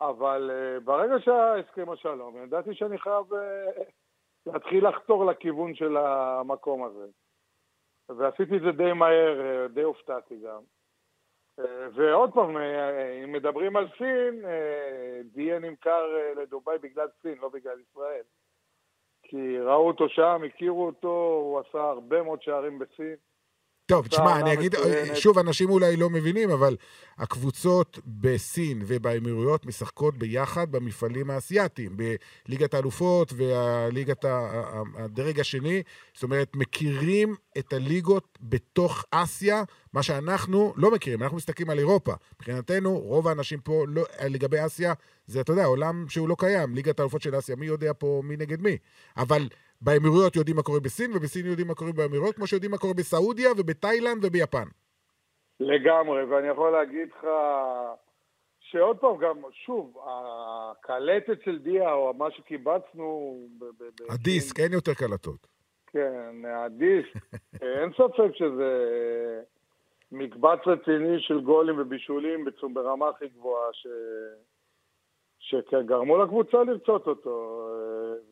אבל 0.00 0.50
uh, 0.50 0.84
ברגע 0.84 1.14
שהיה 1.20 1.54
הסכם 1.56 1.90
השלום, 1.90 2.36
ידעתי 2.44 2.74
שאני 2.74 2.98
חייב 2.98 3.32
uh, 3.32 3.36
להתחיל 4.46 4.88
לחתור 4.88 5.26
לכיוון 5.26 5.74
של 5.74 5.96
המקום 5.96 6.84
הזה. 6.84 7.06
ועשיתי 8.08 8.56
את 8.56 8.62
זה 8.62 8.72
די 8.72 8.92
מהר, 8.92 9.66
די 9.74 9.82
הופתעתי 9.82 10.34
גם. 10.46 10.60
Uh, 11.60 11.62
ועוד 11.94 12.32
פעם, 12.32 12.56
uh, 12.56 12.60
אם 13.24 13.32
מדברים 13.32 13.76
על 13.76 13.88
סין, 13.98 14.44
דיה 15.34 15.58
נמכר 15.58 16.04
לדובאי 16.36 16.78
בגלל 16.78 17.08
סין, 17.22 17.38
לא 17.38 17.48
בגלל 17.48 17.80
ישראל. 17.80 18.22
כי 19.22 19.58
ראו 19.58 19.86
אותו 19.86 20.08
שם, 20.08 20.42
הכירו 20.46 20.86
אותו, 20.86 21.40
הוא 21.42 21.60
עשה 21.60 21.78
הרבה 21.78 22.22
מאוד 22.22 22.42
שערים 22.42 22.78
בסין. 22.78 23.16
טוב, 23.86 24.06
תשמע, 24.06 24.24
עונה 24.24 24.40
אני 24.40 24.52
אגיד, 24.52 24.74
מצוינת. 24.76 25.16
שוב, 25.16 25.38
אנשים 25.38 25.70
אולי 25.70 25.96
לא 25.96 26.10
מבינים, 26.10 26.50
אבל 26.50 26.76
הקבוצות 27.18 27.98
בסין 28.06 28.82
ובאמירויות 28.86 29.66
משחקות 29.66 30.18
ביחד 30.18 30.72
במפעלים 30.72 31.30
האסייתיים, 31.30 31.96
בליגת 32.46 32.74
האלופות 32.74 33.32
והליגת 33.36 34.24
ה- 34.24 34.62
הדרג 34.96 35.40
השני. 35.40 35.82
זאת 36.14 36.22
אומרת, 36.22 36.56
מכירים 36.56 37.34
את 37.58 37.72
הליגות 37.72 38.38
בתוך 38.40 39.04
אסיה, 39.10 39.62
מה 39.92 40.02
שאנחנו 40.02 40.72
לא 40.76 40.90
מכירים, 40.90 41.22
אנחנו 41.22 41.36
מסתכלים 41.36 41.70
על 41.70 41.78
אירופה. 41.78 42.12
מבחינתנו, 42.34 42.98
רוב 42.98 43.28
האנשים 43.28 43.60
פה, 43.60 43.84
לא, 43.88 44.04
לגבי 44.28 44.66
אסיה, 44.66 44.92
זה, 45.26 45.40
אתה 45.40 45.52
יודע, 45.52 45.64
עולם 45.64 46.04
שהוא 46.08 46.28
לא 46.28 46.36
קיים. 46.38 46.74
ליגת 46.74 46.98
האלופות 47.00 47.22
של 47.22 47.38
אסיה, 47.38 47.56
מי 47.56 47.66
יודע 47.66 47.92
פה 47.98 48.22
מי 48.24 48.36
נגד 48.36 48.60
מי? 48.62 48.76
אבל 49.16 49.48
באמירויות 49.80 50.36
יודעים 50.36 50.56
מה 50.56 50.62
קורה 50.62 50.80
בסין, 50.80 51.10
ובסין 51.16 51.46
יודעים 51.46 51.68
מה 51.68 51.74
קורה 51.74 51.92
באמירויות, 51.92 52.36
כמו 52.36 52.46
שיודעים 52.46 52.70
מה 52.70 52.78
קורה 52.78 52.94
בסעודיה 52.94 53.52
ובתאילנד 53.52 54.24
וביפן. 54.24 54.68
לגמרי, 55.60 56.24
ואני 56.24 56.48
יכול 56.48 56.70
להגיד 56.70 57.08
לך 57.08 57.26
שעוד 58.60 58.98
פעם, 58.98 59.16
גם, 59.16 59.36
שוב, 59.52 59.98
הקלטת 60.06 61.42
של 61.44 61.58
דיה, 61.58 61.92
או 61.92 62.14
מה 62.14 62.30
שקיבצנו... 62.30 63.38
הדיסק, 64.10 64.60
אין 64.60 64.72
יותר 64.72 64.94
קלטות. 64.94 65.46
כן, 65.86 66.44
הדיסק, 66.46 67.34
אין 67.62 67.92
ספק 67.92 68.34
שזה 68.34 68.72
מקבץ 70.12 70.58
רציני 70.66 71.20
של 71.20 71.40
גולים 71.40 71.78
ובישולים 71.78 72.44
ברמה 72.72 73.08
הכי 73.08 73.28
גבוהה, 73.28 73.68
ש... 73.72 73.86
שגרמו 75.38 76.18
לקבוצה 76.18 76.64
לרצות 76.64 77.06
אותו. 77.06 77.68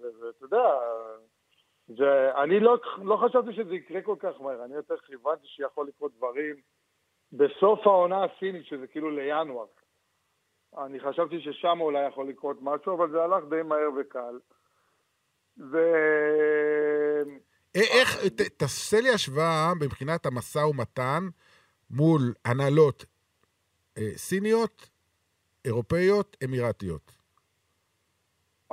ו- 0.01 0.27
ואתה 0.27 0.45
יודע, 0.45 0.79
זה, 1.89 2.31
אני 2.43 2.61
לא, 2.61 2.77
לא 3.03 3.17
חשבתי 3.29 3.53
שזה 3.57 3.75
יקרה 3.75 4.03
כל 4.03 4.17
כך 4.19 4.41
מהר, 4.41 4.65
אני 4.65 4.75
יותר 4.75 4.95
כיוונתי 5.07 5.47
שיכול 5.47 5.89
לקרות 5.89 6.13
דברים 6.17 6.57
בסוף 7.33 7.87
העונה 7.87 8.25
הסינית, 8.25 8.67
שזה 8.67 8.87
כאילו 8.87 9.11
לינואר. 9.11 9.67
אני 10.79 11.01
חשבתי 11.01 11.41
ששם 11.41 11.81
אולי 11.81 12.09
יכול 12.09 12.29
לקרות 12.29 12.57
משהו, 12.61 12.97
אבל 12.97 13.11
זה 13.11 13.23
הלך 13.23 13.45
די 13.51 13.63
מהר 13.63 13.89
וקל. 14.01 14.39
ו... 15.59 15.79
א- 17.77 17.99
איך, 18.01 18.27
ת- 18.27 18.59
תעשה 18.59 19.01
לי 19.01 19.09
השוואה 19.11 19.73
מבחינת 19.81 20.27
המשא 20.27 20.59
ומתן 20.59 21.23
מול 21.91 22.35
הנהלות 22.45 23.05
אה, 23.99 24.11
סיניות, 24.17 24.91
אירופאיות, 25.65 26.37
אמירתיות. 26.45 27.14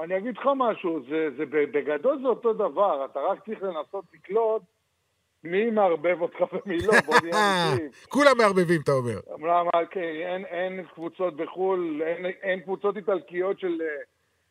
אני 0.03 0.17
אגיד 0.17 0.37
לך 0.37 0.49
משהו, 0.55 0.99
זה, 1.09 1.29
זה 1.37 1.45
בגדול 1.45 2.19
זה 2.21 2.27
אותו 2.27 2.53
דבר, 2.53 3.05
אתה 3.05 3.19
רק 3.19 3.45
צריך 3.45 3.63
לנסות 3.63 4.05
לקלוט 4.13 4.61
מי 5.43 5.71
מערבב 5.71 6.21
אותך 6.21 6.39
ומי 6.53 6.77
לא, 6.77 6.93
בוא 7.05 7.15
נהיה 7.23 7.69
אמיתיים. 7.71 7.89
כולם 8.13 8.37
מערבבים, 8.37 8.81
אתה 8.83 8.91
אומר. 8.91 9.19
למה, 9.39 9.85
כן, 9.91 9.99
אין, 10.01 10.45
אין 10.45 10.85
קבוצות 10.93 11.35
בחו"ל, 11.35 12.01
אין, 12.05 12.25
אין 12.25 12.59
קבוצות 12.59 12.97
איטלקיות 12.97 13.59
של 13.59 13.81
אה, 13.81 13.87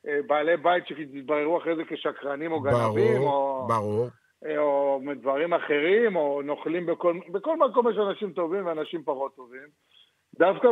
אה, 0.07 0.20
בעלי 0.26 0.57
בית 0.57 0.86
שהתבררו 0.86 1.59
אחרי 1.59 1.76
זה 1.76 1.82
כשקרנים 1.88 2.53
או 2.53 2.61
גנבים, 2.61 3.22
ברור, 3.22 3.62
או, 3.62 3.68
ברור. 3.68 4.09
אה, 4.46 4.59
או 4.59 5.01
דברים 5.20 5.55
אחרים, 5.55 6.16
או 6.16 6.42
נוכלים 6.42 6.86
בכל, 6.86 7.18
בכל 7.32 7.57
מקום 7.57 7.90
יש 7.90 7.96
אנשים 7.96 8.32
טובים 8.32 8.66
ואנשים 8.66 9.03
פחות 9.05 9.36
טובים. 9.36 9.68
דווקא 10.41 10.68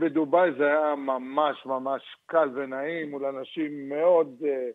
בדובאי 0.00 0.50
זה 0.58 0.66
היה 0.66 0.94
ממש 0.96 1.66
ממש 1.66 2.02
קל 2.26 2.48
ונעים 2.54 3.10
מול 3.10 3.24
אנשים 3.24 3.88
מאוד... 3.88 4.28
אה, 4.44 4.68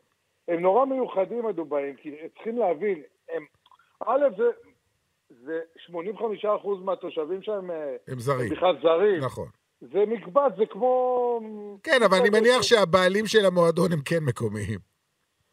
הם 0.47 0.59
נורא 0.59 0.85
מיוחדים 0.85 1.45
הדובאים, 1.45 1.95
כי 1.95 2.15
צריכים 2.33 2.57
להבין, 2.57 3.01
הם... 3.29 3.45
א', 4.07 4.21
זה, 4.37 4.43
זה 5.29 5.59
85% 5.89 5.93
מהתושבים 6.83 7.41
שם 7.41 7.71
אה, 7.71 7.89
הם 7.89 7.95
הם 8.07 8.19
זרים. 8.19 8.49
בכלל 8.51 8.75
זרים. 8.81 9.23
נכון. 9.23 9.47
זה 9.81 10.03
מקבץ, 10.07 10.51
זה 10.57 10.65
כמו... 10.65 11.39
כן, 11.83 12.03
אבל 12.05 12.17
אני 12.17 12.29
מניח 12.29 12.61
שהבעלים 12.61 13.25
של 13.25 13.45
המועדון 13.45 13.91
הם 13.91 14.01
כן 14.05 14.23
מקומיים. 14.25 14.79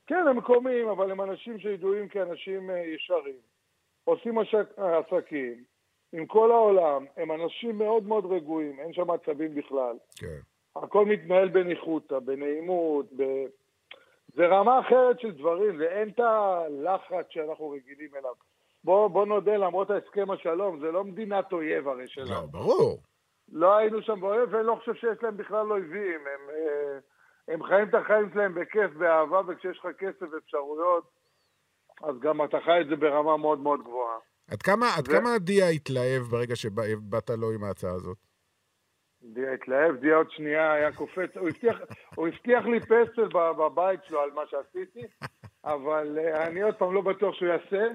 כן, 0.07 0.24
הם 0.30 0.36
מקומיים, 0.36 0.89
אבל 0.89 1.11
הם 1.11 1.20
אנשים 1.20 1.59
שידועים 1.59 2.09
כאנשים 2.09 2.70
אה, 2.70 2.78
ישרים. 2.78 3.39
עושים 4.05 4.39
עסקים 4.76 5.64
עם 6.12 6.26
כל 6.26 6.50
העולם, 6.50 7.04
הם 7.16 7.32
אנשים 7.32 7.78
מאוד 7.78 8.02
מאוד 8.02 8.32
רגועים, 8.32 8.80
אין 8.80 8.92
שם 8.92 9.11
עצבים 9.11 9.54
בכלל. 9.54 9.96
כן. 10.16 10.38
הכל 10.76 11.04
מתנהל 11.06 11.48
בניחותא, 11.48 12.18
בנעימות, 12.18 13.06
ב... 13.16 13.22
זה 14.34 14.46
רמה 14.46 14.80
אחרת 14.80 15.20
של 15.20 15.30
דברים, 15.30 15.80
ואין 15.80 16.09
את 16.09 16.20
הלחץ 16.20 17.26
שאנחנו 17.28 17.70
רגילים 17.70 18.11
אליו. 18.16 18.32
בוא, 18.84 19.09
בוא 19.09 19.26
נודה, 19.26 19.56
למרות 19.56 19.90
ההסכם 19.90 20.30
השלום, 20.30 20.80
זה 20.80 20.92
לא 20.92 21.04
מדינת 21.04 21.52
אויב 21.52 21.88
הרי 21.88 22.00
לא, 22.00 22.06
שלנו. 22.06 22.46
ברור. 22.46 22.98
לא 23.52 23.76
היינו 23.76 24.02
שם 24.02 24.20
באויב, 24.20 24.48
ואני 24.52 24.66
לא 24.66 24.74
חושב 24.74 24.94
שיש 24.94 25.22
להם 25.22 25.36
בכלל 25.36 25.72
אויבים. 25.72 26.20
הם, 26.20 26.50
אה, 26.50 26.98
הם 27.48 27.62
חיים 27.62 27.88
את 27.88 27.94
החיים 27.94 28.30
שלהם 28.34 28.54
בכיף, 28.54 28.90
באהבה, 28.92 29.40
וכשיש 29.46 29.78
לך 29.78 29.86
כסף 29.98 30.26
ואפשרויות, 30.32 31.04
אז 32.02 32.18
גם 32.20 32.44
אתה 32.44 32.61
חי 32.61 32.80
את 32.80 32.86
זה 32.86 32.96
ברמה 32.96 33.36
מאוד 33.36 33.59
מאוד 33.59 33.80
גבוהה. 33.80 34.18
עד 34.51 34.62
כמה, 34.62 34.86
עד 34.96 35.09
ו- 35.09 35.12
כמה 35.12 35.38
דיה 35.38 35.68
התלהב 35.68 36.22
ברגע 36.22 36.57
שבאת 36.57 37.30
לו 37.30 37.51
עם 37.51 37.64
ההצעה 37.64 37.92
הזאת? 37.92 38.18
דיה 39.22 39.53
התלהב, 39.53 39.96
דיה 39.96 40.16
עוד 40.16 40.30
שנייה 40.30 40.72
היה 40.72 40.92
קופץ, 40.92 41.36
הוא 41.36 41.49
הבטיח, 41.49 41.76
הוא 42.14 42.28
הבטיח 42.28 42.64
לי 42.64 42.80
פסל 42.80 43.28
בבית 43.32 44.01
שלו 44.09 44.20
על 44.20 44.30
מה 44.30 44.42
שעשיתי, 44.51 45.03
אבל 45.64 46.18
אה, 46.18 46.46
אני 46.46 46.62
עוד 46.62 46.74
פעם 46.74 46.94
לא 46.94 47.01
בטוח 47.01 47.34
שהוא 47.34 47.49
יעשה, 47.49 47.86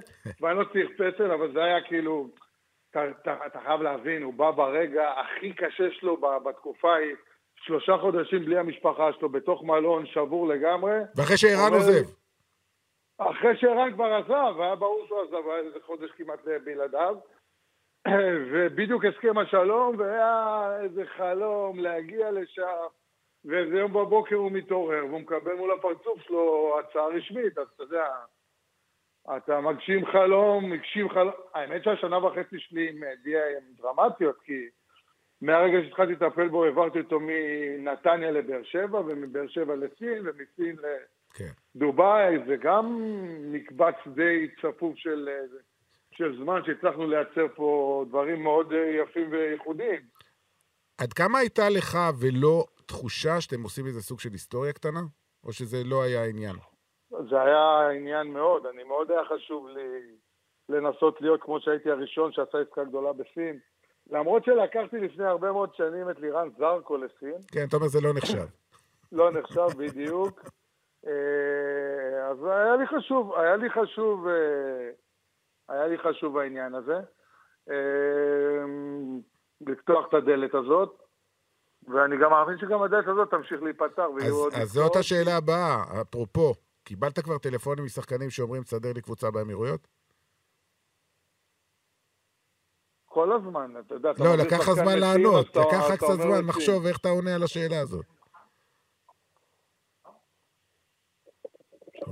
ואני 0.41 0.59
לא 0.59 0.63
צריך 0.63 0.89
פסל, 0.97 1.31
אבל 1.31 1.53
זה 1.53 1.63
היה 1.63 1.81
כאילו, 1.87 2.29
אתה, 2.91 2.99
אתה, 3.21 3.37
אתה 3.45 3.59
חייב 3.65 3.81
להבין, 3.81 4.23
הוא 4.23 4.33
בא 4.33 4.51
ברגע 4.51 5.11
הכי 5.11 5.53
קשה 5.53 5.83
שלו 5.91 6.17
בתקופה 6.45 6.93
ההיא, 6.93 7.15
שלושה 7.55 7.97
חודשים 8.01 8.45
בלי 8.45 8.57
המשפחה 8.57 9.09
שלו, 9.19 9.29
בתוך 9.29 9.63
מלון 9.63 10.05
שבור 10.05 10.47
לגמרי. 10.47 10.93
ואחרי 11.15 11.37
שערן 11.37 11.73
עוזב. 11.73 12.22
אחרי 13.31 13.57
שערן 13.57 13.93
כבר 13.93 14.13
עזב, 14.13 14.61
היה 14.61 14.75
ברור 14.75 15.05
שהוא 15.07 15.21
עזב, 15.21 15.47
היה 15.49 15.57
איזה 15.57 15.79
חודש 15.85 16.11
כמעט 16.11 16.39
בלעדיו. 16.63 17.15
ובדיוק 18.51 19.05
הסכם 19.05 19.37
השלום, 19.37 19.99
והיה 19.99 20.67
איזה 20.81 21.05
חלום 21.05 21.79
להגיע 21.79 22.31
לשם, 22.31 22.87
ואיזה 23.45 23.79
יום 23.79 23.93
בבוקר 23.93 24.35
הוא 24.35 24.51
מתעורר, 24.51 25.05
והוא 25.05 25.19
מקבל 25.19 25.53
מול 25.53 25.71
הפרצוף 25.71 26.21
שלו 26.21 26.75
הצעה 26.79 27.07
רשמית, 27.07 27.57
אז 27.57 27.67
אתה 27.75 27.83
יודע, 27.83 28.07
אתה 29.37 29.61
מגשים 29.61 30.05
חלום, 30.05 30.69
מגשים 30.69 31.09
חלום. 31.09 31.33
האמת 31.53 31.83
שהשנה 31.83 32.25
וחצי 32.25 32.59
שלי 32.59 32.89
עם 32.89 33.03
דיה 33.23 33.45
הן 33.47 33.63
דרמטיות, 33.77 34.41
כי 34.41 34.69
מהרגע 35.41 35.77
שהתחלתי 35.83 36.11
לטפל 36.11 36.47
בו, 36.47 36.65
העברתי 36.65 36.99
אותו 36.99 37.19
מנתניה 37.21 38.31
לבאר 38.31 38.63
שבע, 38.63 38.99
ומבאר 38.99 39.47
שבע 39.47 39.75
לסין, 39.75 40.23
ומסין 40.25 40.75
ל... 40.75 40.85
כן. 41.33 41.51
דובאי 41.75 42.35
זה 42.47 42.55
גם 42.61 42.99
מקבץ 43.51 43.95
די 44.15 44.47
צפוף 44.61 44.95
של, 44.95 45.29
של 46.11 46.37
זמן 46.43 46.61
שהצלחנו 46.65 47.07
לייצר 47.07 47.47
פה 47.55 48.05
דברים 48.09 48.43
מאוד 48.43 48.71
יפים 49.03 49.31
וייחודיים. 49.31 50.01
עד 50.97 51.13
כמה 51.13 51.39
הייתה 51.39 51.69
לך 51.69 51.97
ולא 52.19 52.65
תחושה 52.85 53.41
שאתם 53.41 53.63
עושים 53.63 53.85
איזה 53.85 54.01
סוג 54.01 54.19
של 54.19 54.29
היסטוריה 54.31 54.73
קטנה? 54.73 55.01
או 55.43 55.53
שזה 55.53 55.77
לא 55.85 56.03
היה 56.03 56.21
העניין? 56.21 56.55
זה 57.29 57.41
היה 57.41 57.89
עניין 57.89 58.27
מאוד, 58.27 58.65
אני 58.65 58.83
מאוד 58.83 59.11
היה 59.11 59.21
חשוב 59.25 59.67
לי 59.67 60.15
לנסות 60.69 61.21
להיות 61.21 61.41
כמו 61.43 61.59
שהייתי 61.59 61.91
הראשון 61.91 62.31
שעשה 62.31 62.57
עסקה 62.57 62.83
גדולה 62.83 63.13
בסין. 63.13 63.59
למרות 64.11 64.45
שלקחתי 64.45 64.97
לפני 64.97 65.25
הרבה 65.25 65.51
מאוד 65.51 65.75
שנים 65.75 66.09
את 66.09 66.19
לירן 66.19 66.49
זרקו 66.57 66.97
לסין, 66.97 67.37
כן, 67.51 67.65
אתה 67.67 67.75
אומר 67.75 67.87
זה 67.87 68.01
לא 68.01 68.13
נחשב. 68.13 68.45
לא 69.11 69.31
נחשב 69.31 69.67
בדיוק. 69.77 70.41
אה, 71.07 72.29
אז 72.31 72.37
היה 72.43 72.75
לי 72.75 72.87
חשוב, 72.87 73.33
היה 73.33 73.55
לי 73.55 73.69
חשוב, 73.69 74.27
אה, 74.27 74.89
היה 75.69 75.87
לי 75.87 75.97
חשוב 75.97 76.37
העניין 76.37 76.75
הזה. 76.75 76.99
אה, 77.69 78.65
לפתוח 79.61 80.05
את 80.09 80.13
הדלת 80.13 80.55
הזאת, 80.55 81.01
ואני 81.87 82.15
גם 82.23 82.31
מאמין 82.31 82.57
שגם 82.57 82.81
הדלת 82.81 83.07
הזאת 83.07 83.29
תמשיך 83.31 83.61
להיפתח 83.63 84.03
ויהיו 84.15 84.35
עוד 84.35 84.53
אז. 84.53 84.69
זאת 84.69 84.95
השאלה 84.95 85.37
הבאה, 85.37 86.01
אפרופו, 86.01 86.53
קיבלת 86.83 87.19
כבר 87.19 87.37
טלפונים 87.37 87.85
משחקנים 87.85 88.29
שאומרים, 88.29 88.63
תסדר 88.63 88.93
לי 88.93 89.01
קבוצה 89.01 89.31
באמירויות? 89.31 89.87
כל 93.05 93.31
הזמן, 93.31 93.71
אתה 93.79 93.95
יודע, 93.95 94.11
אתה 94.11 94.23
לא, 94.23 94.35
לקח 94.35 94.59
לך 94.59 94.71
זמן 94.71 94.99
לענות, 94.99 95.55
לקח 95.55 95.89
לך 95.89 95.97
קצת 95.97 96.21
זמן. 96.21 96.45
לחשוב 96.47 96.85
איך 96.85 96.97
אתה 96.97 97.09
עונה 97.09 97.35
על 97.35 97.43
השאלה 97.43 97.79
הזאת. 97.79 98.05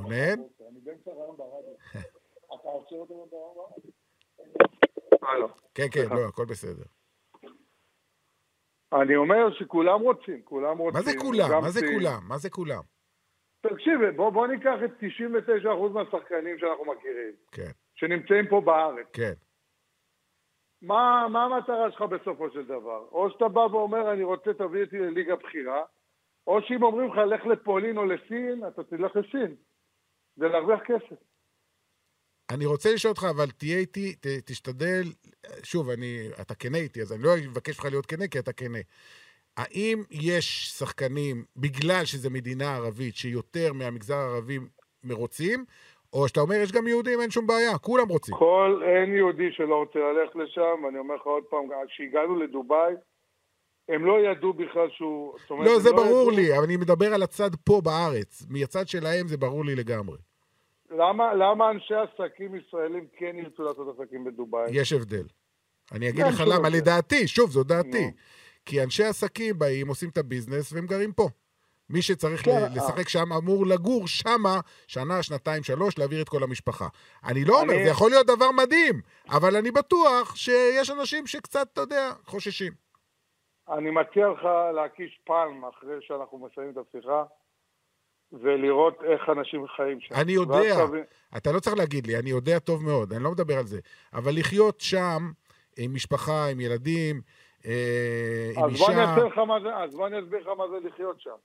רונן? 0.03 0.41
כן, 5.75 5.87
כן, 5.91 6.05
לא, 6.09 6.27
הכל 6.27 6.45
בסדר. 6.45 6.83
אני 8.93 9.15
אומר 9.15 9.53
שכולם 9.53 10.01
רוצים, 10.01 10.41
כולם 10.41 10.77
רוצים. 10.77 10.99
מה 10.99 11.01
זה 11.01 11.11
כולם? 11.21 11.61
מה 11.61 11.69
זה. 11.69 11.79
כולם? 11.93 12.19
מה 12.27 12.37
זה 12.37 12.49
כולם? 12.49 12.81
תקשיב, 13.61 14.09
בוא, 14.15 14.29
בוא 14.29 14.47
ניקח 14.47 14.75
את 14.85 14.91
99% 14.99 15.67
מהשחקנים 15.93 16.59
שאנחנו 16.59 16.85
מכירים, 16.85 17.33
כן, 17.51 17.71
שנמצאים 17.95 18.47
פה 18.49 18.61
בארץ. 18.61 19.07
כן. 19.13 19.33
מה, 20.81 21.27
מה 21.31 21.43
המטרה 21.43 21.91
שלך 21.91 22.01
בסופו 22.01 22.49
של 22.49 22.65
דבר? 22.65 23.07
או 23.11 23.29
שאתה 23.29 23.47
בא 23.47 23.59
ואומר, 23.59 24.13
אני 24.13 24.23
רוצה, 24.23 24.53
תביא 24.53 24.83
אותי 24.83 24.97
לליגה 24.97 25.35
בכירה, 25.35 25.83
או 26.47 26.61
שאם 26.61 26.83
אומרים 26.83 27.11
לך, 27.11 27.17
לך 27.17 27.45
לפולין 27.45 27.97
או 27.97 28.05
לסין, 28.05 28.67
אתה 28.67 28.83
תלך 28.83 29.15
לסין. 29.15 29.55
זה 30.41 30.47
להרוויח 30.47 30.79
כסף. 30.85 31.19
אני 32.51 32.65
רוצה 32.65 32.93
לשאול 32.93 33.11
אותך, 33.11 33.25
אבל 33.29 33.51
תהיה 33.51 33.77
איתי, 33.77 34.15
ת, 34.15 34.27
תשתדל, 34.45 35.03
שוב, 35.63 35.89
אני, 35.89 36.27
אתה 36.41 36.55
כנה 36.55 36.77
איתי, 36.77 37.01
אז 37.01 37.13
אני 37.13 37.23
לא 37.23 37.29
אבקש 37.51 37.79
ממך 37.79 37.85
להיות 37.91 38.05
כנה, 38.05 38.27
כי 38.27 38.39
אתה 38.39 38.53
כנה. 38.53 38.79
האם 39.57 40.03
יש 40.11 40.69
שחקנים, 40.77 41.43
בגלל 41.55 42.05
שזו 42.05 42.29
מדינה 42.29 42.75
ערבית, 42.75 43.15
שיותר 43.15 43.73
מהמגזר 43.73 44.15
הערבי 44.15 44.59
מרוצים, 45.03 45.65
או 46.13 46.27
שאתה 46.27 46.39
אומר, 46.39 46.55
יש 46.55 46.71
גם 46.71 46.87
יהודים, 46.87 47.21
אין 47.21 47.31
שום 47.31 47.47
בעיה, 47.47 47.77
כולם 47.77 48.07
רוצים. 48.07 48.35
כל, 48.35 48.81
אין 48.83 49.15
יהודי 49.15 49.51
שלא 49.51 49.75
רוצה 49.75 49.99
ללכת 49.99 50.35
לשם, 50.35 50.83
ואני 50.85 50.99
אומר 50.99 51.15
לך 51.15 51.21
עוד 51.21 51.43
פעם, 51.43 51.63
כשהגענו 51.87 52.35
לדובאי, 52.35 52.93
הם 53.89 54.05
לא 54.05 54.13
ידעו 54.31 54.53
בכלל 54.53 54.89
שהוא... 54.89 55.37
לא, 55.49 55.79
זה 55.79 55.89
ברור 55.91 56.31
ידעו- 56.31 56.35
לי, 56.35 56.57
אבל 56.57 56.63
אני 56.63 56.77
מדבר 56.77 57.13
על 57.13 57.23
הצד 57.23 57.49
פה 57.65 57.81
בארץ. 57.83 58.45
מהצד 58.49 58.87
שלהם 58.87 59.27
זה 59.27 59.37
ברור 59.37 59.65
לי 59.65 59.75
לגמרי. 59.75 60.17
למה, 60.97 61.33
למה 61.33 61.69
אנשי 61.71 61.93
עסקים 61.95 62.55
ישראלים 62.55 63.07
כן 63.17 63.35
ירצו 63.35 63.63
לעשות 63.63 63.99
עסקים 63.99 64.23
בדובאי? 64.23 64.65
יש 64.71 64.93
הבדל. 64.93 65.23
אני 65.91 66.09
אגיד 66.09 66.23
אין 66.25 66.33
לך 66.33 66.43
למה. 66.47 66.69
לדעתי, 66.69 67.27
שוב, 67.27 67.51
זו 67.51 67.63
דעתי. 67.63 68.05
נו. 68.05 68.11
כי 68.65 68.83
אנשי 68.83 69.03
עסקים 69.03 69.59
באים, 69.59 69.87
עושים 69.87 70.09
את 70.09 70.17
הביזנס 70.17 70.73
והם 70.73 70.85
גרים 70.85 71.13
פה. 71.13 71.29
מי 71.89 72.01
שצריך 72.01 72.45
כן, 72.45 72.51
ל- 72.51 72.77
לשחק 72.77 73.09
שם 73.09 73.33
אמור 73.33 73.65
לגור 73.65 74.07
שמה 74.07 74.59
שנה, 74.87 75.23
שנתיים, 75.23 75.63
שלוש, 75.63 75.97
להעביר 75.97 76.21
את 76.21 76.29
כל 76.29 76.43
המשפחה. 76.43 76.87
אני 77.25 77.45
לא 77.45 77.61
אומר, 77.61 77.73
אני- 77.73 77.83
זה 77.83 77.89
יכול 77.89 78.09
להיות 78.09 78.27
דבר 78.27 78.51
מדהים, 78.51 79.01
אבל 79.29 79.55
אני 79.55 79.71
בטוח 79.71 80.35
שיש 80.35 80.89
אנשים 80.89 81.27
שקצת, 81.27 81.67
אתה 81.73 81.81
יודע, 81.81 82.11
חוששים. 82.25 82.73
אני 83.69 83.89
מציע 83.91 84.27
לך 84.27 84.43
להקיש 84.75 85.19
פעם 85.25 85.65
אחרי 85.65 85.95
שאנחנו 86.01 86.37
מסיימים 86.37 86.73
את 86.73 86.85
השיחה, 86.87 87.23
ולראות 88.33 89.03
איך 89.03 89.29
אנשים 89.29 89.67
חיים 89.67 89.99
שם. 90.01 90.15
אני 90.15 90.31
יודע, 90.31 90.85
תבין- 90.87 91.03
אתה 91.37 91.51
לא 91.51 91.59
צריך 91.59 91.77
להגיד 91.77 92.07
לי, 92.07 92.19
אני 92.19 92.29
יודע 92.29 92.59
טוב 92.59 92.83
מאוד, 92.83 93.13
אני 93.13 93.23
לא 93.23 93.31
מדבר 93.31 93.57
על 93.57 93.65
זה. 93.67 93.79
אבל 94.13 94.31
לחיות 94.35 94.81
שם, 94.81 95.31
עם 95.77 95.93
משפחה, 95.93 96.47
עם 96.51 96.59
ילדים, 96.59 97.21
אה, 97.65 98.51
עם 98.57 98.69
אישה... 98.69 98.85
זה, 99.63 99.75
אז 99.75 99.95
בוא 99.95 100.07
אני 100.07 100.19
אסביר 100.19 100.41
לך 100.41 100.47
מה 100.57 100.63
זה 100.67 100.87
לחיות 100.87 101.21
שם. 101.21 101.35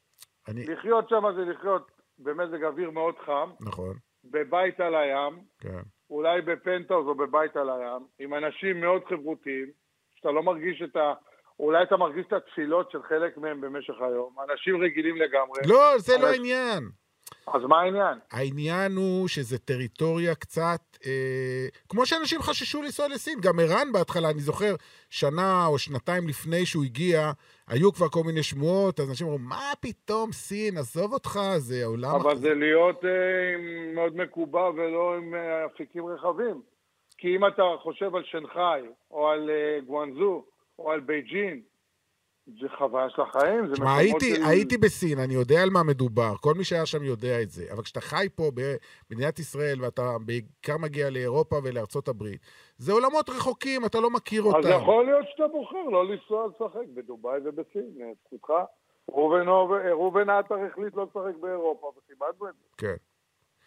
אני... 0.49 0.64
לחיות 0.66 1.09
שם 1.09 1.22
זה 1.37 1.45
לחיות 1.45 1.91
במזג 2.18 2.64
אוויר 2.64 2.91
מאוד 2.91 3.14
חם, 3.26 3.51
נכון, 3.61 3.97
בבית 4.24 4.80
על 4.80 4.95
הים, 4.95 5.39
כן. 5.61 5.80
אולי 6.11 6.41
בפנטהאוז 6.43 7.07
או 7.07 7.14
בבית 7.14 7.57
על 7.57 7.70
הים, 7.70 8.07
עם 8.18 8.34
אנשים 8.34 8.80
מאוד 8.80 9.03
חברותיים, 9.09 9.66
שאתה 10.14 10.30
לא 10.30 10.43
מרגיש 10.43 10.82
את 10.82 10.97
ה... 10.97 11.12
אולי 11.61 11.82
אתה 11.82 11.96
מרגיש 11.96 12.26
את 12.26 12.32
התפילות 12.32 12.90
של 12.90 13.02
חלק 13.09 13.36
מהם 13.38 13.61
במשך 13.61 13.94
היום. 14.00 14.34
אנשים 14.50 14.82
רגילים 14.82 15.16
לגמרי. 15.16 15.61
לא, 15.66 15.98
זה 15.98 16.12
לא 16.12 16.18
אבל- 16.18 16.28
העניין. 16.28 16.84
אז 17.54 17.62
מה 17.68 17.80
העניין? 17.80 18.18
העניין 18.30 18.92
הוא 18.96 19.28
שזה 19.28 19.59
טריטוריה 19.59 20.34
קצת, 20.34 20.80
אה, 21.07 21.66
כמו 21.88 22.07
שאנשים 22.07 22.40
חששו 22.42 22.82
לנסוע 22.82 23.09
לסין. 23.09 23.40
גם 23.40 23.59
ערן 23.61 23.92
בהתחלה, 23.92 24.30
אני 24.30 24.40
זוכר, 24.40 24.74
שנה 25.11 25.66
או 25.66 25.78
שנתיים 25.78 26.28
לפני 26.28 26.66
שהוא 26.66 26.84
הגיע, 26.84 27.30
היו 27.68 27.92
כבר 27.92 28.09
כל 28.09 28.20
מיני 28.26 28.42
שמועות, 28.42 29.00
אז 29.00 29.11
אנשים 29.11 29.26
אמרו, 29.26 29.38
מה 29.38 29.72
פתאום 29.80 30.32
סין, 30.32 30.76
עזוב 30.78 31.12
אותך, 31.12 31.40
זה 31.57 31.84
עולם... 31.84 32.14
אבל 32.14 32.36
זה 32.36 32.54
להיות 32.54 33.04
אה, 33.04 33.11
מאוד 33.94 34.16
מקובע 34.16 34.70
ולא 34.70 35.16
עם 35.16 35.34
אה, 35.34 35.66
אפיקים 35.66 36.07
רחבים. 36.07 36.62
כי 37.18 37.36
אם 37.36 37.46
אתה 37.46 37.62
חושב 37.82 38.14
על 38.16 38.22
שנגחאי, 38.24 38.80
או 39.11 39.28
על 39.28 39.50
אה, 39.50 39.78
גואנזו, 39.86 40.44
או 40.79 40.91
על 40.93 41.01
בייג'ין, 41.01 41.62
זה 42.61 42.68
חוויה 42.79 43.11
של 43.11 43.22
החיים, 43.22 43.66
זה 43.66 43.72
מקומות 43.72 43.99
הייתי, 43.99 44.35
של- 44.35 44.43
הייתי 44.49 44.77
בסין, 44.79 45.18
אני 45.18 45.35
יודע 45.35 45.62
על 45.62 45.70
מה 45.70 45.83
מדובר, 45.83 46.35
כל 46.41 46.55
מי 46.55 46.64
שהיה 46.64 46.87
שם 46.87 47.05
יודע 47.05 47.43
את 47.43 47.51
זה, 47.51 47.72
אבל 47.72 47.83
כשאתה 47.83 48.01
חי 48.01 48.27
פה 48.35 48.51
במדינת 49.11 49.39
ישראל 49.39 49.83
ואתה 49.83 50.03
בעיקר 50.27 50.77
מגיע 50.79 51.11
לאירופה 51.11 51.57
ולארצות 51.64 52.09
הברית, 52.09 52.41
זה 52.79 52.93
עולמות 52.93 53.29
רחוקים, 53.29 53.85
אתה 53.87 54.01
לא 54.01 54.11
מכיר 54.11 54.43
אותם. 54.43 54.59
אז 54.59 54.64
יכול 54.83 55.05
להיות 55.07 55.27
שאתה 55.31 55.49
בוחר 55.49 55.83
לא 55.83 56.09
לנסוע 56.09 56.47
לשחק 56.47 56.87
בדובאי 56.95 57.41
ובסין, 57.45 57.91
זכותך. 58.27 58.53
ראובן 59.11 59.49
ראובן 59.91 60.31
עטר 60.31 60.55
החליט 60.55 60.95
לא 60.95 61.05
לשחק 61.05 61.37
באירופה, 61.41 61.93
וכיבדנו 61.99 62.49
את 62.49 62.55
זה. 62.55 62.68
כן. 62.79 62.97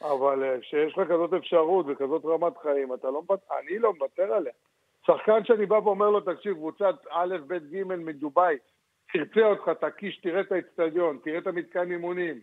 אבל 0.02 0.44
אה, 0.44 0.60
כשיש 0.62 0.98
לך 0.98 1.08
כזאת 1.08 1.34
אפשרות 1.34 1.86
וכזאת 1.90 2.26
רמת 2.26 2.54
חיים, 2.62 2.94
אתה 2.94 3.08
לא 3.08 3.22
אני 3.60 3.80
לא 3.80 3.94
מוותר 3.94 4.34
עליה. 4.34 4.54
שחקן 5.10 5.46
שאני 5.46 5.66
בא 5.66 5.76
ואומר 5.76 6.10
לו, 6.10 6.22
תקשיב, 6.22 6.54
קבוצת 6.54 6.96
א', 7.10 7.38
ב', 7.48 7.54
ג' 7.54 7.84
מדובאי, 7.84 8.56
תרצה 9.14 9.46
אותך, 9.46 9.70
תקיש, 9.82 10.22
תראה 10.22 10.42
את 10.42 10.52
האצטדיון, 10.52 11.20
תראה 11.24 11.38
את 11.38 11.48
המתקן 11.48 11.92
אימונים, 11.92 12.40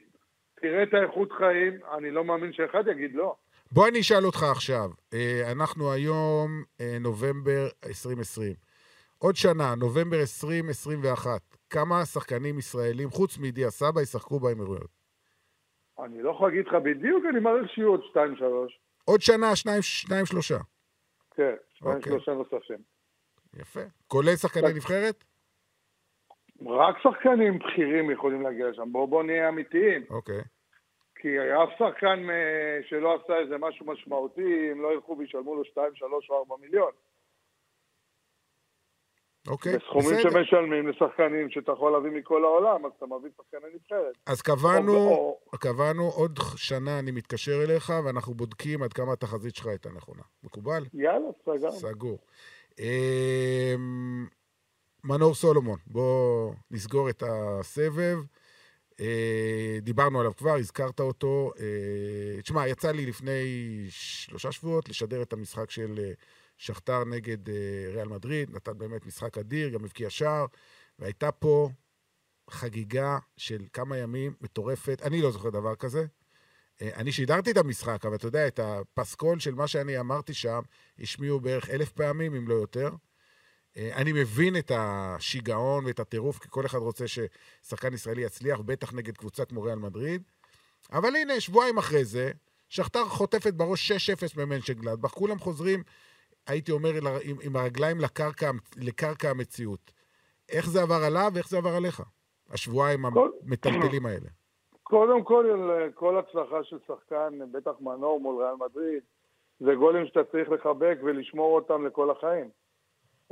תראה 0.61 0.83
את 0.83 0.95
האיכות 0.95 1.33
חיים, 1.33 1.73
אני 1.97 2.11
לא 2.11 2.25
מאמין 2.25 2.53
שאחד 2.53 2.89
יגיד 2.89 3.15
לא. 3.15 3.35
בוא 3.73 3.89
אני 3.89 4.01
אשאל 4.01 4.27
אותך 4.27 4.43
עכשיו. 4.43 4.91
אה, 5.15 5.53
אנחנו 5.53 5.93
היום 5.93 6.63
אה, 6.81 6.97
נובמבר 7.01 7.67
2020. 7.87 8.53
עוד 9.19 9.37
שנה, 9.37 9.75
נובמבר 9.75 10.21
2021, 10.21 11.41
כמה 11.71 12.05
שחקנים 12.05 12.59
ישראלים, 12.59 13.11
חוץ 13.11 13.39
מדיה 13.39 13.71
סבא, 13.71 14.01
ישחקו 14.01 14.41
באמירויות? 14.41 14.91
אני 16.05 16.23
לא 16.23 16.31
יכול 16.31 16.49
להגיד 16.49 16.67
לך 16.67 16.75
בדיוק, 16.75 17.25
אני 17.31 17.41
מעריך 17.41 17.71
שיהיו 17.71 17.89
עוד 17.89 18.01
שתיים, 18.11 18.37
שלוש. 18.37 18.79
עוד 19.05 19.21
שנה, 19.21 19.57
שניים, 19.57 19.83
שניים 19.83 20.27
שלושה. 20.27 20.59
כן, 21.37 21.55
שניים, 21.79 21.97
אוקיי. 21.97 22.13
שלושה 22.13 22.33
נוספים. 22.33 22.79
יפה. 23.55 23.81
כולל 24.09 24.37
שחקני 24.37 24.73
נבחרת? 24.77 25.25
רק 26.67 26.97
שחקנים 27.03 27.59
בכירים 27.59 28.11
יכולים 28.11 28.43
להגיע 28.43 28.69
לשם, 28.69 28.93
בואו 28.93 29.07
בוא 29.07 29.23
נהיה 29.23 29.49
אמיתיים. 29.49 30.05
אוקיי. 30.11 30.43
כי 31.15 31.29
אף 31.39 31.69
שחקן 31.79 32.31
אה, 32.31 32.79
שלא 32.89 33.15
עשה 33.15 33.39
איזה 33.39 33.59
משהו 33.59 33.87
משמעותי, 33.87 34.71
הם 34.71 34.83
לא 34.83 34.93
ילכו 34.93 35.19
וישלמו 35.19 35.55
לו 35.55 35.65
2, 35.65 35.95
3 35.95 36.31
או 36.31 36.39
4 36.39 36.57
מיליון. 36.61 36.91
אוקיי, 39.49 39.79
בסכומים 39.79 40.11
בסדר. 40.19 40.31
שמשלמים 40.31 40.89
לשחקנים 40.89 41.51
שאתה 41.51 41.73
יכול 41.73 41.93
להביא 41.93 42.11
מכל 42.11 42.45
העולם, 42.45 42.87
אז 42.87 42.93
אתה 42.99 43.07
מביא 43.07 43.31
שחקני 43.37 43.71
נבחרת. 43.75 44.15
אז 44.27 44.43
קבענו, 44.43 44.97
או- 44.97 45.39
קבענו 45.59 46.09
עוד 46.09 46.39
שנה 46.57 46.99
אני 46.99 47.11
מתקשר 47.11 47.63
אליך, 47.65 47.93
ואנחנו 48.05 48.35
בודקים 48.35 48.83
עד 48.83 48.93
כמה 48.93 49.13
התחזית 49.13 49.55
שלך 49.55 49.67
הייתה 49.67 49.89
נכונה. 49.97 50.23
מקובל? 50.45 50.85
יאללה, 50.95 51.29
סגרנו. 51.45 51.73
סגור. 51.73 52.19
אמ, 52.79 54.27
מנור 55.05 55.35
סולומון, 55.35 55.79
בוא 55.87 56.53
נסגור 56.71 57.11
את 57.11 57.23
הסבב. 57.27 58.17
אה, 59.01 59.79
דיברנו 59.83 60.21
עליו 60.21 60.37
כבר, 60.37 60.55
הזכרת 60.57 61.01
אותו. 61.01 61.53
אה, 61.59 62.43
תשמע, 62.43 62.69
יצא 62.69 62.91
לי 62.91 63.07
לפני 63.07 63.43
שלושה 63.89 64.53
שבועות 64.53 64.89
לשדר 64.89 65.23
את 65.23 65.33
המשחק 65.33 65.71
של 65.71 65.95
אה, 65.99 66.13
שכתר 66.57 67.05
נגד 67.05 67.49
אה, 67.49 67.55
ריאל 67.93 68.09
מדריד, 68.09 68.51
נתן 68.51 68.79
באמת 68.79 69.07
משחק 69.07 69.39
אדיר, 69.39 69.69
גם 69.69 69.85
הבקיע 69.85 70.11
שער, 70.11 70.47
והייתה 70.99 71.33
פה 71.33 71.71
חגיגה 72.51 73.19
של 73.37 73.65
כמה 73.73 73.97
ימים 73.97 74.35
מטורפת. 74.41 75.03
אני 75.03 75.23
לא 75.23 75.31
זוכר 75.31 75.51
דבר 75.51 75.75
כזה. 75.75 76.07
אה, 76.83 76.91
אני 76.95 77.13
שידרתי 77.13 77.51
את 77.51 77.57
המשחק, 77.57 78.07
אבל 78.07 78.15
אתה 78.15 78.27
יודע, 78.27 78.47
את 78.47 78.61
הפסקול 78.63 79.39
של 79.39 79.55
מה 79.55 79.67
שאני 79.67 80.01
אמרתי 80.01 80.35
שם, 80.35 80.61
השמיעו 80.99 81.41
בערך 81.41 81.71
אלף 81.71 81.93
פעמים, 81.93 82.35
אם 82.35 82.49
לא 82.49 82.55
יותר. 82.55 82.91
אה, 83.77 83.91
אני 83.97 84.13
מבין 84.13 84.57
את 84.57 84.73
השיגעון 84.75 85.85
ואת 85.87 86.01
הטירוף, 86.01 86.39
כי 86.39 86.49
כל 86.51 86.67
אחד 86.67 86.79
רוצה 86.79 87.05
ששחקן 87.09 87.95
ישראלי 87.95 88.23
יצליח, 88.23 88.61
בטח 88.61 88.95
נגד 88.95 89.17
קבוצה 89.17 89.45
כמו 89.45 89.63
ריאל 89.63 89.79
מדריד. 89.79 90.23
אבל 90.93 91.17
הנה, 91.17 91.41
שבועיים 91.41 91.79
אחרי 91.79 92.05
זה, 92.05 92.31
שכתר 92.69 93.05
חוטפת 93.05 93.55
בראש 93.55 93.93
6-0 93.93 94.37
ממנשנגלדבך, 94.37 95.11
כולם 95.11 95.39
חוזרים, 95.39 95.83
הייתי 96.47 96.73
אומר, 96.73 96.91
עם, 97.23 97.37
עם 97.43 97.57
הרגליים 97.57 98.01
לקרקע, 98.01 98.51
לקרקע 98.77 99.31
המציאות. 99.31 99.93
איך 100.49 100.69
זה 100.69 100.83
עבר 100.83 101.05
עליו 101.07 101.31
ואיך 101.35 101.49
זה 101.49 101.59
עבר 101.59 101.75
עליך? 101.77 102.03
השבועיים 102.51 103.11
כל- 103.11 103.31
המטלטלים 103.47 104.07
האלה. 104.07 104.29
קודם 104.83 105.25
כל, 105.25 105.71
כל 105.95 106.19
הצלחה 106.19 106.65
של 106.65 106.79
שחקן, 106.87 107.39
בטח 107.53 107.73
מנור 107.81 108.21
מול 108.21 108.45
ריאל 108.45 108.55
מדריד, 108.55 109.03
זה 109.61 109.75
גולים 109.75 110.07
שאתה 110.07 110.25
צריך 110.25 110.49
לחבק 110.51 110.99
ולשמור 111.05 111.55
אותם 111.57 111.87
לכל 111.87 112.11
החיים. 112.11 112.51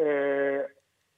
אה, 0.00 0.62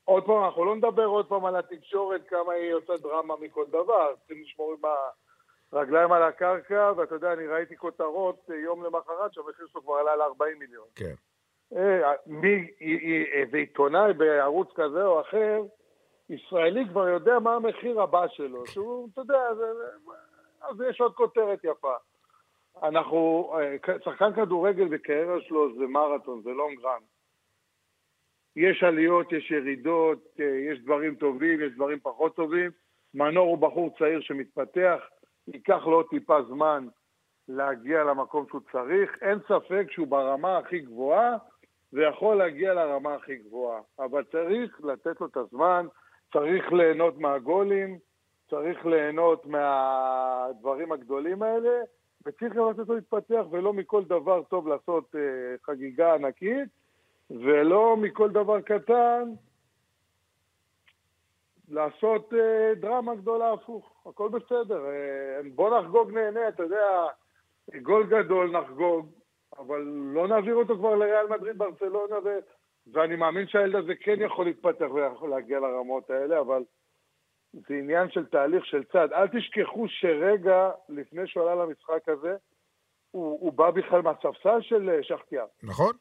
עוד 0.04 0.26
פעם, 0.26 0.44
אנחנו 0.44 0.64
לא 0.64 0.76
נדבר 0.76 1.04
עוד 1.04 1.28
פעם 1.28 1.44
על 1.44 1.56
התקשורת, 1.56 2.28
כמה 2.28 2.52
היא 2.52 2.72
עושה 2.72 2.96
דרמה 2.96 3.34
מכל 3.40 3.64
דבר. 3.68 4.14
צריכים 4.18 4.42
לשמור 4.42 4.72
עם 4.72 4.90
הרגליים 5.72 6.12
על 6.12 6.22
הקרקע, 6.22 6.92
ואתה 6.96 7.14
יודע, 7.14 7.32
אני 7.32 7.46
ראיתי 7.46 7.76
כותרות 7.76 8.50
אה, 8.50 8.56
יום 8.56 8.84
למחרת 8.84 9.34
שהמחיר 9.34 9.66
שלו 9.66 9.82
כבר 9.82 9.94
עלה 9.94 10.16
ל-40 10.16 10.58
מיליון. 10.58 10.86
כן. 10.94 11.14
אה, 11.76 12.12
מי, 12.26 12.70
איזה 13.32 13.56
עיתונאי 13.56 14.12
בערוץ 14.12 14.68
כזה 14.74 15.06
או 15.06 15.20
אחר, 15.20 15.62
ישראלי 16.30 16.88
כבר 16.88 17.08
יודע 17.08 17.38
מה 17.38 17.54
המחיר 17.54 18.00
הבא 18.00 18.28
שלו, 18.28 18.66
שהוא, 18.66 19.08
אתה 19.12 19.20
יודע, 19.20 19.54
זה, 19.54 19.64
אז 20.60 20.76
יש 20.90 21.00
עוד 21.00 21.14
כותרת 21.14 21.64
יפה. 21.64 21.94
אנחנו, 22.82 23.52
אה, 23.58 23.96
שחקן 24.04 24.32
כדורגל 24.32 24.88
בקריירה 24.88 25.40
שלו 25.40 25.74
זה 25.74 25.86
מרתון, 25.86 26.42
זה 26.42 26.50
לונג 26.50 26.80
רן. 26.84 27.00
יש 28.56 28.82
עליות, 28.82 29.32
יש 29.32 29.50
ירידות, 29.50 30.18
אה, 30.40 30.44
יש 30.44 30.78
דברים 30.78 31.14
טובים, 31.14 31.60
יש 31.60 31.72
דברים 31.72 31.98
פחות 32.02 32.36
טובים. 32.36 32.70
מנור 33.14 33.48
הוא 33.48 33.58
בחור 33.58 33.90
צעיר 33.98 34.20
שמתפתח, 34.20 35.00
ייקח 35.48 35.86
לו 35.86 35.92
עוד 35.92 36.06
טיפה 36.10 36.42
זמן 36.42 36.86
להגיע 37.48 38.04
למקום 38.04 38.46
שהוא 38.48 38.60
צריך. 38.72 39.18
אין 39.22 39.38
ספק 39.48 39.86
שהוא 39.90 40.06
ברמה 40.06 40.58
הכי 40.58 40.78
גבוהה 40.78 41.36
ויכול 41.92 42.36
להגיע 42.36 42.74
לרמה 42.74 43.14
הכי 43.14 43.36
גבוהה. 43.36 43.80
אבל 43.98 44.24
צריך 44.24 44.80
לתת 44.84 45.20
לו 45.20 45.26
את 45.26 45.36
הזמן, 45.36 45.86
צריך 46.32 46.72
ליהנות 46.72 47.18
מהגולים, 47.18 47.98
צריך 48.50 48.86
ליהנות 48.86 49.46
מהדברים 49.46 50.92
הגדולים 50.92 51.42
האלה, 51.42 51.80
וצריך 52.26 52.56
לתת 52.56 52.88
לו 52.88 52.94
להתפתח, 52.94 53.44
ולא 53.50 53.72
מכל 53.72 54.04
דבר 54.04 54.42
טוב 54.42 54.68
לעשות 54.68 55.14
אה, 55.14 55.20
חגיגה 55.62 56.14
ענקית, 56.14 56.68
ולא 57.30 57.96
מכל 57.96 58.30
דבר 58.30 58.60
קטן 58.60 59.32
לעשות 61.68 62.34
אה, 62.34 62.74
דרמה 62.74 63.14
גדולה 63.14 63.52
הפוך. 63.52 64.06
הכל 64.06 64.28
בסדר. 64.28 64.86
אה, 64.86 65.40
בוא 65.54 65.80
נחגוג 65.80 66.10
נהנה, 66.10 66.48
אתה 66.48 66.62
יודע, 66.62 67.06
גול 67.82 68.06
גדול 68.06 68.50
נחגוג, 68.50 69.10
אבל 69.58 69.80
לא 70.14 70.28
נעביר 70.28 70.54
אותו 70.54 70.76
כבר 70.76 70.94
לריאל 70.94 71.26
מדריד, 71.26 71.58
ברצלונה, 71.58 72.16
ו... 72.24 72.38
ואני 72.92 73.16
מאמין 73.16 73.48
שהילד 73.48 73.74
הזה 73.74 73.92
כן 74.00 74.20
יכול 74.20 74.46
להתפתח 74.46 74.86
ויכול 74.94 75.30
להגיע 75.30 75.60
לרמות 75.60 76.10
האלה, 76.10 76.40
אבל 76.40 76.62
זה 77.52 77.74
עניין 77.74 78.10
של 78.10 78.26
תהליך 78.26 78.66
של 78.66 78.84
צד. 78.84 79.12
אל 79.12 79.28
תשכחו 79.28 79.88
שרגע 79.88 80.70
לפני 80.88 81.26
שהוא 81.26 81.42
עלה 81.42 81.64
למשחק 81.64 82.08
הזה, 82.08 82.36
הוא, 83.10 83.40
הוא 83.40 83.52
בא 83.52 83.70
בכלל 83.70 84.02
מהספסל 84.02 84.60
של 84.60 84.90
אה, 84.90 85.02
שחטיאר. 85.02 85.46
נכון? 85.62 85.92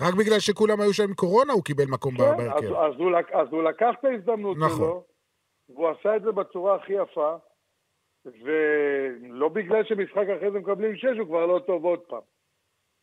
רק 0.00 0.14
בגלל 0.14 0.38
שכולם 0.38 0.80
היו 0.80 0.92
שם 0.92 1.02
עם 1.02 1.14
קורונה 1.14 1.52
הוא 1.52 1.64
קיבל 1.64 1.84
מקום 1.90 2.16
כן, 2.16 2.22
אז, 2.24 2.36
בהרכב. 2.36 2.72
אז, 2.74 2.94
הוא, 2.98 3.10
לק- 3.10 3.32
אז 3.32 3.48
הוא 3.50 3.62
לקח 3.62 3.94
את 4.00 4.04
ההזדמנות 4.04 4.56
נכון. 4.56 4.76
שלו, 4.76 5.04
והוא 5.68 5.88
עשה 5.88 6.16
את 6.16 6.22
זה 6.22 6.32
בצורה 6.32 6.74
הכי 6.74 6.92
יפה, 6.92 7.36
ולא 8.24 9.48
בגלל 9.48 9.84
שמשחק 9.84 10.26
אחרי 10.36 10.50
זה 10.50 10.58
מקבלים 10.58 10.96
שש, 10.96 11.18
הוא 11.18 11.26
כבר 11.26 11.46
לא 11.46 11.58
טוב 11.66 11.84
עוד 11.84 12.00
פעם. 12.00 12.20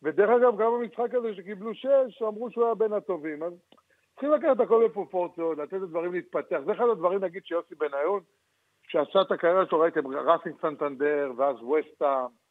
ודרך 0.02 0.30
אגב, 0.30 0.58
גם 0.60 0.72
במשחק 0.72 1.14
הזה 1.14 1.34
שקיבלו 1.34 1.74
שש, 1.74 2.22
אמרו 2.22 2.50
שהוא 2.50 2.64
היה 2.64 2.74
בין 2.74 2.92
הטובים. 2.92 3.42
אז 3.42 3.52
צריכים 4.12 4.32
לקחת 4.32 4.60
הכל 4.60 4.88
בפרופורציות, 4.88 5.58
לתת 5.58 5.72
לדברים 5.72 6.12
להתפתח. 6.12 6.58
זה 6.66 6.72
אחד 6.72 6.84
הדברים, 6.92 7.24
נגיד, 7.24 7.44
שיוסי 7.44 7.74
בניון, 7.74 8.20
שעשה 8.88 9.20
את 9.22 9.32
הקריירה 9.32 9.66
שלו, 9.66 9.80
ראיתם, 9.80 10.06
ראסינג 10.06 10.54
סנטנדר, 10.62 11.32
ואז 11.36 11.56
וסטהאם. 11.62 12.41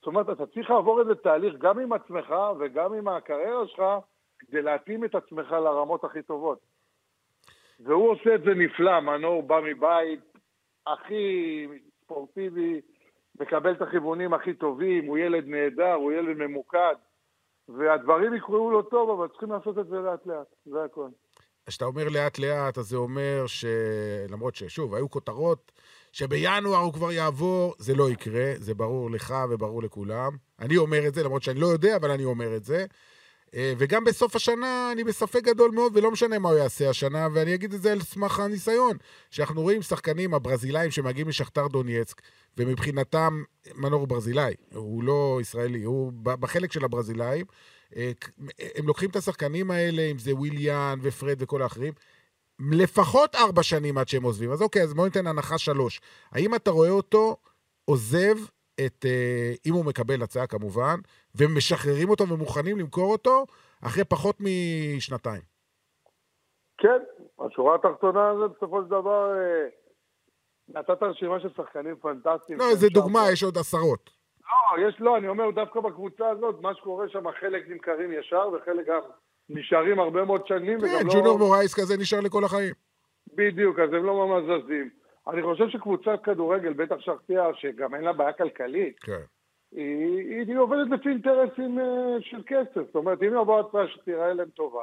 זאת 0.00 0.06
אומרת, 0.06 0.30
אתה 0.30 0.46
צריך 0.46 0.70
לעבור 0.70 1.00
איזה 1.00 1.14
תהליך 1.14 1.54
גם 1.58 1.78
עם 1.78 1.92
עצמך 1.92 2.34
וגם 2.58 2.94
עם 2.94 3.08
הקריירה 3.08 3.66
שלך, 3.66 3.82
כדי 4.38 4.62
להתאים 4.62 5.04
את 5.04 5.14
עצמך 5.14 5.52
לרמות 5.52 6.04
הכי 6.04 6.22
טובות. 6.22 6.58
והוא 7.80 8.10
עושה 8.10 8.34
את 8.34 8.40
זה 8.42 8.54
נפלא, 8.54 9.00
מנור 9.00 9.42
בא 9.42 9.60
מבית 9.60 10.20
הכי 10.86 11.66
ספורטיבי, 12.04 12.80
מקבל 13.40 13.72
את 13.72 13.82
הכיוונים 13.82 14.34
הכי 14.34 14.54
טובים, 14.54 15.06
הוא 15.06 15.18
ילד 15.18 15.44
נהדר, 15.46 15.92
הוא 15.92 16.12
ילד 16.12 16.36
ממוקד, 16.36 16.94
והדברים 17.68 18.34
יקראו 18.34 18.70
לו 18.70 18.82
טוב, 18.82 19.10
אבל 19.10 19.28
צריכים 19.28 19.52
לעשות 19.52 19.78
את 19.78 19.86
זה 19.86 19.96
לאט 19.96 20.26
לאט, 20.26 20.46
זה 20.64 20.84
הכל. 20.84 21.08
כשאתה 21.66 21.84
אומר 21.84 22.04
לאט 22.14 22.38
לאט, 22.38 22.78
אז 22.78 22.84
זה 22.84 22.96
אומר 22.96 23.44
שלמרות 23.46 24.54
ששוב, 24.54 24.94
היו 24.94 25.10
כותרות 25.10 25.72
שבינואר 26.12 26.78
הוא 26.78 26.92
כבר 26.92 27.12
יעבור, 27.12 27.74
זה 27.78 27.94
לא 27.94 28.10
יקרה, 28.10 28.52
זה 28.58 28.74
ברור 28.74 29.10
לך 29.10 29.34
וברור 29.50 29.82
לכולם. 29.82 30.36
אני 30.58 30.76
אומר 30.76 31.08
את 31.08 31.14
זה, 31.14 31.22
למרות 31.22 31.42
שאני 31.42 31.60
לא 31.60 31.66
יודע, 31.66 31.96
אבל 31.96 32.10
אני 32.10 32.24
אומר 32.24 32.56
את 32.56 32.64
זה. 32.64 32.86
אה, 33.54 33.72
וגם 33.78 34.04
בסוף 34.04 34.36
השנה 34.36 34.92
אני 34.92 35.04
בספק 35.04 35.42
גדול 35.44 35.70
מאוד, 35.70 35.96
ולא 35.96 36.10
משנה 36.10 36.38
מה 36.38 36.48
הוא 36.48 36.58
יעשה 36.58 36.90
השנה, 36.90 37.28
ואני 37.32 37.54
אגיד 37.54 37.74
את 37.74 37.82
זה 37.82 37.92
על 37.92 38.00
סמך 38.00 38.40
הניסיון. 38.40 38.96
שאנחנו 39.30 39.62
רואים 39.62 39.82
שחקנים, 39.82 40.34
הברזילאים 40.34 40.90
שמגיעים 40.90 41.28
משכתר 41.28 41.66
דונייצק, 41.66 42.20
ומבחינתם, 42.56 43.42
מנור 43.74 44.00
הוא 44.00 44.08
ברזילאי, 44.08 44.54
הוא 44.74 45.04
לא 45.04 45.38
ישראלי, 45.40 45.82
הוא 45.82 46.12
בחלק 46.22 46.72
של 46.72 46.84
הברזילאים. 46.84 47.46
אה, 47.96 48.12
הם 48.74 48.86
לוקחים 48.86 49.10
את 49.10 49.16
השחקנים 49.16 49.70
האלה, 49.70 50.02
אם 50.02 50.18
זה 50.18 50.34
וויליאן 50.34 50.98
ופרד 51.02 51.36
וכל 51.38 51.62
האחרים, 51.62 51.92
לפחות 52.72 53.34
ארבע 53.34 53.62
שנים 53.62 53.98
עד 53.98 54.08
שהם 54.08 54.22
עוזבים. 54.22 54.52
אז 54.52 54.62
אוקיי, 54.62 54.82
אז 54.82 54.94
בואו 54.94 55.06
ניתן 55.06 55.26
הנחה 55.26 55.58
שלוש. 55.58 56.00
האם 56.32 56.54
אתה 56.54 56.70
רואה 56.70 56.90
אותו 56.90 57.36
עוזב 57.84 58.36
את, 58.86 59.04
אה, 59.04 59.52
אם 59.66 59.72
הוא 59.72 59.84
מקבל 59.84 60.22
הצעה 60.22 60.46
כמובן, 60.46 60.96
ומשחררים 61.34 62.10
אותו 62.10 62.28
ומוכנים 62.28 62.78
למכור 62.78 63.12
אותו, 63.12 63.46
אחרי 63.84 64.04
פחות 64.04 64.36
משנתיים. 64.40 65.42
כן, 66.78 67.02
השורה 67.40 67.74
התחתונה 67.74 68.32
זה 68.40 68.48
בסופו 68.48 68.82
של 68.82 68.88
דבר, 68.88 69.32
אה, 69.36 69.66
נתת 70.68 71.02
רשימה 71.02 71.40
של 71.40 71.48
שחקנים 71.56 71.96
פנטסטיים. 71.96 72.58
לא, 72.58 72.64
שם. 72.80 72.88
דוגמה, 72.88 73.20
יש 73.32 73.42
עוד 73.42 73.58
עשרות. 73.58 74.10
לא, 74.40 74.88
יש, 74.88 74.94
לא, 75.00 75.16
אני 75.16 75.28
אומר, 75.28 75.50
דווקא 75.50 75.80
בקבוצה 75.80 76.28
הזאת, 76.30 76.60
מה 76.60 76.74
שקורה 76.74 77.08
שם, 77.08 77.24
חלק 77.40 77.68
נמכרים 77.68 78.12
ישר, 78.12 78.48
וחלק 78.52 78.86
גם 78.86 79.00
נשארים 79.54 79.98
הרבה 80.00 80.24
מאוד 80.24 80.46
שנים, 80.46 80.80
כן, 80.80 80.86
וגם 80.86 81.24
לא... 81.24 81.38
מורייס 81.38 81.74
כזה 81.74 81.96
נשאר 81.96 82.20
לכל 82.20 82.44
החיים. 82.44 82.74
בדיוק, 83.34 83.78
אז 83.78 83.88
הם 83.92 84.04
לא 84.04 84.26
ממש 84.26 84.42
זזים. 84.44 84.90
אני 85.28 85.42
חושב 85.42 85.68
שקבוצת 85.68 86.20
כדורגל, 86.24 86.72
בטח 86.72 86.96
שחטייה, 86.98 87.44
שגם 87.54 87.94
אין 87.94 88.04
לה 88.04 88.12
בעיה 88.12 88.32
כלכלית, 88.32 88.98
כן. 89.00 89.22
היא, 89.72 90.44
היא, 90.48 90.58
עובדת 90.58 90.90
לפי 90.90 91.08
אינטרסים 91.08 91.78
אה, 91.78 91.84
של 92.20 92.42
כסף. 92.46 92.86
זאת 92.86 92.94
אומרת, 92.94 93.22
אם 93.22 93.28
יבוא 93.42 93.60
הצעה 93.60 93.88
שתיראה 93.88 94.32
להם 94.32 94.48
טובה, 94.48 94.82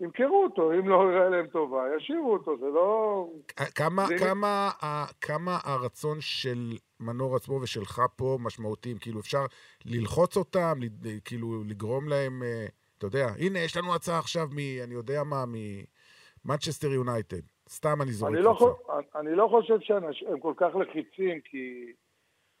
ימכרו 0.00 0.44
אותו, 0.44 0.72
אם 0.72 0.88
לא 0.88 1.12
יראה 1.12 1.28
להם 1.28 1.46
טובה, 1.46 1.82
ישאירו 1.96 2.32
אותו, 2.32 2.58
זה 2.58 2.66
לא... 2.66 3.26
כמה, 3.74 4.06
זה- 4.06 4.18
כמה, 4.18 4.70
ה- 4.82 5.06
כמה 5.20 5.58
הרצון 5.64 6.20
של 6.20 6.72
מנור 7.00 7.36
עצמו 7.36 7.54
ושלך 7.62 8.02
פה 8.16 8.38
משמעותיים? 8.40 8.98
כאילו, 8.98 9.20
אפשר 9.20 9.44
ללחוץ 9.84 10.36
אותם, 10.36 10.78
ל- 10.82 11.18
כאילו, 11.24 11.64
לגרום 11.68 12.08
להם, 12.08 12.42
אה, 12.42 12.66
אתה 13.00 13.06
יודע, 13.06 13.26
הנה, 13.38 13.58
יש 13.58 13.76
לנו 13.76 13.94
הצעה 13.94 14.18
עכשיו 14.18 14.46
מ... 14.52 14.58
אני 14.84 14.94
יודע 14.94 15.22
מה, 15.24 15.44
ממנצ'סטר 15.46 16.88
יונייטד. 16.88 17.40
סתם 17.68 18.02
אני 18.02 18.12
זורק 18.12 18.32
אני 18.32 18.42
לא, 18.42 18.76
אני 19.14 19.34
לא 19.34 19.48
חושב 19.50 19.80
שהם 19.80 20.40
כל 20.40 20.54
כך 20.56 20.74
לחיצים, 20.74 21.40
כי 21.40 21.92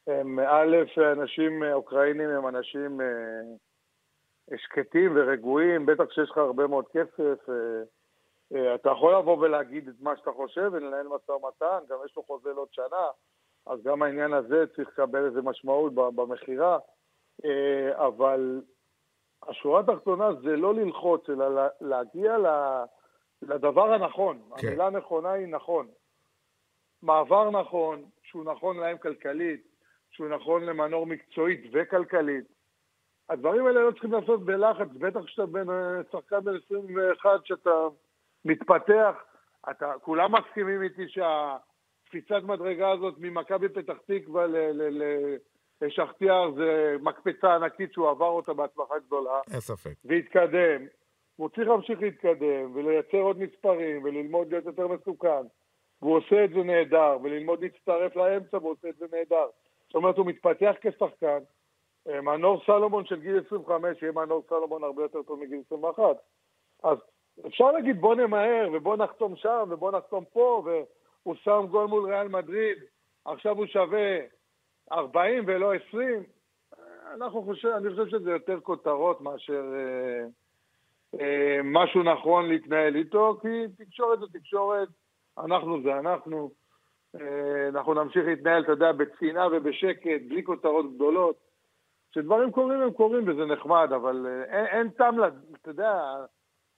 הם, 0.06 0.38
א', 0.38 0.76
אנשים 1.12 1.62
אה, 1.62 1.74
אוקראינים 1.74 2.30
הם 2.30 2.48
אנשים 2.48 3.00
אה, 3.00 4.56
שקטים 4.56 5.12
ורגועים, 5.16 5.86
בטח 5.86 6.04
כשיש 6.04 6.30
לך 6.30 6.38
הרבה 6.38 6.66
מאוד 6.66 6.84
כסף. 6.92 7.48
אה, 8.54 8.74
אתה 8.74 8.90
יכול 8.90 9.14
לבוא 9.14 9.38
ולהגיד 9.38 9.88
את 9.88 9.94
מה 10.00 10.16
שאתה 10.16 10.30
חושב 10.30 10.70
ולנהל 10.72 11.06
משא 11.08 11.32
ומתן, 11.32 11.78
גם 11.88 11.98
יש 12.06 12.16
לו 12.16 12.22
חוזה 12.22 12.52
לעוד 12.52 12.68
שנה, 12.72 13.06
אז 13.66 13.82
גם 13.82 14.02
העניין 14.02 14.32
הזה 14.32 14.64
צריך 14.76 14.88
לקבל 14.88 15.24
איזה 15.26 15.42
משמעות 15.42 15.94
במכירה. 15.94 16.78
אבל 17.92 18.60
השורה 19.48 19.80
התחתונה 19.80 20.32
זה 20.32 20.56
לא 20.56 20.74
ללחוץ, 20.74 21.30
אלא 21.30 21.54
לה- 21.54 21.68
להגיע 21.80 22.36
לדבר 23.42 23.92
הנכון. 23.92 24.40
כן. 24.58 24.66
המילה 24.68 24.86
הנכונה 24.86 25.32
היא 25.32 25.46
נכון. 25.46 25.88
מעבר 27.02 27.50
נכון, 27.50 28.04
שהוא 28.22 28.44
נכון 28.44 28.76
להם 28.76 28.98
כלכלית, 28.98 29.66
שהוא 30.10 30.28
נכון 30.28 30.64
למנור 30.64 31.06
מקצועית 31.06 31.60
וכלכלית. 31.72 32.44
הדברים 33.28 33.66
האלה 33.66 33.80
לא 33.82 33.90
צריכים 33.90 34.12
לעשות 34.12 34.44
בלחץ, 34.44 34.88
בטח 34.98 35.24
כשאתה 35.24 35.46
בן, 35.46 35.70
אה, 35.70 36.00
שחקן 36.12 36.40
בן 36.44 36.52
21, 36.66 37.46
שאתה 37.46 37.70
מתפתח. 38.44 39.14
אתה, 39.70 39.92
כולם 40.02 40.32
מסכימים 40.34 40.82
איתי 40.82 41.08
שהקפיצת 41.08 42.42
מדרגה 42.42 42.90
הזאת 42.90 43.14
ממכבי 43.18 43.68
פתח 43.68 43.94
תקווה 44.06 44.46
ל- 44.46 44.56
ל- 44.56 45.02
ל- 45.02 45.36
לשחטיאר 45.82 46.50
זה 46.50 46.96
מקפצה 47.00 47.54
ענקית 47.54 47.92
שהוא 47.92 48.10
עבר 48.10 48.26
אותה 48.28 48.52
בהצלחה 48.52 48.94
גדולה. 49.06 49.40
אין 49.52 49.60
ספק. 49.60 49.94
והתקדם, 50.04 50.86
והוא 51.38 51.48
צריך 51.48 51.68
להמשיך 51.68 52.00
להתקדם 52.00 52.76
ולייצר 52.76 53.18
עוד 53.18 53.38
מספרים 53.38 54.04
וללמוד 54.04 54.50
להיות 54.50 54.64
יותר 54.64 54.88
מסוכן. 54.88 55.46
והוא 56.02 56.16
עושה 56.16 56.44
את 56.44 56.50
זה 56.50 56.62
נהדר, 56.62 57.18
וללמוד 57.22 57.62
להצטרף 57.62 58.16
לאמצע 58.16 58.56
והוא 58.56 58.70
עושה 58.70 58.88
את 58.88 58.96
זה 58.96 59.06
נהדר. 59.12 59.46
זאת 59.86 59.94
אומרת, 59.94 60.16
הוא 60.16 60.26
מתפתח 60.26 60.74
כשחקן. 60.80 61.38
אה, 62.08 62.20
מנור 62.20 62.62
סלומון 62.66 63.06
של 63.06 63.20
גיל 63.20 63.40
25 63.46 64.02
יהיה 64.02 64.12
מנור 64.12 64.42
סלומון 64.48 64.84
הרבה 64.84 65.02
יותר 65.02 65.22
טוב 65.22 65.40
מגיל 65.40 65.62
21. 65.66 66.02
אז 66.82 66.98
אפשר 67.46 67.72
להגיד 67.72 68.00
בוא 68.00 68.14
נמהר 68.14 68.68
ובוא 68.72 68.96
נחתום 68.96 69.36
שם 69.36 69.68
ובוא 69.70 69.90
נחתום 69.90 70.24
פה, 70.32 70.62
והוא 70.64 71.34
שם 71.34 71.66
גול 71.70 71.86
מול 71.86 72.12
ריאל 72.12 72.28
מדריד, 72.28 72.78
עכשיו 73.24 73.56
הוא 73.56 73.66
שווה 73.66 74.18
40 74.92 75.44
ולא 75.46 75.74
20. 75.74 76.22
אנחנו 77.14 77.42
חושב, 77.42 77.68
אני 77.68 77.90
חושב 77.90 78.08
שזה 78.08 78.30
יותר 78.30 78.60
כותרות 78.60 79.20
מאשר 79.20 79.62
אה, 79.74 80.26
אה, 81.20 81.60
משהו 81.64 82.02
נכון 82.02 82.48
להתנהל 82.48 82.96
איתו, 82.96 83.38
כי 83.42 83.84
תקשורת 83.84 84.18
זה 84.20 84.26
תקשורת, 84.32 84.88
אנחנו 85.38 85.82
זה 85.82 85.98
אנחנו. 85.98 86.50
אה, 87.14 87.68
אנחנו 87.68 87.94
נמשיך 87.94 88.26
להתנהל, 88.26 88.62
אתה 88.62 88.72
יודע, 88.72 88.92
בצנעה 88.92 89.48
ובשקט, 89.52 90.20
בלי 90.28 90.44
כותרות 90.44 90.94
גדולות. 90.94 91.36
כשדברים 92.10 92.50
קורים 92.50 92.80
הם 92.80 92.90
קורים 92.90 93.28
וזה 93.28 93.44
נחמד, 93.44 93.88
אבל 93.94 94.26
אה, 94.26 94.44
אין, 94.44 94.66
אין 94.66 94.88
טעם, 94.90 95.16
אתה 95.62 95.70
יודע, 95.70 96.00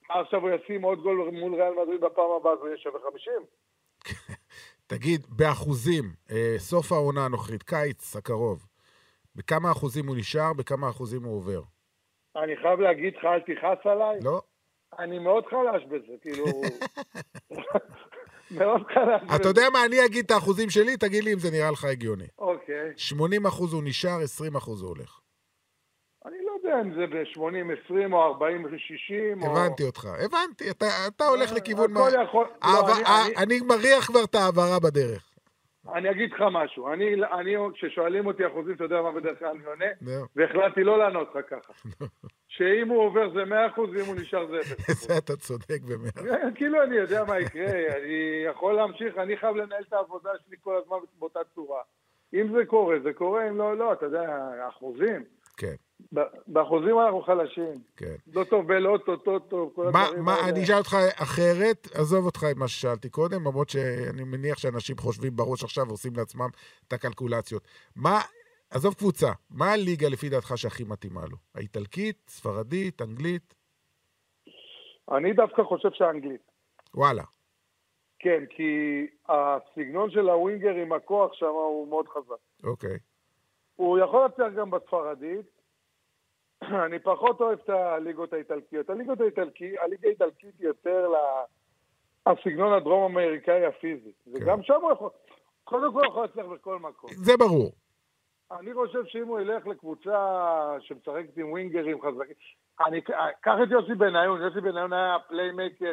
עכשיו 0.09 0.41
הוא 0.41 0.51
ישים 0.51 0.83
עוד 0.83 1.03
גול 1.03 1.31
מול 1.33 1.55
ריאל 1.55 1.73
מדריד 1.83 2.01
בפעם 2.01 2.31
הבאה, 2.31 2.53
הוא 2.53 2.67
יהיה 2.67 2.77
שווה 2.77 3.01
50? 3.01 3.33
תגיד, 4.95 5.21
באחוזים, 5.29 6.05
אה, 6.31 6.55
סוף 6.59 6.93
העונה 6.93 7.25
הנוכחית, 7.25 7.63
קיץ 7.63 8.17
הקרוב, 8.17 8.67
בכמה 9.37 9.71
אחוזים 9.71 10.07
הוא 10.07 10.17
נשאר, 10.17 10.53
בכמה 10.53 10.89
אחוזים 10.89 11.25
הוא 11.25 11.37
עובר? 11.37 11.61
אני 12.37 12.57
חייב 12.63 12.81
להגיד 12.81 13.15
לך, 13.17 13.25
אל 13.25 13.41
תכעס 13.41 13.79
עליי. 13.85 14.21
לא? 14.23 14.43
אני 14.99 15.19
מאוד 15.19 15.45
חלש 15.47 15.85
בזה, 15.85 16.13
כאילו... 16.21 16.45
מאוד 18.59 18.83
חלש. 18.95 19.23
אתה 19.37 19.49
יודע 19.49 19.63
מה, 19.73 19.85
אני 19.85 20.05
אגיד 20.07 20.25
את 20.25 20.31
האחוזים 20.31 20.71
שלי, 20.71 20.97
תגיד 20.97 21.25
לי 21.25 21.33
אם 21.33 21.39
זה 21.39 21.51
נראה 21.51 21.71
לך 21.71 21.85
הגיוני. 21.85 22.29
אוקיי. 22.39 22.93
80 22.97 23.47
אחוז 23.47 23.73
הוא 23.73 23.83
נשאר, 23.85 24.21
20 24.23 24.57
אחוז 24.57 24.83
הוא 24.83 24.89
הולך. 24.89 25.21
לא 26.73 26.77
יודע 26.77 26.89
אם 26.89 26.95
זה 26.95 27.07
ב-80-20 27.07 28.13
או 28.13 28.39
40-60 28.39 28.43
או... 29.43 29.51
הבנתי 29.51 29.83
אותך, 29.83 30.05
הבנתי, 30.25 30.71
אתה, 30.71 30.87
אתה 31.09 31.25
הולך 31.25 31.53
לכיוון... 31.53 31.97
הכל 31.97 32.17
מה- 32.17 32.23
יכול... 32.25 32.47
לא, 32.65 32.69
העבר- 32.69 32.93
אני- 32.93 33.05
אה, 33.05 33.27
אני- 33.27 33.37
אני 33.37 33.61
מריח 33.69 34.07
כבר 34.07 34.25
את 34.25 34.35
ההעברה 34.35 34.79
בדרך. 34.83 35.29
אני 35.95 36.11
אגיד 36.11 36.33
לך 36.33 36.43
משהו. 36.53 36.93
אני, 36.93 37.05
אני, 37.41 37.55
כששואלים 37.75 38.27
אותי 38.27 38.47
אחוזים, 38.47 38.75
אתה 38.75 38.85
יודע 38.85 39.03
מה 39.03 39.13
בדרך 39.13 39.39
כלל 39.39 39.49
אני 39.49 39.65
עונה? 39.65 39.85
נו. 40.01 40.11
והחלטתי 40.37 40.85
לא 40.85 40.99
לענות 40.99 41.29
לך 41.35 41.45
ככה. 41.51 41.73
שאם 42.55 42.89
הוא 42.89 43.03
עובר 43.03 43.31
זה 43.35 43.43
100% 43.77 43.81
ואם 43.81 44.05
הוא 44.07 44.15
נשאר 44.15 44.47
זה 44.47 44.59
0%. 44.75 44.93
זה 44.93 45.19
אתה 45.19 45.37
צודק 45.37 45.81
במאה. 45.89 46.51
כאילו 46.55 46.83
אני 46.83 46.97
יודע 46.97 47.25
מה 47.25 47.41
יקרה, 47.41 47.67
אני 47.97 48.15
יכול 48.51 48.75
להמשיך, 48.75 49.19
אני 49.19 49.37
חייב 49.37 49.57
לנהל 49.57 49.83
את 49.89 49.93
העבודה 49.93 50.31
שלי 50.47 50.57
כל 50.61 50.77
הזמן 50.83 50.97
באותה 51.19 51.41
צורה. 51.55 51.81
אם 52.35 52.53
זה 52.57 52.65
קורה, 52.67 52.97
זה 53.03 53.13
קורה, 53.13 53.49
אם 53.49 53.59
לא, 53.59 53.77
לא, 53.77 53.93
אתה 53.93 54.07
יודע, 54.07 54.39
אחוזים. 54.69 55.25
כן, 55.57 55.75
באחוזים 56.47 56.99
אנחנו 56.99 57.23
חלשים. 57.23 57.83
כן. 57.97 58.15
לא 58.27 58.45
טוב 58.45 58.67
בלוטו, 58.67 59.17
טוטו, 59.17 59.71
כל 59.75 59.91
מה, 59.93 60.05
הדברים 60.05 60.25
מה, 60.25 60.35
האלה. 60.35 60.49
אני 60.49 60.63
אשאל 60.63 60.79
אותך 60.79 60.97
אחרת, 61.23 61.89
עזוב 61.95 62.25
אותך 62.27 62.45
את 62.51 62.57
מה 62.57 62.69
ששאלתי 62.69 63.11
קודם, 63.11 63.41
למרות 63.41 63.69
שאני 63.69 64.25
מניח 64.25 64.59
שאנשים 64.59 64.97
חושבים 64.97 65.37
בראש 65.37 65.65
עכשיו 65.65 65.85
ועושים 65.89 66.13
לעצמם 66.17 66.49
את 66.89 66.93
הקלקולציות. 66.93 67.63
מה, 67.97 68.19
עזוב 68.71 68.95
קבוצה, 68.95 69.33
מה 69.51 69.73
הליגה 69.73 70.09
לפי 70.09 70.29
דעתך 70.29 70.53
שהכי 70.57 70.85
מתאימה 70.85 71.21
לו? 71.31 71.37
האיטלקית, 71.55 72.17
ספרדית, 72.29 73.03
אנגלית? 73.03 73.55
אני 75.11 75.33
דווקא 75.33 75.63
חושב 75.63 75.89
שהאנגלית. 75.93 76.51
וואלה. 76.95 77.23
כן, 78.19 78.45
כי 78.57 79.07
הסגנון 79.29 80.11
של 80.11 80.29
הווינגר 80.29 80.75
עם 80.75 80.93
הכוח 80.93 81.33
שם 81.35 81.47
הוא 81.47 81.89
מאוד 81.89 82.09
חזק. 82.09 82.65
אוקיי. 82.65 82.99
הוא 83.77 83.99
יכול 83.99 84.23
להצליח 84.23 84.53
גם 84.57 84.71
בספרדית. 84.71 85.62
אני 86.87 86.99
פחות 86.99 87.41
אוהב 87.41 87.59
את 87.65 87.69
הליגות 87.69 88.33
האיטלקיות. 88.33 88.91
הליגות 88.91 89.21
האיטלקיות, 89.21 89.83
הליגה 89.83 90.09
האיטלקית 90.09 90.55
היא 90.59 90.67
יותר 90.67 91.13
הסגנון 92.27 92.73
הדרום-אמריקאי 92.73 93.67
הפיזי. 93.67 94.13
וגם 94.35 94.63
שם 94.63 94.81
הוא 94.83 94.93
יכול, 94.93 95.11
קודם 95.65 95.93
כל 95.93 95.99
הוא 95.99 96.07
יכול 96.07 96.23
להצליח 96.23 96.47
בכל 96.47 96.79
מקום. 96.79 97.11
זה 97.13 97.33
ברור. 97.39 97.73
אני 98.51 98.75
חושב 98.75 99.05
שאם 99.07 99.27
הוא 99.27 99.41
ילך 99.41 99.67
לקבוצה 99.67 100.77
שמשחקת 100.81 101.37
עם 101.37 101.51
ווינגרים 101.51 102.03
חזקים, 102.03 102.35
אני 102.87 103.01
אקח 103.41 103.55
את 103.63 103.71
יוסי 103.71 103.95
בניון, 103.95 104.43
יוסי 104.43 104.61
בניון 104.61 104.93
היה 104.93 105.17
playmaker 105.29 105.93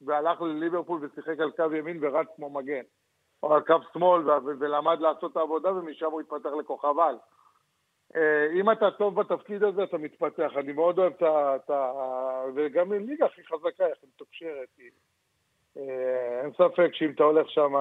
והלך 0.00 0.40
לליברפול 0.40 1.00
ושיחק 1.04 1.40
על 1.40 1.50
קו 1.50 1.74
ימין 1.74 1.98
ורץ 2.00 2.26
כמו 2.36 2.50
מגן. 2.50 2.82
או 3.42 3.54
על 3.54 3.60
קו 3.60 3.74
שמאל 3.92 4.30
ו- 4.30 4.58
ולמד 4.58 5.00
לעשות 5.00 5.32
את 5.32 5.36
העבודה 5.36 5.72
ומשם 5.72 6.10
הוא 6.10 6.20
התפתח 6.20 6.50
לכוכב 6.60 6.98
על. 6.98 7.16
אה, 8.16 8.60
אם 8.60 8.70
אתה 8.70 8.90
טוב 8.90 9.20
בתפקיד 9.20 9.62
הזה 9.62 9.84
אתה 9.84 9.98
מתפתח, 9.98 10.50
אני 10.56 10.72
מאוד 10.72 10.98
אוהב 10.98 11.12
את 11.22 11.70
ה... 11.70 12.44
וגם 12.54 12.92
עם 12.92 13.06
ליגה 13.08 13.26
הכי 13.26 13.40
חזקה, 13.44 13.86
איך 13.86 13.98
היא 14.02 14.10
מתוקשרת. 14.14 14.68
אה, 15.76 16.40
אין 16.42 16.50
ספק 16.52 16.90
שאם 16.92 17.10
אתה 17.10 17.24
הולך 17.24 17.50
שם 17.50 17.72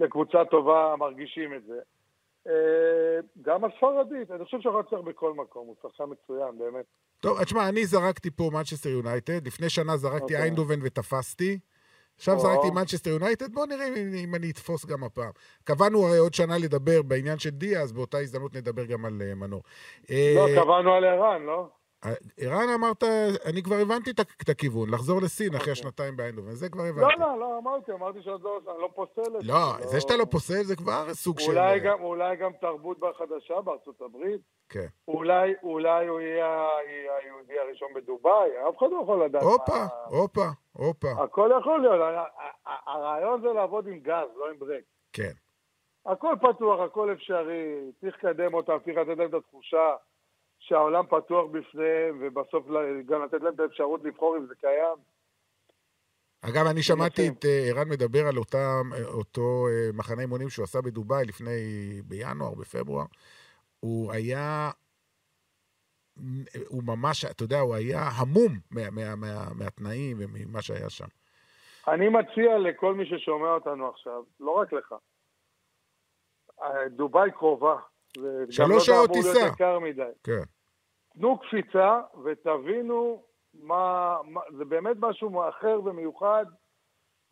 לקבוצה 0.00 0.44
טובה 0.44 0.94
מרגישים 0.98 1.54
את 1.54 1.64
זה. 1.64 1.80
אה, 2.46 3.20
גם 3.42 3.64
הספרדית, 3.64 4.30
אני 4.30 4.44
חושב 4.44 4.60
שהוא 4.60 4.80
יצליח 4.80 5.00
בכל 5.00 5.34
מקום, 5.34 5.66
הוא 5.66 5.76
שחקן 5.82 6.04
מצוין, 6.04 6.58
באמת. 6.58 6.84
טוב, 7.20 7.44
תשמע, 7.44 7.68
אני 7.68 7.84
זרקתי 7.84 8.30
פה 8.30 8.50
מנצ'סטר 8.52 8.88
יונייטד, 8.88 9.46
לפני 9.46 9.70
שנה 9.70 9.96
זרקתי 9.96 10.22
אוקיי. 10.22 10.36
איינדהובן 10.36 10.78
ותפסתי. 10.82 11.58
עכשיו 12.20 12.34
או. 12.34 12.40
זרקתי 12.40 12.70
מנצ'סטר 12.70 13.10
יונייטד, 13.10 13.54
בואו 13.54 13.66
נראה 13.66 13.88
אם, 13.88 13.94
אם 14.24 14.34
אני 14.34 14.50
אתפוס 14.50 14.86
גם 14.86 15.04
הפעם. 15.04 15.30
קבענו 15.64 16.06
הרי 16.06 16.18
עוד 16.18 16.34
שנה 16.34 16.58
לדבר 16.58 17.02
בעניין 17.02 17.38
של 17.38 17.50
דיה, 17.50 17.82
אז 17.82 17.92
באותה 17.92 18.18
הזדמנות 18.18 18.56
נדבר 18.56 18.84
גם 18.84 19.04
על 19.04 19.22
uh, 19.32 19.34
מנור. 19.34 19.62
לא, 20.10 20.48
אה, 20.48 20.62
קבענו 20.62 20.92
על 20.92 21.04
ערן, 21.04 21.42
לא? 21.42 21.66
ערן, 22.38 22.68
אמרת, 22.74 23.04
אני 23.44 23.62
כבר 23.62 23.76
הבנתי 23.76 24.10
את 24.42 24.48
הכיוון, 24.48 24.90
לחזור 24.90 25.22
לסין 25.22 25.48
אחרי 25.48 25.58
אוקיי. 25.58 25.72
השנתיים 25.72 26.16
באיינדובן, 26.16 26.50
זה 26.50 26.68
כבר 26.68 26.82
לא, 26.82 26.88
הבנתי. 26.88 27.20
לא, 27.20 27.38
לא, 27.40 27.58
אמרתי, 27.58 27.92
אמרתי 27.92 28.22
שעוד 28.22 28.42
לא, 28.42 28.60
אני 28.72 28.82
לא 28.82 28.90
פוסל 28.94 29.36
את 29.36 29.42
זה. 29.42 29.52
לא, 29.52 29.86
זה 29.86 30.00
שאתה 30.00 30.16
לא 30.16 30.24
פוסל 30.24 30.62
זה 30.62 30.76
כבר 30.76 31.14
סוג 31.14 31.40
של... 31.40 31.50
אולי 31.50 31.80
גם, 31.80 32.02
אולי 32.02 32.36
גם 32.36 32.50
תרבות 32.60 32.98
חדשה 33.18 33.60
בארצות 33.60 34.02
הברית. 34.02 34.40
כן. 34.70 34.86
אולי, 35.08 35.54
אולי 35.62 36.06
הוא 36.06 36.20
יהיה 36.20 36.68
היהודי 37.22 37.58
הראשון 37.58 37.88
בדובאי, 37.94 38.50
אף 38.68 38.78
אחד 38.78 38.86
לא 38.90 39.00
יכול 39.02 39.24
לדעת. 39.24 39.42
הופה, 39.42 39.84
הופה, 40.06 40.48
הופה. 40.72 41.10
הכל 41.24 41.50
יכול 41.60 41.80
להיות. 41.80 42.26
הרעיון 42.86 43.40
זה 43.40 43.48
לעבוד 43.48 43.86
עם 43.86 43.98
גז, 43.98 44.28
לא 44.36 44.50
עם 44.50 44.58
ברק. 44.58 44.82
כן. 45.12 45.32
הכל 46.06 46.34
פתוח, 46.40 46.80
הכל 46.80 47.12
אפשרי, 47.12 47.90
צריך 48.00 48.24
לקדם 48.24 48.54
אותם, 48.54 48.76
צריך 48.84 48.96
לתת 48.96 49.18
להם 49.18 49.28
את 49.28 49.34
התחושה 49.34 49.94
שהעולם 50.58 51.06
פתוח 51.06 51.46
בפניהם, 51.50 52.18
ובסוף 52.20 52.66
גם 53.06 53.22
לתת 53.24 53.42
להם 53.42 53.54
את 53.54 53.60
האפשרות 53.60 54.00
לבחור 54.04 54.36
אם 54.36 54.46
זה 54.46 54.54
קיים. 54.54 54.96
אגב, 56.42 56.66
אני 56.66 56.82
שמעתי. 56.82 57.28
את 57.28 57.44
אה, 57.44 57.68
ערן 57.68 57.88
מדבר 57.88 58.26
על 58.26 58.38
אותם, 58.38 58.90
אה, 58.94 59.04
אותו 59.04 59.66
אה, 59.68 59.90
מחנה 59.94 60.22
אימונים 60.22 60.48
שהוא 60.48 60.64
עשה 60.64 60.80
בדובאי 60.80 61.24
לפני, 61.24 61.50
בינואר, 62.04 62.54
בפברואר. 62.54 63.04
הוא 63.80 64.12
היה, 64.12 64.70
הוא 66.68 66.82
ממש, 66.84 67.24
אתה 67.24 67.42
יודע, 67.44 67.60
הוא 67.60 67.74
היה 67.74 68.00
המום 68.00 68.52
מה, 68.70 68.90
מה, 68.90 69.16
מה, 69.16 69.54
מהתנאים 69.54 70.16
וממה 70.20 70.62
שהיה 70.62 70.90
שם. 70.90 71.08
אני 71.88 72.08
מציע 72.08 72.58
לכל 72.58 72.94
מי 72.94 73.06
ששומע 73.06 73.48
אותנו 73.54 73.88
עכשיו, 73.88 74.22
לא 74.40 74.50
רק 74.50 74.72
לך, 74.72 74.94
דובאי 76.90 77.30
קרובה. 77.30 77.76
גם 78.16 78.50
שלוש 78.50 78.70
לא 78.70 78.80
שעות 78.80 79.10
אמור 79.10 79.22
טיסה. 79.22 79.38
להיות 79.38 79.54
יקר 79.54 79.78
מדי. 79.78 80.02
כן. 80.24 80.42
תנו 81.14 81.38
קפיצה 81.38 82.00
ותבינו 82.24 83.24
מה, 83.54 84.16
מה 84.24 84.40
זה 84.58 84.64
באמת 84.64 84.96
משהו 85.00 85.48
אחר 85.48 85.80
ומיוחד 85.84 86.46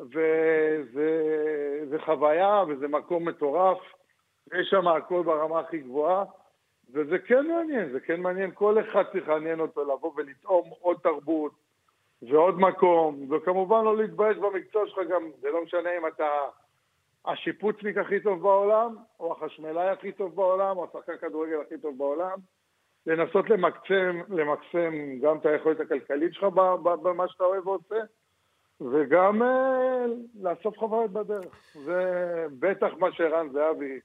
וזה 0.01 1.11
זה 1.91 1.97
חוויה 2.05 2.63
וזה 2.69 2.89
מקום 2.89 3.29
מטורף 3.29 3.79
יש 4.55 4.69
שם 4.71 4.89
הכל 4.89 5.23
ברמה 5.23 5.61
הכי 5.61 5.79
גבוהה 5.79 6.25
וזה 6.93 7.19
כן 7.19 7.47
מעניין, 7.47 7.93
זה 7.93 8.01
כן 8.01 8.21
מעניין, 8.21 8.51
כל 8.55 8.81
אחד 8.81 9.03
צריך 9.13 9.29
לעניין 9.29 9.61
אותו 9.61 9.83
לבוא 9.83 10.13
ולטעום 10.17 10.71
עוד 10.81 10.97
תרבות 11.03 11.53
ועוד 12.23 12.61
מקום 12.61 13.33
וכמובן 13.33 13.85
לא 13.85 13.97
להתבייש 13.97 14.37
במקצוע 14.39 14.87
שלך 14.87 14.99
גם, 15.11 15.23
זה 15.41 15.51
לא 15.51 15.65
משנה 15.65 15.99
אם 15.99 16.07
אתה 16.07 16.29
השיפוצניק 17.25 17.97
הכי 17.97 18.21
טוב 18.21 18.43
בעולם 18.43 18.97
או 19.21 19.33
החשמלאי 19.33 19.89
הכי 19.89 20.13
טוב 20.13 20.37
בעולם 20.37 20.77
או 20.77 20.85
השחקן 20.85 21.17
כדורגל 21.17 21.61
הכי 21.67 21.79
טוב 21.79 21.99
בעולם 21.99 22.39
לנסות 23.07 23.51
למקסם, 23.51 24.21
למקסם 24.29 25.19
גם 25.23 25.39
את 25.39 25.47
היכולת 25.47 25.81
הכלכלית 25.81 26.35
שלך 26.35 26.45
במה 26.83 27.29
שאתה 27.29 27.45
אוהב 27.45 27.67
ועושה, 27.67 28.01
וגם 28.81 29.43
אה, 29.43 30.05
לאסוף 30.41 30.79
חוויות 30.79 31.11
בדרך. 31.11 31.75
זה 31.85 32.47
בטח 32.59 32.89
מה 32.99 33.13
שערן 33.13 33.49
זהבי 33.53 34.01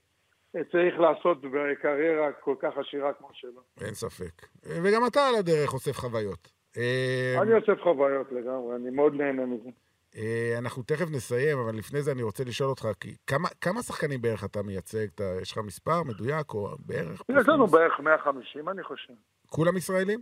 צריך 0.71 0.99
לעשות 0.99 1.41
בקריירה 1.41 2.31
כל 2.31 2.55
כך 2.59 2.77
עשירה 2.77 3.13
כמו 3.13 3.29
שלו. 3.33 3.61
אין 3.81 3.93
ספק. 3.93 4.47
וגם 4.63 5.01
אתה 5.07 5.27
על 5.27 5.35
הדרך 5.35 5.73
אוסף 5.73 5.97
חוויות. 5.97 6.51
אה, 6.77 7.35
אני 7.41 7.53
אוסף 7.53 7.81
חוויות 7.83 8.31
לגמרי, 8.31 8.75
אני 8.75 8.89
מאוד 8.89 9.13
נהנה 9.13 9.45
מזה. 9.45 9.69
אה, 10.15 10.55
אנחנו 10.57 10.83
תכף 10.83 11.05
נסיים, 11.11 11.57
אבל 11.59 11.75
לפני 11.75 12.01
זה 12.01 12.11
אני 12.11 12.23
רוצה 12.23 12.43
לשאול 12.43 12.69
אותך, 12.69 12.87
כי 12.99 13.15
כמה, 13.27 13.49
כמה 13.61 13.81
שחקנים 13.81 14.21
בערך 14.21 14.43
אתה 14.43 14.61
מייצג? 14.63 15.07
אתה, 15.15 15.23
יש 15.41 15.51
לך 15.51 15.57
מספר 15.57 16.03
מדויק 16.03 16.53
או 16.53 16.67
בערך? 16.85 17.21
יש 17.29 17.47
לנו 17.47 17.67
בערך 17.67 17.99
150, 17.99 18.69
אני 18.69 18.83
חושב. 18.83 19.13
כולם 19.49 19.77
ישראלים? 19.77 20.21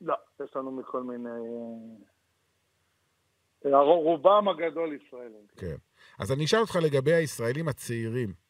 לא, 0.00 0.14
יש 0.44 0.56
לנו 0.56 0.70
מכל 0.70 1.02
מיני... 1.02 1.28
אה, 3.66 3.80
רובם 3.80 4.48
הגדול 4.48 4.92
ישראלים. 4.92 5.46
כן. 5.56 5.76
אז 6.18 6.32
אני 6.32 6.44
אשאל 6.44 6.60
אותך 6.60 6.76
לגבי 6.76 7.12
הישראלים 7.12 7.68
הצעירים. 7.68 8.43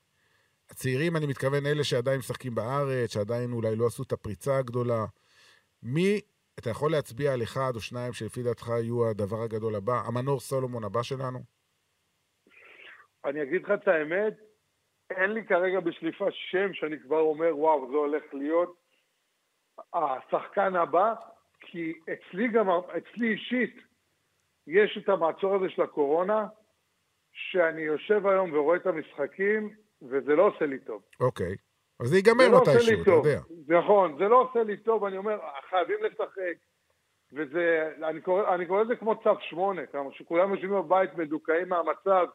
הצעירים, 0.74 1.16
אני 1.16 1.26
מתכוון 1.26 1.66
אלה 1.66 1.84
שעדיין 1.84 2.18
משחקים 2.18 2.54
בארץ, 2.54 3.12
שעדיין 3.14 3.52
אולי 3.52 3.76
לא 3.76 3.86
עשו 3.86 4.02
את 4.02 4.12
הפריצה 4.12 4.58
הגדולה. 4.58 5.04
מי, 5.82 6.20
אתה 6.58 6.70
יכול 6.70 6.90
להצביע 6.90 7.32
על 7.32 7.42
אחד 7.42 7.72
או 7.74 7.80
שניים 7.80 8.12
שלפי 8.12 8.42
דעתך 8.42 8.68
יהיו 8.68 9.10
הדבר 9.10 9.42
הגדול 9.42 9.74
הבא? 9.74 9.96
המנור 10.06 10.40
סולומון 10.40 10.84
הבא 10.84 11.02
שלנו? 11.02 11.38
אני 13.24 13.42
אגיד 13.42 13.62
לך 13.64 13.70
את 13.70 13.88
האמת, 13.88 14.34
אין 15.10 15.30
לי 15.30 15.46
כרגע 15.46 15.80
בשליפה 15.80 16.26
שם 16.30 16.74
שאני 16.74 16.96
כבר 17.00 17.20
אומר, 17.20 17.58
וואו, 17.58 17.90
זה 17.90 17.96
הולך 17.96 18.24
להיות 18.32 18.76
השחקן 19.94 20.76
הבא, 20.76 21.14
כי 21.60 21.92
אצלי 22.12 22.48
גם, 22.48 22.68
אצלי 22.68 23.32
אישית, 23.32 23.76
יש 24.66 24.98
את 25.02 25.08
המעצור 25.08 25.54
הזה 25.54 25.68
של 25.68 25.82
הקורונה, 25.82 26.46
שאני 27.32 27.82
יושב 27.82 28.26
היום 28.26 28.52
ורואה 28.52 28.76
את 28.76 28.86
המשחקים, 28.86 29.83
וזה 30.10 30.36
לא 30.36 30.46
עושה 30.46 30.66
לי 30.66 30.78
טוב. 30.78 31.02
אוקיי. 31.20 31.56
אז 32.00 32.08
זה 32.08 32.16
ייגמר 32.16 32.44
זה 32.44 32.50
לא 32.50 32.60
מתישהו, 32.60 33.02
אתה. 33.02 33.10
יודע. 33.10 33.40
נכון, 33.68 34.18
זה 34.18 34.28
לא 34.28 34.40
עושה 34.40 34.62
לי 34.62 34.76
טוב, 34.76 35.04
אני 35.04 35.16
אומר, 35.16 35.38
חייבים 35.70 35.98
לשחק. 36.04 36.56
וזה, 37.32 37.92
אני 38.02 38.20
קורא, 38.20 38.54
אני 38.54 38.66
קורא 38.66 38.82
לזה 38.82 38.96
כמו 38.96 39.22
צו 39.22 39.30
שמונה, 39.40 39.86
כמה 39.86 40.12
שכולם 40.12 40.54
יושבים 40.54 40.70
בבית 40.70 41.14
מדוכאים 41.14 41.68
מהמצב, 41.68 42.26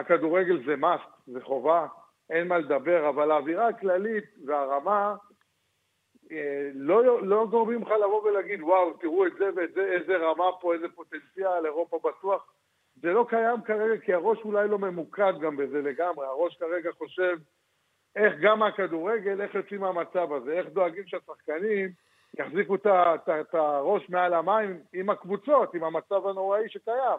הכדורגל 0.00 0.66
זה 0.66 0.74
must, 0.74 1.32
זה 1.32 1.40
חובה, 1.42 1.86
אין 2.30 2.48
מה 2.48 2.58
לדבר, 2.58 3.08
אבל 3.08 3.30
האווירה 3.30 3.68
הכללית 3.68 4.24
והרמה 4.46 5.14
אה, 6.32 6.70
לא, 6.74 7.22
לא 7.22 7.46
גורמים 7.50 7.82
לך 7.82 7.90
לבוא 7.90 8.22
ולהגיד, 8.22 8.62
וואו, 8.62 8.92
תראו 8.92 9.26
את 9.26 9.32
זה 9.38 9.50
ואת 9.56 9.74
זה, 9.74 9.84
איזה 9.84 10.16
רמה 10.16 10.44
פה, 10.60 10.74
איזה 10.74 10.86
פוטנציאל, 10.94 11.66
אירופה 11.66 12.00
בטוח. 12.04 12.52
זה 13.02 13.12
לא 13.12 13.26
קיים 13.28 13.62
כרגע, 13.62 14.00
כי 14.00 14.14
הראש 14.14 14.38
אולי 14.44 14.68
לא 14.68 14.78
ממוקד 14.78 15.32
גם 15.40 15.56
בזה 15.56 15.82
לגמרי. 15.82 16.26
הראש 16.26 16.56
כרגע 16.56 16.90
חושב 16.92 17.36
איך 18.16 18.34
גם 18.42 18.58
מהכדורגל, 18.58 19.40
איך 19.40 19.54
יוצאים 19.54 19.80
מהמצב 19.80 20.32
הזה, 20.32 20.52
איך 20.52 20.66
דואגים 20.66 21.06
שהשחקנים 21.06 21.88
יחזיקו 22.38 22.74
את 22.74 23.54
הראש 23.54 24.10
מעל 24.10 24.34
המים 24.34 24.80
עם 24.92 25.10
הקבוצות, 25.10 25.74
עם 25.74 25.84
המצב 25.84 26.26
הנוראי 26.26 26.68
שקיים. 26.68 27.18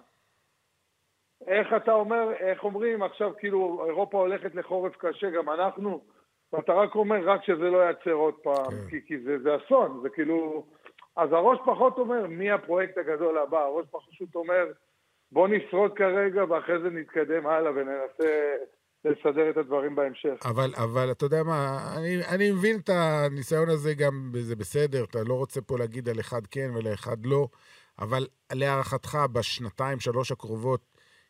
איך 1.48 1.68
אתה 1.78 1.94
אומר, 1.94 2.34
איך 2.34 2.64
אומרים 2.64 3.04
עכשיו 3.04 3.32
כאילו 3.38 3.86
אירופה 3.86 4.18
הולכת 4.18 4.56
לחורף 4.56 4.96
קשה, 4.98 5.30
גם 5.30 5.50
אנחנו, 5.50 6.02
ואתה 6.54 6.74
רק 6.74 6.96
אומר 6.96 7.30
רק 7.30 7.44
שזה 7.44 7.70
לא 7.70 7.78
ייעצר 7.78 8.14
עוד 8.14 8.36
פעם, 8.44 8.72
כן. 8.72 8.90
כי, 8.90 9.06
כי 9.06 9.20
זה, 9.20 9.40
זה 9.40 9.56
אסון, 9.56 10.00
זה 10.02 10.10
כאילו... 10.10 10.66
אז 11.16 11.34
הראש 11.34 11.60
פחות 11.66 11.98
אומר 11.98 12.28
מי 12.28 12.52
הפרויקט 12.52 12.98
הגדול 12.98 13.38
הבא, 13.38 13.60
הראש 13.60 13.86
פשוט 13.92 14.36
אומר 14.36 14.72
בוא 15.32 15.48
נשרוד 15.48 15.92
כרגע 15.96 16.44
ואחרי 16.50 16.80
זה 16.82 16.90
נתקדם 16.90 17.48
הלאה 17.48 17.72
וננסה 17.72 18.56
לסדר 19.06 19.50
את 19.50 19.58
הדברים 19.58 19.96
בהמשך. 19.96 20.46
אבל, 20.46 20.74
אבל 20.76 21.12
אתה 21.12 21.26
יודע 21.26 21.44
מה, 21.44 21.78
אני, 21.98 22.26
אני 22.36 22.52
מבין 22.52 22.80
את 22.80 22.90
הניסיון 22.90 23.70
הזה 23.70 23.94
גם, 23.94 24.32
זה 24.40 24.56
בסדר, 24.56 25.04
אתה 25.04 25.24
לא 25.24 25.34
רוצה 25.34 25.62
פה 25.62 25.78
להגיד 25.78 26.10
על 26.10 26.20
אחד 26.20 26.48
כן 26.48 26.70
ולאחד 26.76 27.26
לא, 27.26 27.48
אבל 28.00 28.28
להערכתך, 28.54 29.18
בשנתיים, 29.32 30.00
שלוש 30.00 30.32
הקרובות, 30.32 30.89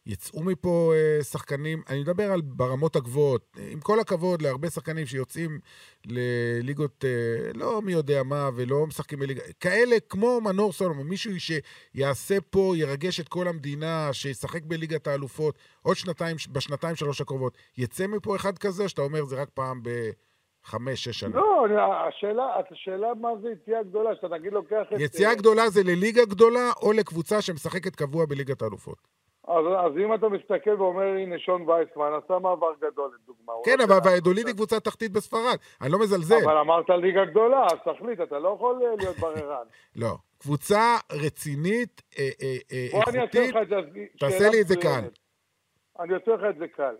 יצאו 0.09 0.43
מפה 0.43 0.93
אה, 0.95 1.23
שחקנים, 1.23 1.81
אני 1.89 1.99
מדבר 1.99 2.31
על 2.31 2.41
ברמות 2.41 2.95
הגבוהות, 2.95 3.57
עם 3.71 3.79
כל 3.79 3.99
הכבוד 3.99 4.41
להרבה 4.41 4.69
שחקנים 4.69 5.05
שיוצאים 5.05 5.59
לליגות, 6.05 7.05
אה, 7.05 7.51
לא 7.55 7.81
מי 7.81 7.91
יודע 7.91 8.23
מה, 8.23 8.49
ולא 8.55 8.87
משחקים 8.87 9.19
בליגה, 9.19 9.41
כאלה 9.59 9.95
כמו 10.09 10.41
מנור 10.41 10.71
סולומון, 10.71 11.07
מישהו 11.07 11.31
שיעשה 11.39 12.41
פה, 12.49 12.73
ירגש 12.75 13.19
את 13.19 13.27
כל 13.27 13.47
המדינה, 13.47 14.09
שישחק 14.11 14.63
בליגת 14.63 15.07
האלופות, 15.07 15.57
עוד 15.81 15.95
שנתיים, 15.95 16.35
בשנתיים, 16.51 16.95
שלוש 16.95 17.21
הקרובות, 17.21 17.57
יצא 17.77 18.07
מפה 18.07 18.35
אחד 18.35 18.57
כזה, 18.57 18.89
שאתה 18.89 19.01
אומר 19.01 19.25
זה 19.25 19.41
רק 19.41 19.49
פעם 19.53 19.81
בחמש, 19.83 21.03
שש 21.03 21.19
שנים. 21.19 21.35
לא, 21.35 21.65
השאלה, 22.07 22.43
השאלה 22.71 23.07
מה 23.21 23.29
זה 23.41 23.49
יציאה 23.49 23.83
גדולה, 23.83 24.15
שאתה 24.15 24.27
נגיד 24.27 24.53
לוקח 24.53 24.83
את... 24.93 24.99
יציאה 24.99 25.35
גדולה 25.35 25.69
זה 25.69 25.83
לליגה 25.83 26.25
גדולה, 26.25 26.71
או 26.81 26.91
לקבוצה 26.91 27.41
שמשחקת 27.41 27.95
קבוע 27.95 28.25
בליגת 28.25 28.61
האלופות. 28.61 29.18
אז, 29.49 29.65
אז 29.85 29.97
אם 29.97 30.13
אתה 30.13 30.29
מסתכל 30.29 30.81
ואומר, 30.81 31.03
הנה 31.03 31.39
שון 31.39 31.69
וייסמן 31.69 32.11
עשה 32.23 32.39
מעבר 32.39 32.73
גדול, 32.81 33.11
לדוגמה. 33.23 33.53
כן, 33.65 33.77
לא 33.79 33.83
אבל 33.83 33.95
שלח 33.95 34.05
והאדוליד 34.05 34.47
היא 34.47 34.55
קבוצה. 34.55 34.79
תחתית 34.79 35.11
בספרד, 35.11 35.57
אני 35.81 35.91
לא 35.91 35.99
מזלזל. 35.99 36.35
אבל 36.43 36.57
אמרת 36.57 36.89
ליגה 36.89 37.25
גדולה, 37.25 37.65
אז 37.65 37.93
תחליט, 37.93 38.21
אתה 38.21 38.39
לא 38.39 38.49
יכול 38.55 38.81
אה, 38.83 38.95
להיות 38.95 39.17
בררן. 39.17 39.65
לא. 40.01 40.15
קבוצה 40.37 40.97
רצינית, 41.11 42.01
אה, 42.19 42.29
אה, 42.41 42.87
איכותית. 42.93 43.55
תעשה 44.19 44.49
לי 44.49 44.61
את 44.61 44.67
זה. 44.67 44.75
קל. 44.75 45.01
אני 45.99 46.13
אעשה 46.13 46.31
לך 46.31 46.41
את 46.49 46.57
זה 46.57 46.67
קל. 46.67 46.95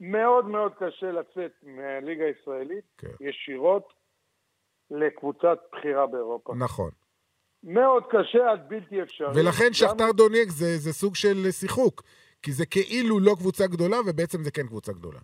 מאוד 0.00 0.48
מאוד 0.48 0.72
קשה 0.74 1.12
לצאת 1.12 1.52
מהליגה 1.62 2.24
הישראלית 2.24 2.84
כן. 2.98 3.08
ישירות 3.20 3.92
לקבוצת 4.90 5.58
בחירה 5.72 6.06
באירופה. 6.06 6.54
נכון. 6.58 6.90
מאוד 7.64 8.04
קשה 8.10 8.50
עד 8.50 8.68
בלתי 8.68 9.02
אפשרי. 9.02 9.28
ולכן 9.42 9.64
גם- 9.66 9.72
שכתר 9.72 10.12
דונייק 10.12 10.48
זה 10.50 10.76
זה 10.78 10.92
סוג 10.92 11.14
של 11.14 11.50
שיחוק, 11.50 12.02
כי 12.42 12.52
זה 12.52 12.66
כאילו 12.66 13.20
לא 13.20 13.34
קבוצה 13.38 13.66
גדולה, 13.66 13.96
ובעצם 14.06 14.42
זה 14.44 14.50
כן 14.50 14.66
קבוצה 14.66 14.92
גדולה. 14.92 15.20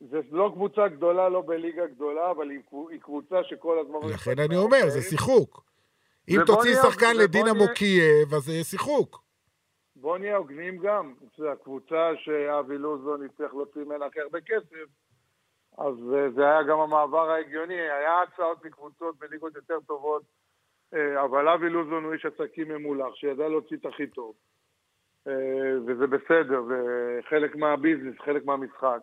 זה 0.00 0.18
לא 0.30 0.50
קבוצה 0.54 0.88
גדולה, 0.88 1.28
לא 1.28 1.42
בליגה 1.46 1.86
גדולה, 1.86 2.30
אבל 2.30 2.50
היא 2.50 2.60
קבו- 2.68 2.88
היא 2.88 3.00
קבוצה 3.00 3.36
שכל 3.44 3.78
הזמן... 3.78 3.98
לכן 4.14 4.38
אני 4.38 4.56
אומר, 4.56 4.88
זה 4.88 5.02
שיחוק. 5.02 5.64
אם 6.28 6.38
תוציא 6.46 6.74
שחקן 6.74 7.16
לדינמו 7.16 7.64
קייב, 7.74 8.34
אז 8.34 8.42
זה 8.42 8.52
יהיה 8.52 8.64
שיחוק. 8.64 9.22
בוא 9.96 10.18
נהיה 10.18 10.36
הוגנים 10.36 10.78
גם. 10.78 11.14
זו 11.38 11.48
הקבוצה 11.52 12.10
שאבי 12.16 12.78
לוזון 12.78 13.24
הצליח 13.24 13.54
להוציא 13.54 13.80
ממנה 13.80 14.06
הכי 14.06 14.20
הרבה 14.20 14.38
כסף, 14.40 14.86
אז 15.78 15.94
אה, 16.14 16.30
זה 16.36 16.42
היה 16.42 16.62
גם 16.62 16.78
המעבר 16.80 17.30
ההגיוני. 17.30 17.74
היה 17.74 18.12
הצעות 18.22 18.64
מקבוצות 18.64 19.18
בליגות 19.18 19.54
יותר 19.56 19.78
טובות, 19.86 20.22
אבל 21.24 21.48
אבי 21.48 21.70
לוזון 21.70 22.04
הוא 22.04 22.12
איש 22.12 22.26
עסקים 22.26 22.68
ממולח, 22.68 23.14
שידע 23.14 23.48
להוציא 23.48 23.76
את 23.76 23.86
הכי 23.86 24.06
טוב. 24.06 24.34
אה, 25.28 25.32
וזה 25.86 26.06
בסדר, 26.06 26.62
זה 26.62 26.78
חלק 27.28 27.56
מהביזנס, 27.56 28.14
חלק 28.18 28.44
מהמשחק. 28.44 29.00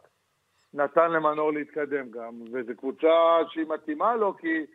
נתן 0.73 1.11
למנור 1.11 1.53
להתקדם 1.53 2.11
גם, 2.11 2.41
וזו 2.53 2.71
קבוצה 2.77 3.07
שהיא 3.49 3.65
מתאימה 3.67 4.15
לו, 4.15 4.38
כי 4.38 4.65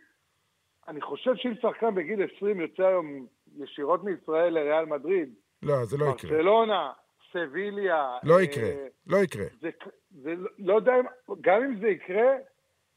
אני 0.88 1.00
חושב 1.00 1.32
שאם 1.36 1.52
שחקן 1.62 1.94
בגיל 1.94 2.20
20 2.36 2.60
יוצא 2.60 2.82
היום 2.86 3.26
ישירות 3.58 4.04
מישראל 4.04 4.52
לריאל 4.54 4.84
מדריד, 4.84 5.34
לא, 5.62 5.84
זה 5.84 5.96
לא 5.96 6.04
יקרה. 6.04 6.30
ברצלונה, 6.30 6.92
סביליה. 7.32 8.18
לא 8.24 8.34
אה, 8.38 8.42
יקרה, 8.42 8.70
לא 9.06 9.16
יקרה. 9.16 9.44
זה, 9.60 9.70
זה 10.10 10.34
לא 10.58 10.74
יודע, 10.74 10.92
אם- 11.00 11.34
גם 11.40 11.62
אם 11.62 11.76
זה 11.80 11.88
יקרה, 11.88 12.32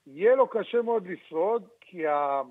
יהיה 0.08 0.36
לו 0.36 0.48
קשה 0.48 0.82
מאוד 0.82 1.08
לשרוד, 1.08 1.68
כי 1.82 2.08
ה, 2.08 2.42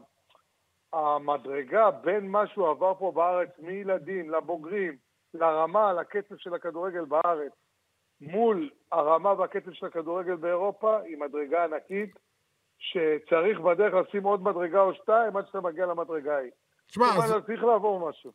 המדרגה 0.95 1.91
בין 1.91 2.29
מה 2.29 2.47
שהוא 2.47 2.69
עבר 2.69 2.95
פה 2.99 3.13
בארץ, 3.15 3.49
מילדים 3.59 4.31
לבוגרים, 4.31 4.97
לרמה, 5.35 5.93
לקצב 5.93 6.35
של 6.39 6.55
הכדורגל 6.55 7.05
בארץ, 7.05 7.53
מול 8.21 8.71
הרמה 8.93 9.33
והקצב 9.33 9.73
של 9.73 9.87
הכדורגל 9.87 10.35
באירופה, 10.35 11.01
היא 11.01 11.17
מדרגה 11.19 11.65
ענקית, 11.65 12.11
שצריך 12.79 13.61
בדרך 13.61 13.95
לשים 13.95 14.23
עוד 14.23 14.43
מדרגה 14.43 14.81
או 14.81 14.95
שתיים 14.95 15.37
עד 15.37 15.47
שאתה 15.47 15.61
מגיע 15.61 15.87
למדרגה 15.87 16.37
ההיא. 16.37 16.51
תשמע, 16.87 17.07
אז 17.07 17.35
צריך 17.47 17.65
לעבור 17.65 18.09
משהו. 18.09 18.33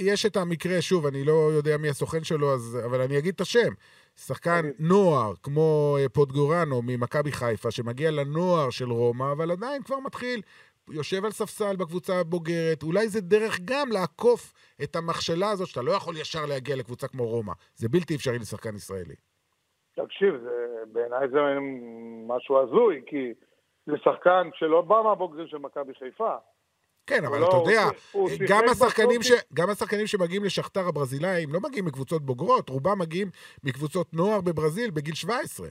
יש 0.00 0.26
את 0.26 0.36
המקרה, 0.36 0.82
שוב, 0.82 1.06
אני 1.06 1.24
לא 1.24 1.50
יודע 1.56 1.76
מי 1.76 1.88
הסוכן 1.88 2.24
שלו, 2.24 2.54
אז, 2.54 2.78
אבל 2.86 3.00
אני 3.00 3.18
אגיד 3.18 3.34
את 3.34 3.40
השם. 3.40 3.72
שחקן. 4.16 4.70
נוער, 4.78 5.32
כמו 5.42 5.96
אה, 6.00 6.08
פוטגורנו 6.08 6.82
ממכבי 6.82 7.32
חיפה, 7.32 7.70
שמגיע 7.70 8.10
לנוער 8.10 8.70
של 8.70 8.90
רומא, 8.90 9.32
אבל 9.32 9.50
עדיין 9.50 9.82
כבר 9.82 9.98
מתחיל, 9.98 10.42
יושב 10.92 11.24
על 11.24 11.30
ספסל 11.30 11.76
בקבוצה 11.76 12.20
הבוגרת, 12.20 12.82
אולי 12.82 13.08
זה 13.08 13.20
דרך 13.20 13.60
גם 13.64 13.88
לעקוף 13.92 14.52
את 14.82 14.96
המכשלה 14.96 15.50
הזאת, 15.50 15.68
שאתה 15.68 15.82
לא 15.82 15.92
יכול 15.92 16.16
ישר 16.16 16.46
להגיע 16.46 16.76
לקבוצה 16.76 17.08
כמו 17.08 17.26
רומא. 17.26 17.52
זה 17.74 17.88
בלתי 17.88 18.14
אפשרי 18.14 18.38
לשחקן 18.38 18.74
ישראלי. 18.74 19.14
תקשיב, 19.96 20.34
זה, 20.42 20.76
בעיניי 20.92 21.28
זה 21.28 21.38
משהו 22.26 22.62
הזוי, 22.62 23.02
כי 23.06 23.32
זה 23.86 23.92
שחקן 24.04 24.48
שלא 24.54 24.80
בא 24.80 25.02
מהבוגרים 25.04 25.46
של 25.48 25.58
מכבי 25.58 25.92
חיפה. 25.98 26.36
כן, 27.06 27.24
אבל 27.24 27.38
לא, 27.38 27.48
אתה 27.48 27.56
הוא 27.56 27.70
יודע, 27.70 27.82
הוא 28.12 28.30
גם 28.48 28.64
השחקנים, 28.70 29.22
ש... 29.22 29.30
גם 29.54 29.70
השחקנים 29.70 30.06
שמגיעים 30.06 30.44
לשכתר 30.44 30.88
הברזילאים 30.88 31.52
לא 31.52 31.60
מגיעים 31.60 31.84
מקבוצות 31.84 32.22
בוגרות, 32.22 32.68
רובם 32.68 32.98
מגיעים 32.98 33.28
מקבוצות 33.64 34.14
נוער 34.14 34.40
בברזיל 34.40 34.90
בגיל 34.90 35.14
17. 35.14 35.68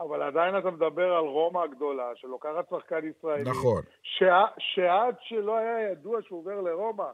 אבל 0.00 0.22
עדיין 0.22 0.58
אתה 0.58 0.70
מדבר 0.70 1.12
על 1.16 1.24
רומא 1.24 1.58
הגדולה, 1.58 2.10
שלוקחת 2.16 2.68
שחקן 2.70 3.00
ישראלי. 3.08 3.50
נכון. 3.50 3.82
שע, 4.02 4.44
שעד 4.58 5.14
שלא 5.20 5.56
היה 5.56 5.90
ידוע 5.90 6.22
שהוא 6.22 6.38
עובר 6.38 6.60
לרומא, 6.60 7.04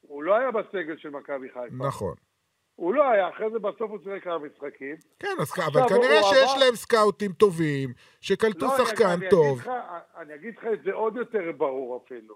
הוא 0.00 0.22
לא 0.22 0.34
היה 0.34 0.50
בסגל 0.50 0.96
של 0.96 1.10
מכבי 1.10 1.48
חיפה. 1.48 1.86
נכון. 1.86 2.14
הוא 2.74 2.94
לא 2.94 3.08
היה, 3.10 3.28
אחרי 3.28 3.50
זה 3.50 3.58
בסוף 3.58 3.90
הוא 3.90 3.98
שיחק 4.04 4.24
כמה 4.24 4.38
משחקים. 4.38 4.96
כן, 5.18 5.28
אז, 5.40 5.52
אבל 5.72 5.88
כנראה 5.88 6.22
שיש 6.22 6.50
עבר- 6.52 6.64
להם 6.64 6.74
סקאוטים 6.74 7.32
טובים, 7.32 7.88
שקלטו 8.20 8.66
לא, 8.66 8.76
אני- 8.76 8.86
שחקן 8.86 9.04
אני 9.18 9.28
טוב. 9.30 9.46
אגיד 9.58 9.68
לך, 9.68 9.70
אני 10.16 10.34
אגיד 10.34 10.58
לך 10.58 10.64
את 10.72 10.82
זה 10.82 10.92
עוד 10.92 11.16
יותר 11.16 11.52
ברור 11.56 12.02
אפילו. 12.06 12.34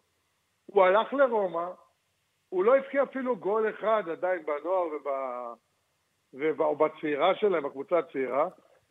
הוא 0.66 0.84
הלך 0.84 1.12
לרומא, 1.12 1.66
הוא 2.48 2.64
לא 2.64 2.76
הבקיע 2.76 3.02
אפילו 3.02 3.36
גול 3.36 3.70
אחד 3.70 4.02
עדיין 4.12 4.42
בנוער 4.46 4.82
וב... 4.86 5.06
וב... 6.34 6.60
או 6.60 6.76
בצעירה 6.76 7.34
שלהם, 7.34 7.62
בקבוצה 7.62 7.98
הצעירה, 7.98 8.48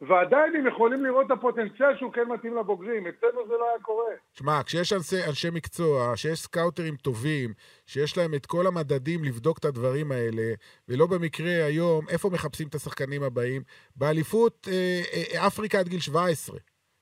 ועדיין 0.08 0.56
הם 0.56 0.68
יכולים 0.68 1.06
לראות 1.06 1.26
את 1.26 1.32
הפוטנציאל 1.32 1.98
שהוא 1.98 2.14
כן 2.14 2.28
מתאים 2.28 2.58
לבוגרים. 2.58 3.08
אצלנו 3.08 3.48
זה 3.48 3.54
לא 3.54 3.70
היה 3.70 3.80
קורה. 3.82 4.12
שמע, 4.34 4.64
כשיש 4.66 4.94
אנשי, 4.94 5.16
אנשי 5.28 5.50
מקצוע, 5.50 6.14
שיש 6.16 6.40
סקאוטרים 6.40 6.96
טובים, 6.96 7.54
שיש 7.86 8.18
להם 8.18 8.34
את 8.34 8.46
כל 8.46 8.68
המדדים 8.68 9.24
לבדוק 9.24 9.58
את 9.58 9.66
הדברים 9.66 10.12
האלה, 10.12 10.54
ולא 10.90 11.08
במקרה 11.08 11.66
היום, 11.66 12.06
איפה 12.10 12.30
מחפשים 12.30 12.68
את 12.68 12.76
השחקנים 12.76 13.24
הבאים? 13.24 13.62
באליפות 13.96 14.68
אה, 14.72 15.02
אה, 15.14 15.48
אפריקה 15.48 15.80
עד 15.80 15.88
גיל 15.88 16.00
17. 16.00 16.58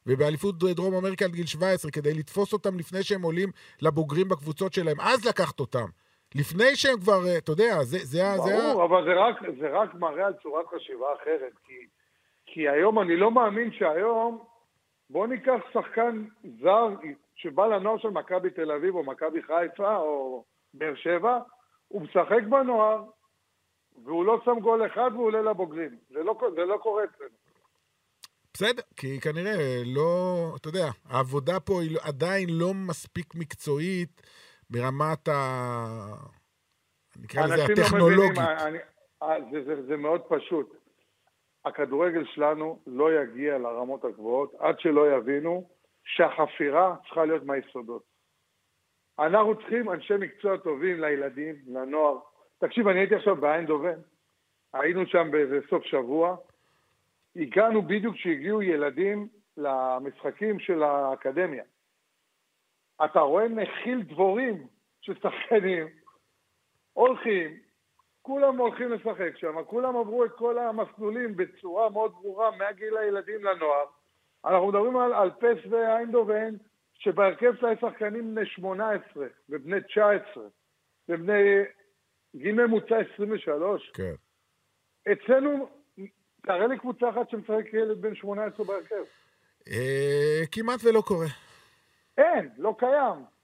ובאליפות 0.05 0.57
דרום 0.57 0.93
אמריקה 0.95 1.25
עד 1.25 1.31
גיל 1.31 1.45
17, 1.45 1.91
כדי 1.91 2.13
לתפוס 2.13 2.53
אותם 2.53 2.77
לפני 2.79 3.03
שהם 3.03 3.21
עולים 3.21 3.49
לבוגרים 3.81 4.29
בקבוצות 4.29 4.73
שלהם, 4.73 4.97
אז 5.01 5.25
לקחת 5.25 5.59
אותם. 5.59 5.85
לפני 6.35 6.75
שהם 6.75 6.99
כבר, 6.99 7.27
אה, 7.27 7.37
אתה 7.37 7.51
יודע, 7.51 7.83
זה, 7.83 7.97
זה, 8.01 8.27
ה- 8.27 8.37
זה, 8.37 8.57
ברור, 8.57 8.85
אבל 8.85 9.03
זה 9.05 9.13
רק, 9.13 9.35
זה 9.59 9.67
רק 9.69 9.93
מראה 9.93 10.25
על 10.27 10.33
צורת 10.43 10.65
חשיבה 10.75 11.05
אחרת. 11.21 11.53
כי, 11.67 11.73
כי 12.53 12.69
היום, 12.69 12.99
אני 12.99 13.15
לא 13.15 13.31
מאמין 13.31 13.71
שהיום, 13.71 14.43
בוא 15.09 15.27
ניקח 15.27 15.59
שחקן 15.73 16.25
זר 16.61 16.87
שבא 17.35 17.67
לנוער 17.67 17.97
של 17.97 18.09
מכבי 18.09 18.49
תל 18.49 18.71
אביב 18.71 18.95
או 18.95 19.03
מכבי 19.03 19.41
חיפה 19.43 19.95
או 19.95 20.43
באר 20.73 20.95
שבע, 20.95 21.39
הוא 21.87 22.01
משחק 22.01 22.43
בנוער, 22.49 23.03
והוא 24.03 24.25
לא 24.25 24.41
שם 24.45 24.59
גול 24.61 24.85
אחד 24.85 25.09
והוא 25.13 25.25
עולה 25.25 25.41
לבוגרים. 25.41 25.97
זה 26.09 26.23
לא, 26.23 26.39
זה 26.55 26.65
לא 26.65 26.77
קורה 26.77 27.03
אצלנו. 27.03 27.29
בסדר, 28.53 28.83
כי 28.95 29.19
כנראה 29.19 29.81
לא, 29.85 30.35
אתה 30.55 30.67
יודע, 30.69 30.87
העבודה 31.05 31.59
פה 31.59 31.81
היא 31.81 31.91
לא- 31.95 31.99
עדיין 32.03 32.49
לא 32.49 32.73
מספיק 32.73 33.35
מקצועית 33.35 34.21
ברמת 34.69 35.27
ה... 35.27 35.33
נקרא 37.23 37.45
לזה 37.45 37.55
לא 37.55 37.63
הטכנולוגית. 37.63 38.31
מבינים, 38.31 38.57
אני, 38.67 38.77
אה, 39.23 39.35
זה, 39.51 39.63
זה, 39.65 39.87
זה 39.87 39.97
מאוד 39.97 40.21
פשוט. 40.21 40.78
הכדורגל 41.65 42.25
שלנו 42.25 42.79
לא 42.87 43.21
יגיע 43.21 43.57
לרמות 43.57 44.05
הגבוהות 44.05 44.53
עד 44.59 44.79
שלא 44.79 45.15
יבינו 45.15 45.69
שהחפירה 46.03 46.95
צריכה 47.05 47.25
להיות 47.25 47.43
מהיסודות. 47.43 48.03
אנחנו 49.19 49.55
צריכים 49.55 49.89
אנשי 49.89 50.13
מקצוע 50.19 50.57
טובים 50.57 51.01
לילדים, 51.01 51.55
לנוער. 51.67 52.19
תקשיב, 52.57 52.87
אני 52.87 52.99
הייתי 52.99 53.15
עכשיו 53.15 53.35
באיינדובן, 53.35 53.99
היינו 54.73 55.05
שם 55.05 55.31
באיזה 55.31 55.59
סוף 55.69 55.83
שבוע, 55.83 56.37
הגענו 57.35 57.81
בדיוק 57.81 58.15
כשהגיעו 58.15 58.61
ילדים 58.61 59.27
למשחקים 59.57 60.59
של 60.59 60.83
האקדמיה. 60.83 61.63
אתה 63.05 63.19
רואה 63.19 63.47
נחיל 63.47 64.01
דבורים 64.01 64.67
של 65.01 65.13
שחקנים, 65.15 65.87
הולכים, 66.93 67.59
כולם 68.29 68.57
הולכים 68.57 68.91
לשחק 68.91 69.37
שם, 69.37 69.63
כולם 69.63 69.97
עברו 69.97 70.25
את 70.25 70.31
כל 70.31 70.57
המסלולים 70.59 71.35
בצורה 71.35 71.89
מאוד 71.89 72.11
ברורה 72.11 72.51
מהגיל 72.57 72.97
הילדים 72.97 73.43
לנוער. 73.43 73.85
אנחנו 74.45 74.67
מדברים 74.67 74.97
על, 74.97 75.13
על 75.13 75.31
פס 75.31 75.65
ואיינדובן, 75.69 76.55
שבהרכב 76.93 77.53
שלה 77.59 77.71
יש 77.71 77.79
שחקנים 77.81 78.35
בני 78.35 78.45
18 78.45 79.27
ובני 79.49 79.81
19 79.81 80.43
ובני 81.09 81.43
גיל 82.35 82.65
ממוצע 82.65 82.95
23. 83.13 83.91
כן. 83.93 84.13
אצלנו, 85.11 85.69
תראה 86.43 86.67
לי 86.67 86.79
קבוצה 86.79 87.09
אחת 87.09 87.29
שמשחק 87.29 87.73
ילד 87.73 88.01
בן 88.01 88.15
18 88.15 88.65
בהרכב. 88.65 89.03
אה, 89.67 90.41
כמעט 90.51 90.79
ולא 90.83 91.01
קורה. 91.01 91.27
אין, 92.17 92.49
לא 92.57 92.75
קיים. 92.79 93.38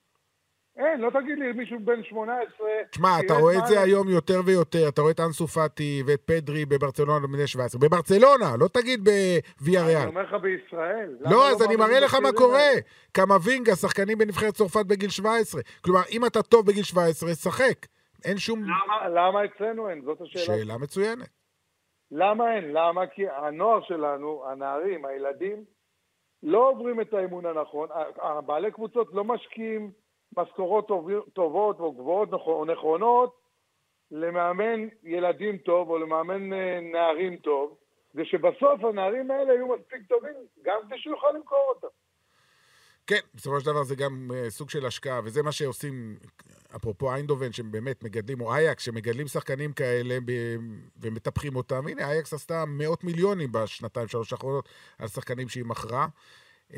אין, 0.77 1.01
לא 1.01 1.09
תגיד 1.09 1.39
לי 1.39 1.51
מישהו 1.51 1.79
בן 1.79 2.03
18... 2.03 2.67
תשמע, 2.91 3.09
אתה 3.25 3.33
רואה 3.33 3.57
את 3.59 3.67
זה 3.67 3.81
אני- 3.81 3.91
היום 3.91 4.09
יותר 4.09 4.41
ויותר, 4.45 4.87
אתה 4.87 5.01
רואה 5.01 5.11
את 5.13 5.19
אנסו 5.19 5.47
פאטי 5.47 6.03
ואת 6.07 6.21
פדרי 6.21 6.65
בברצלונה 6.65 7.27
בני 7.27 7.47
17. 7.47 7.81
בברצלונה, 7.81 8.55
לא 8.59 8.67
תגיד 8.67 8.99
בוויה 9.03 9.81
אני 9.85 9.95
ריאל. 9.95 10.07
אומר 10.07 10.21
לך 10.21 10.33
בישראל. 10.41 11.17
למה 11.19 11.31
לא, 11.35 11.49
אז 11.49 11.61
אני 11.65 11.75
מראה 11.75 11.99
לך 11.99 12.15
מה 12.15 12.29
קורה. 12.31 12.59
האלה? 12.59 12.79
קמבינגה, 13.11 13.75
שחקנים 13.75 14.17
בנבחרת 14.17 14.53
צרפת 14.53 14.85
בגיל 14.85 15.09
17. 15.09 15.61
כלומר, 15.83 16.01
אם 16.11 16.25
אתה 16.25 16.41
טוב 16.43 16.67
בגיל 16.67 16.83
17, 16.83 17.33
שחק. 17.33 17.85
אין 18.25 18.37
שום... 18.37 18.63
למה- 19.09 19.45
אצלנו 19.45 19.89
אין? 19.89 20.01
זאת 20.05 20.21
השאלה. 20.21 20.45
שאלה 20.45 20.77
מצוינת. 20.77 21.29
למה 22.11 22.55
אין? 22.55 22.63
למה? 22.73 23.07
כי 23.07 23.23
הנוער 23.29 23.79
שלנו, 23.87 24.43
הנערים, 24.51 25.05
הילדים, 25.05 25.63
לא 26.43 26.69
עוברים 26.69 27.01
את 27.01 27.13
האימון 27.13 27.45
הנכון. 27.45 27.89
הבעלי 28.21 28.71
קבוצות 28.71 29.07
לא 29.13 29.23
משקיעים 29.23 29.91
משכורות 30.37 30.87
טוב- 30.87 31.09
טובות 31.33 31.79
או 31.79 31.91
גבוהות 31.91 32.33
או 32.33 32.65
נכונות 32.65 33.35
למאמן 34.11 34.87
ילדים 35.03 35.57
טוב 35.57 35.89
או 35.89 35.97
למאמן 35.97 36.53
אה, 36.53 36.79
נערים 36.81 37.35
טוב, 37.35 37.77
ושבסוף 38.15 38.83
הנערים 38.83 39.31
האלה 39.31 39.53
יהיו 39.53 39.67
מספיק 39.67 40.01
טובים, 40.07 40.33
גם 40.63 40.77
כדי 40.87 40.99
שהוא 40.99 41.15
יוכל 41.15 41.31
למכור 41.35 41.73
אותם. 41.75 41.87
כן, 43.07 43.19
בסופו 43.33 43.59
של 43.59 43.65
דבר 43.65 43.83
זה 43.83 43.95
גם 43.95 44.31
uh, 44.31 44.49
סוג 44.49 44.69
של 44.69 44.85
השקעה, 44.85 45.21
וזה 45.23 45.43
מה 45.43 45.51
שעושים, 45.51 46.15
אפרופו 46.75 47.13
איינדובן, 47.13 47.51
שהם 47.51 47.71
באמת 47.71 48.03
מגדלים, 48.03 48.41
או 48.41 48.53
אייקס, 48.53 48.83
שמגדלים 48.83 49.27
שחקנים 49.27 49.73
כאלה 49.73 50.17
ומטפחים 51.01 51.55
אותם. 51.55 51.87
הנה, 51.87 52.11
אייקס 52.11 52.33
עשתה 52.33 52.63
מאות 52.67 53.03
מיליונים 53.03 53.51
בשנתיים, 53.51 54.07
שלוש 54.07 54.33
האחרונות 54.33 54.69
על 54.99 55.07
שחקנים 55.07 55.49
שהיא 55.49 55.65
מכרה. 55.65 56.07
Uh, 56.71 56.77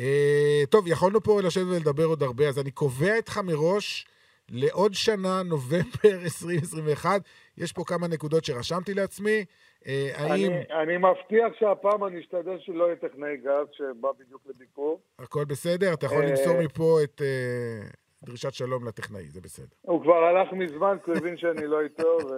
טוב, 0.69 0.87
יכולנו 0.87 1.21
פה 1.21 1.41
לשבת 1.41 1.65
ולדבר 1.69 2.05
עוד 2.05 2.23
הרבה, 2.23 2.47
אז 2.47 2.59
אני 2.59 2.71
קובע 2.71 3.15
איתך 3.15 3.37
מראש 3.37 4.07
לעוד 4.51 4.93
שנה, 4.93 5.43
נובמבר 5.43 6.13
2021. 6.25 7.21
יש 7.57 7.73
פה 7.73 7.83
כמה 7.87 8.07
נקודות 8.07 8.45
שרשמתי 8.45 8.93
לעצמי. 8.93 9.45
אה, 9.87 10.11
האם... 10.15 10.51
אני, 10.51 10.63
אני 10.81 10.97
מבטיח 10.97 11.59
שהפעם 11.59 12.05
אני 12.05 12.19
אשתדל 12.19 12.59
שלא 12.59 12.83
יהיה 12.83 12.95
טכנאי 12.95 13.37
גז 13.37 13.67
שבא 13.71 14.09
בדיוק 14.19 14.41
לביקור. 14.45 14.99
הכל 15.19 15.45
בסדר? 15.45 15.93
אתה 15.93 16.05
יכול 16.05 16.23
אה, 16.23 16.29
למסור 16.29 16.61
מפה 16.63 16.99
את 17.03 17.21
אה, 17.21 17.87
דרישת 18.23 18.53
שלום 18.53 18.87
לטכנאי, 18.87 19.23
זה 19.29 19.41
בסדר. 19.41 19.75
הוא 19.81 20.01
כבר 20.01 20.23
הלך 20.23 20.53
מזמן, 20.53 20.97
כי 21.05 21.11
הוא 21.11 21.17
הבין 21.17 21.37
שאני 21.37 21.67
לא 21.67 21.81
איתו, 21.81 22.17
ו... 22.29 22.33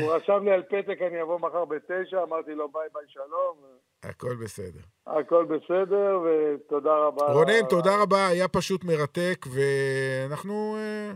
הוא 0.00 0.12
רשם 0.14 0.44
לי 0.44 0.50
על 0.50 0.62
פתק, 0.62 0.98
אני 1.06 1.22
אבוא 1.22 1.38
מחר 1.38 1.64
בתשע, 1.64 2.22
אמרתי 2.22 2.54
לו 2.54 2.68
ביי 2.68 2.88
ביי 2.94 3.04
שלום. 3.08 3.56
הכל 4.02 4.36
בסדר. 4.44 4.80
הכל 5.06 5.44
בסדר, 5.44 6.20
ותודה 6.24 6.94
רבה. 6.96 7.32
רונן, 7.32 7.66
תודה 7.68 8.02
רבה, 8.02 8.26
היה 8.26 8.48
פשוט 8.48 8.84
מרתק, 8.84 9.46
ואנחנו 9.54 10.76
אה, 10.76 11.12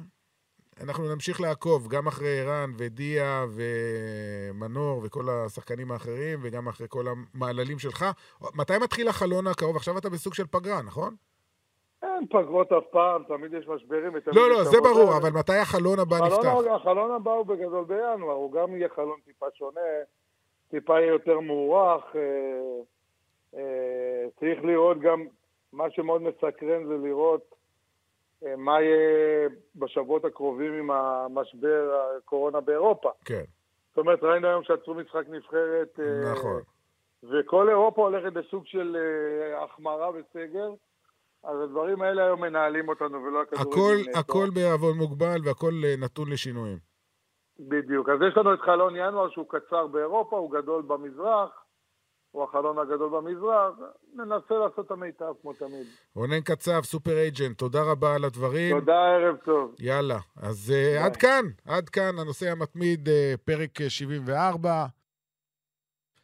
אנחנו 0.81 1.15
נמשיך 1.15 1.41
לעקוב, 1.41 1.89
גם 1.89 2.07
אחרי 2.07 2.41
ערן 2.41 2.71
ודיה 2.79 3.45
ומנור 3.55 5.01
וכל 5.05 5.31
השחקנים 5.31 5.93
האחרים, 5.93 6.41
וגם 6.43 6.69
אחרי 6.69 6.87
כל 6.91 7.05
המעללים 7.09 7.79
שלך. 7.79 8.05
מתי 8.55 8.79
מתחיל 8.79 9.09
החלון 9.09 9.47
הקרוב? 9.47 9.77
עכשיו 9.77 9.99
אתה 9.99 10.09
בסוג 10.09 10.35
של 10.35 10.47
פגרה, 10.51 10.83
נכון? 10.83 11.17
אין 12.03 12.27
פגרות 12.27 12.73
אף 12.73 12.85
פעם, 12.91 13.23
תמיד 13.29 13.55
יש 13.55 13.69
משברים. 13.69 14.17
לא, 14.27 14.51
לא, 14.51 14.65
זה. 14.65 14.81
ברור, 14.81 15.17
אבל 15.17 15.31
מתי 15.31 15.53
החלון 15.53 15.99
הבא 15.99 16.17
נפתח? 16.17 16.49
החלון 16.71 17.11
הבא 17.11 17.31
הוא 17.31 17.47
בגדול 17.47 17.85
בינואר, 17.85 18.33
הוא 18.33 18.53
גם 18.53 18.77
יהיה 18.77 18.89
חלון 18.89 19.21
טיפה 19.25 19.47
שונה, 19.55 19.81
טיפה 20.71 21.01
יהיה 21.01 21.13
יותר 21.13 21.41
מוערך. 21.41 22.05
אה, 22.17 22.21
אה, 23.55 24.27
צריך 24.41 24.65
לראות 24.65 25.01
גם, 25.01 25.27
מה 25.73 25.91
שמאוד 25.91 26.23
מסקרן 26.23 26.87
זה 26.87 26.95
לראות 27.03 27.55
אה, 28.47 28.57
מה 28.57 28.83
יהיה 28.83 29.49
בשבועות 29.77 30.25
הקרובים 30.25 30.73
עם 30.73 30.91
המשבר 30.91 32.01
הקורונה 32.19 32.61
באירופה. 32.61 33.11
כן, 33.25 33.45
זאת 33.89 33.99
אומרת, 33.99 34.23
ראינו 34.23 34.49
היום 34.49 34.63
שעצרו 34.63 34.95
משחק 34.95 35.25
נבחרת, 35.29 35.99
נכון. 36.33 36.63
וכל 37.23 37.69
אירופה 37.69 38.03
הולכת 38.03 38.33
בסוג 38.33 38.67
של 38.67 38.97
החמרה 39.57 40.11
וסגר. 40.11 40.71
אז 41.45 41.61
הדברים 41.65 42.03
האלה 42.03 42.25
היום 42.25 42.41
מנהלים 42.41 42.89
אותנו 42.89 43.23
ולא 43.23 43.43
הכדורגל. 43.43 43.71
הכל, 43.71 43.97
נטו. 44.11 44.19
הכל 44.19 44.49
בעוון 44.55 44.97
מוגבל 44.99 45.41
והכל 45.45 45.73
אה, 45.85 45.95
נתון 45.99 46.31
לשינויים. 46.31 46.79
בדיוק. 47.59 48.09
אז 48.09 48.19
יש 48.29 48.37
לנו 48.37 48.55
את 48.55 48.61
חלון 48.61 48.97
ינואר 48.97 49.31
שהוא 49.31 49.47
קצר 49.49 49.87
באירופה, 49.87 50.37
הוא 50.37 50.53
גדול 50.53 50.83
במזרח, 50.83 51.51
הוא 52.31 52.45
החלון 52.45 52.79
הגדול 52.79 53.11
במזרח. 53.11 53.75
ננסה 54.15 54.55
לעשות 54.55 54.87
את 54.87 54.91
המיטב 54.91 55.33
כמו 55.43 55.53
תמיד. 55.53 55.87
רונן 56.15 56.41
קצב, 56.41 56.81
סופר 56.83 57.11
אייג'נט, 57.11 57.59
תודה 57.59 57.83
רבה 57.83 58.15
על 58.15 58.25
הדברים. 58.25 58.81
תודה, 58.81 58.93
ערב 58.93 59.37
טוב. 59.37 59.75
יאללה, 59.79 60.19
אז 60.37 60.73
uh, 60.75 61.05
עד 61.05 61.17
כאן, 61.17 61.45
עד 61.67 61.89
כאן 61.89 62.19
הנושא 62.19 62.51
המתמיד, 62.51 63.09
uh, 63.09 63.13
פרק 63.45 63.81
אה, 63.81 63.91
74. 63.91 64.87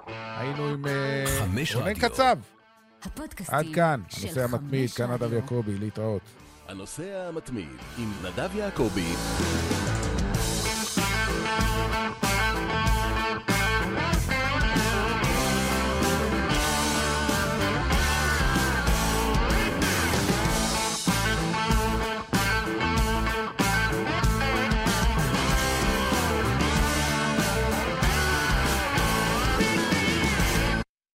היינו 0.07 0.63
עם 0.63 0.85
uh, 0.85 1.77
רונן. 1.77 1.95
קצב. 1.95 2.58
הפודקאסטים 3.03 3.59
עד 3.59 3.67
כאן, 3.75 4.01
של 4.09 4.27
הנושא 4.27 4.45
המתמיד, 4.45 4.91
כאן 4.91 5.11
נדב. 5.11 5.33
יעקבי, 5.33 5.79
להתראות. 5.79 6.23
הנושא 6.69 7.29
המתמיד 7.29 7.69
עם 7.99 8.13
נדב 8.23 8.57
יעקבי 8.57 9.13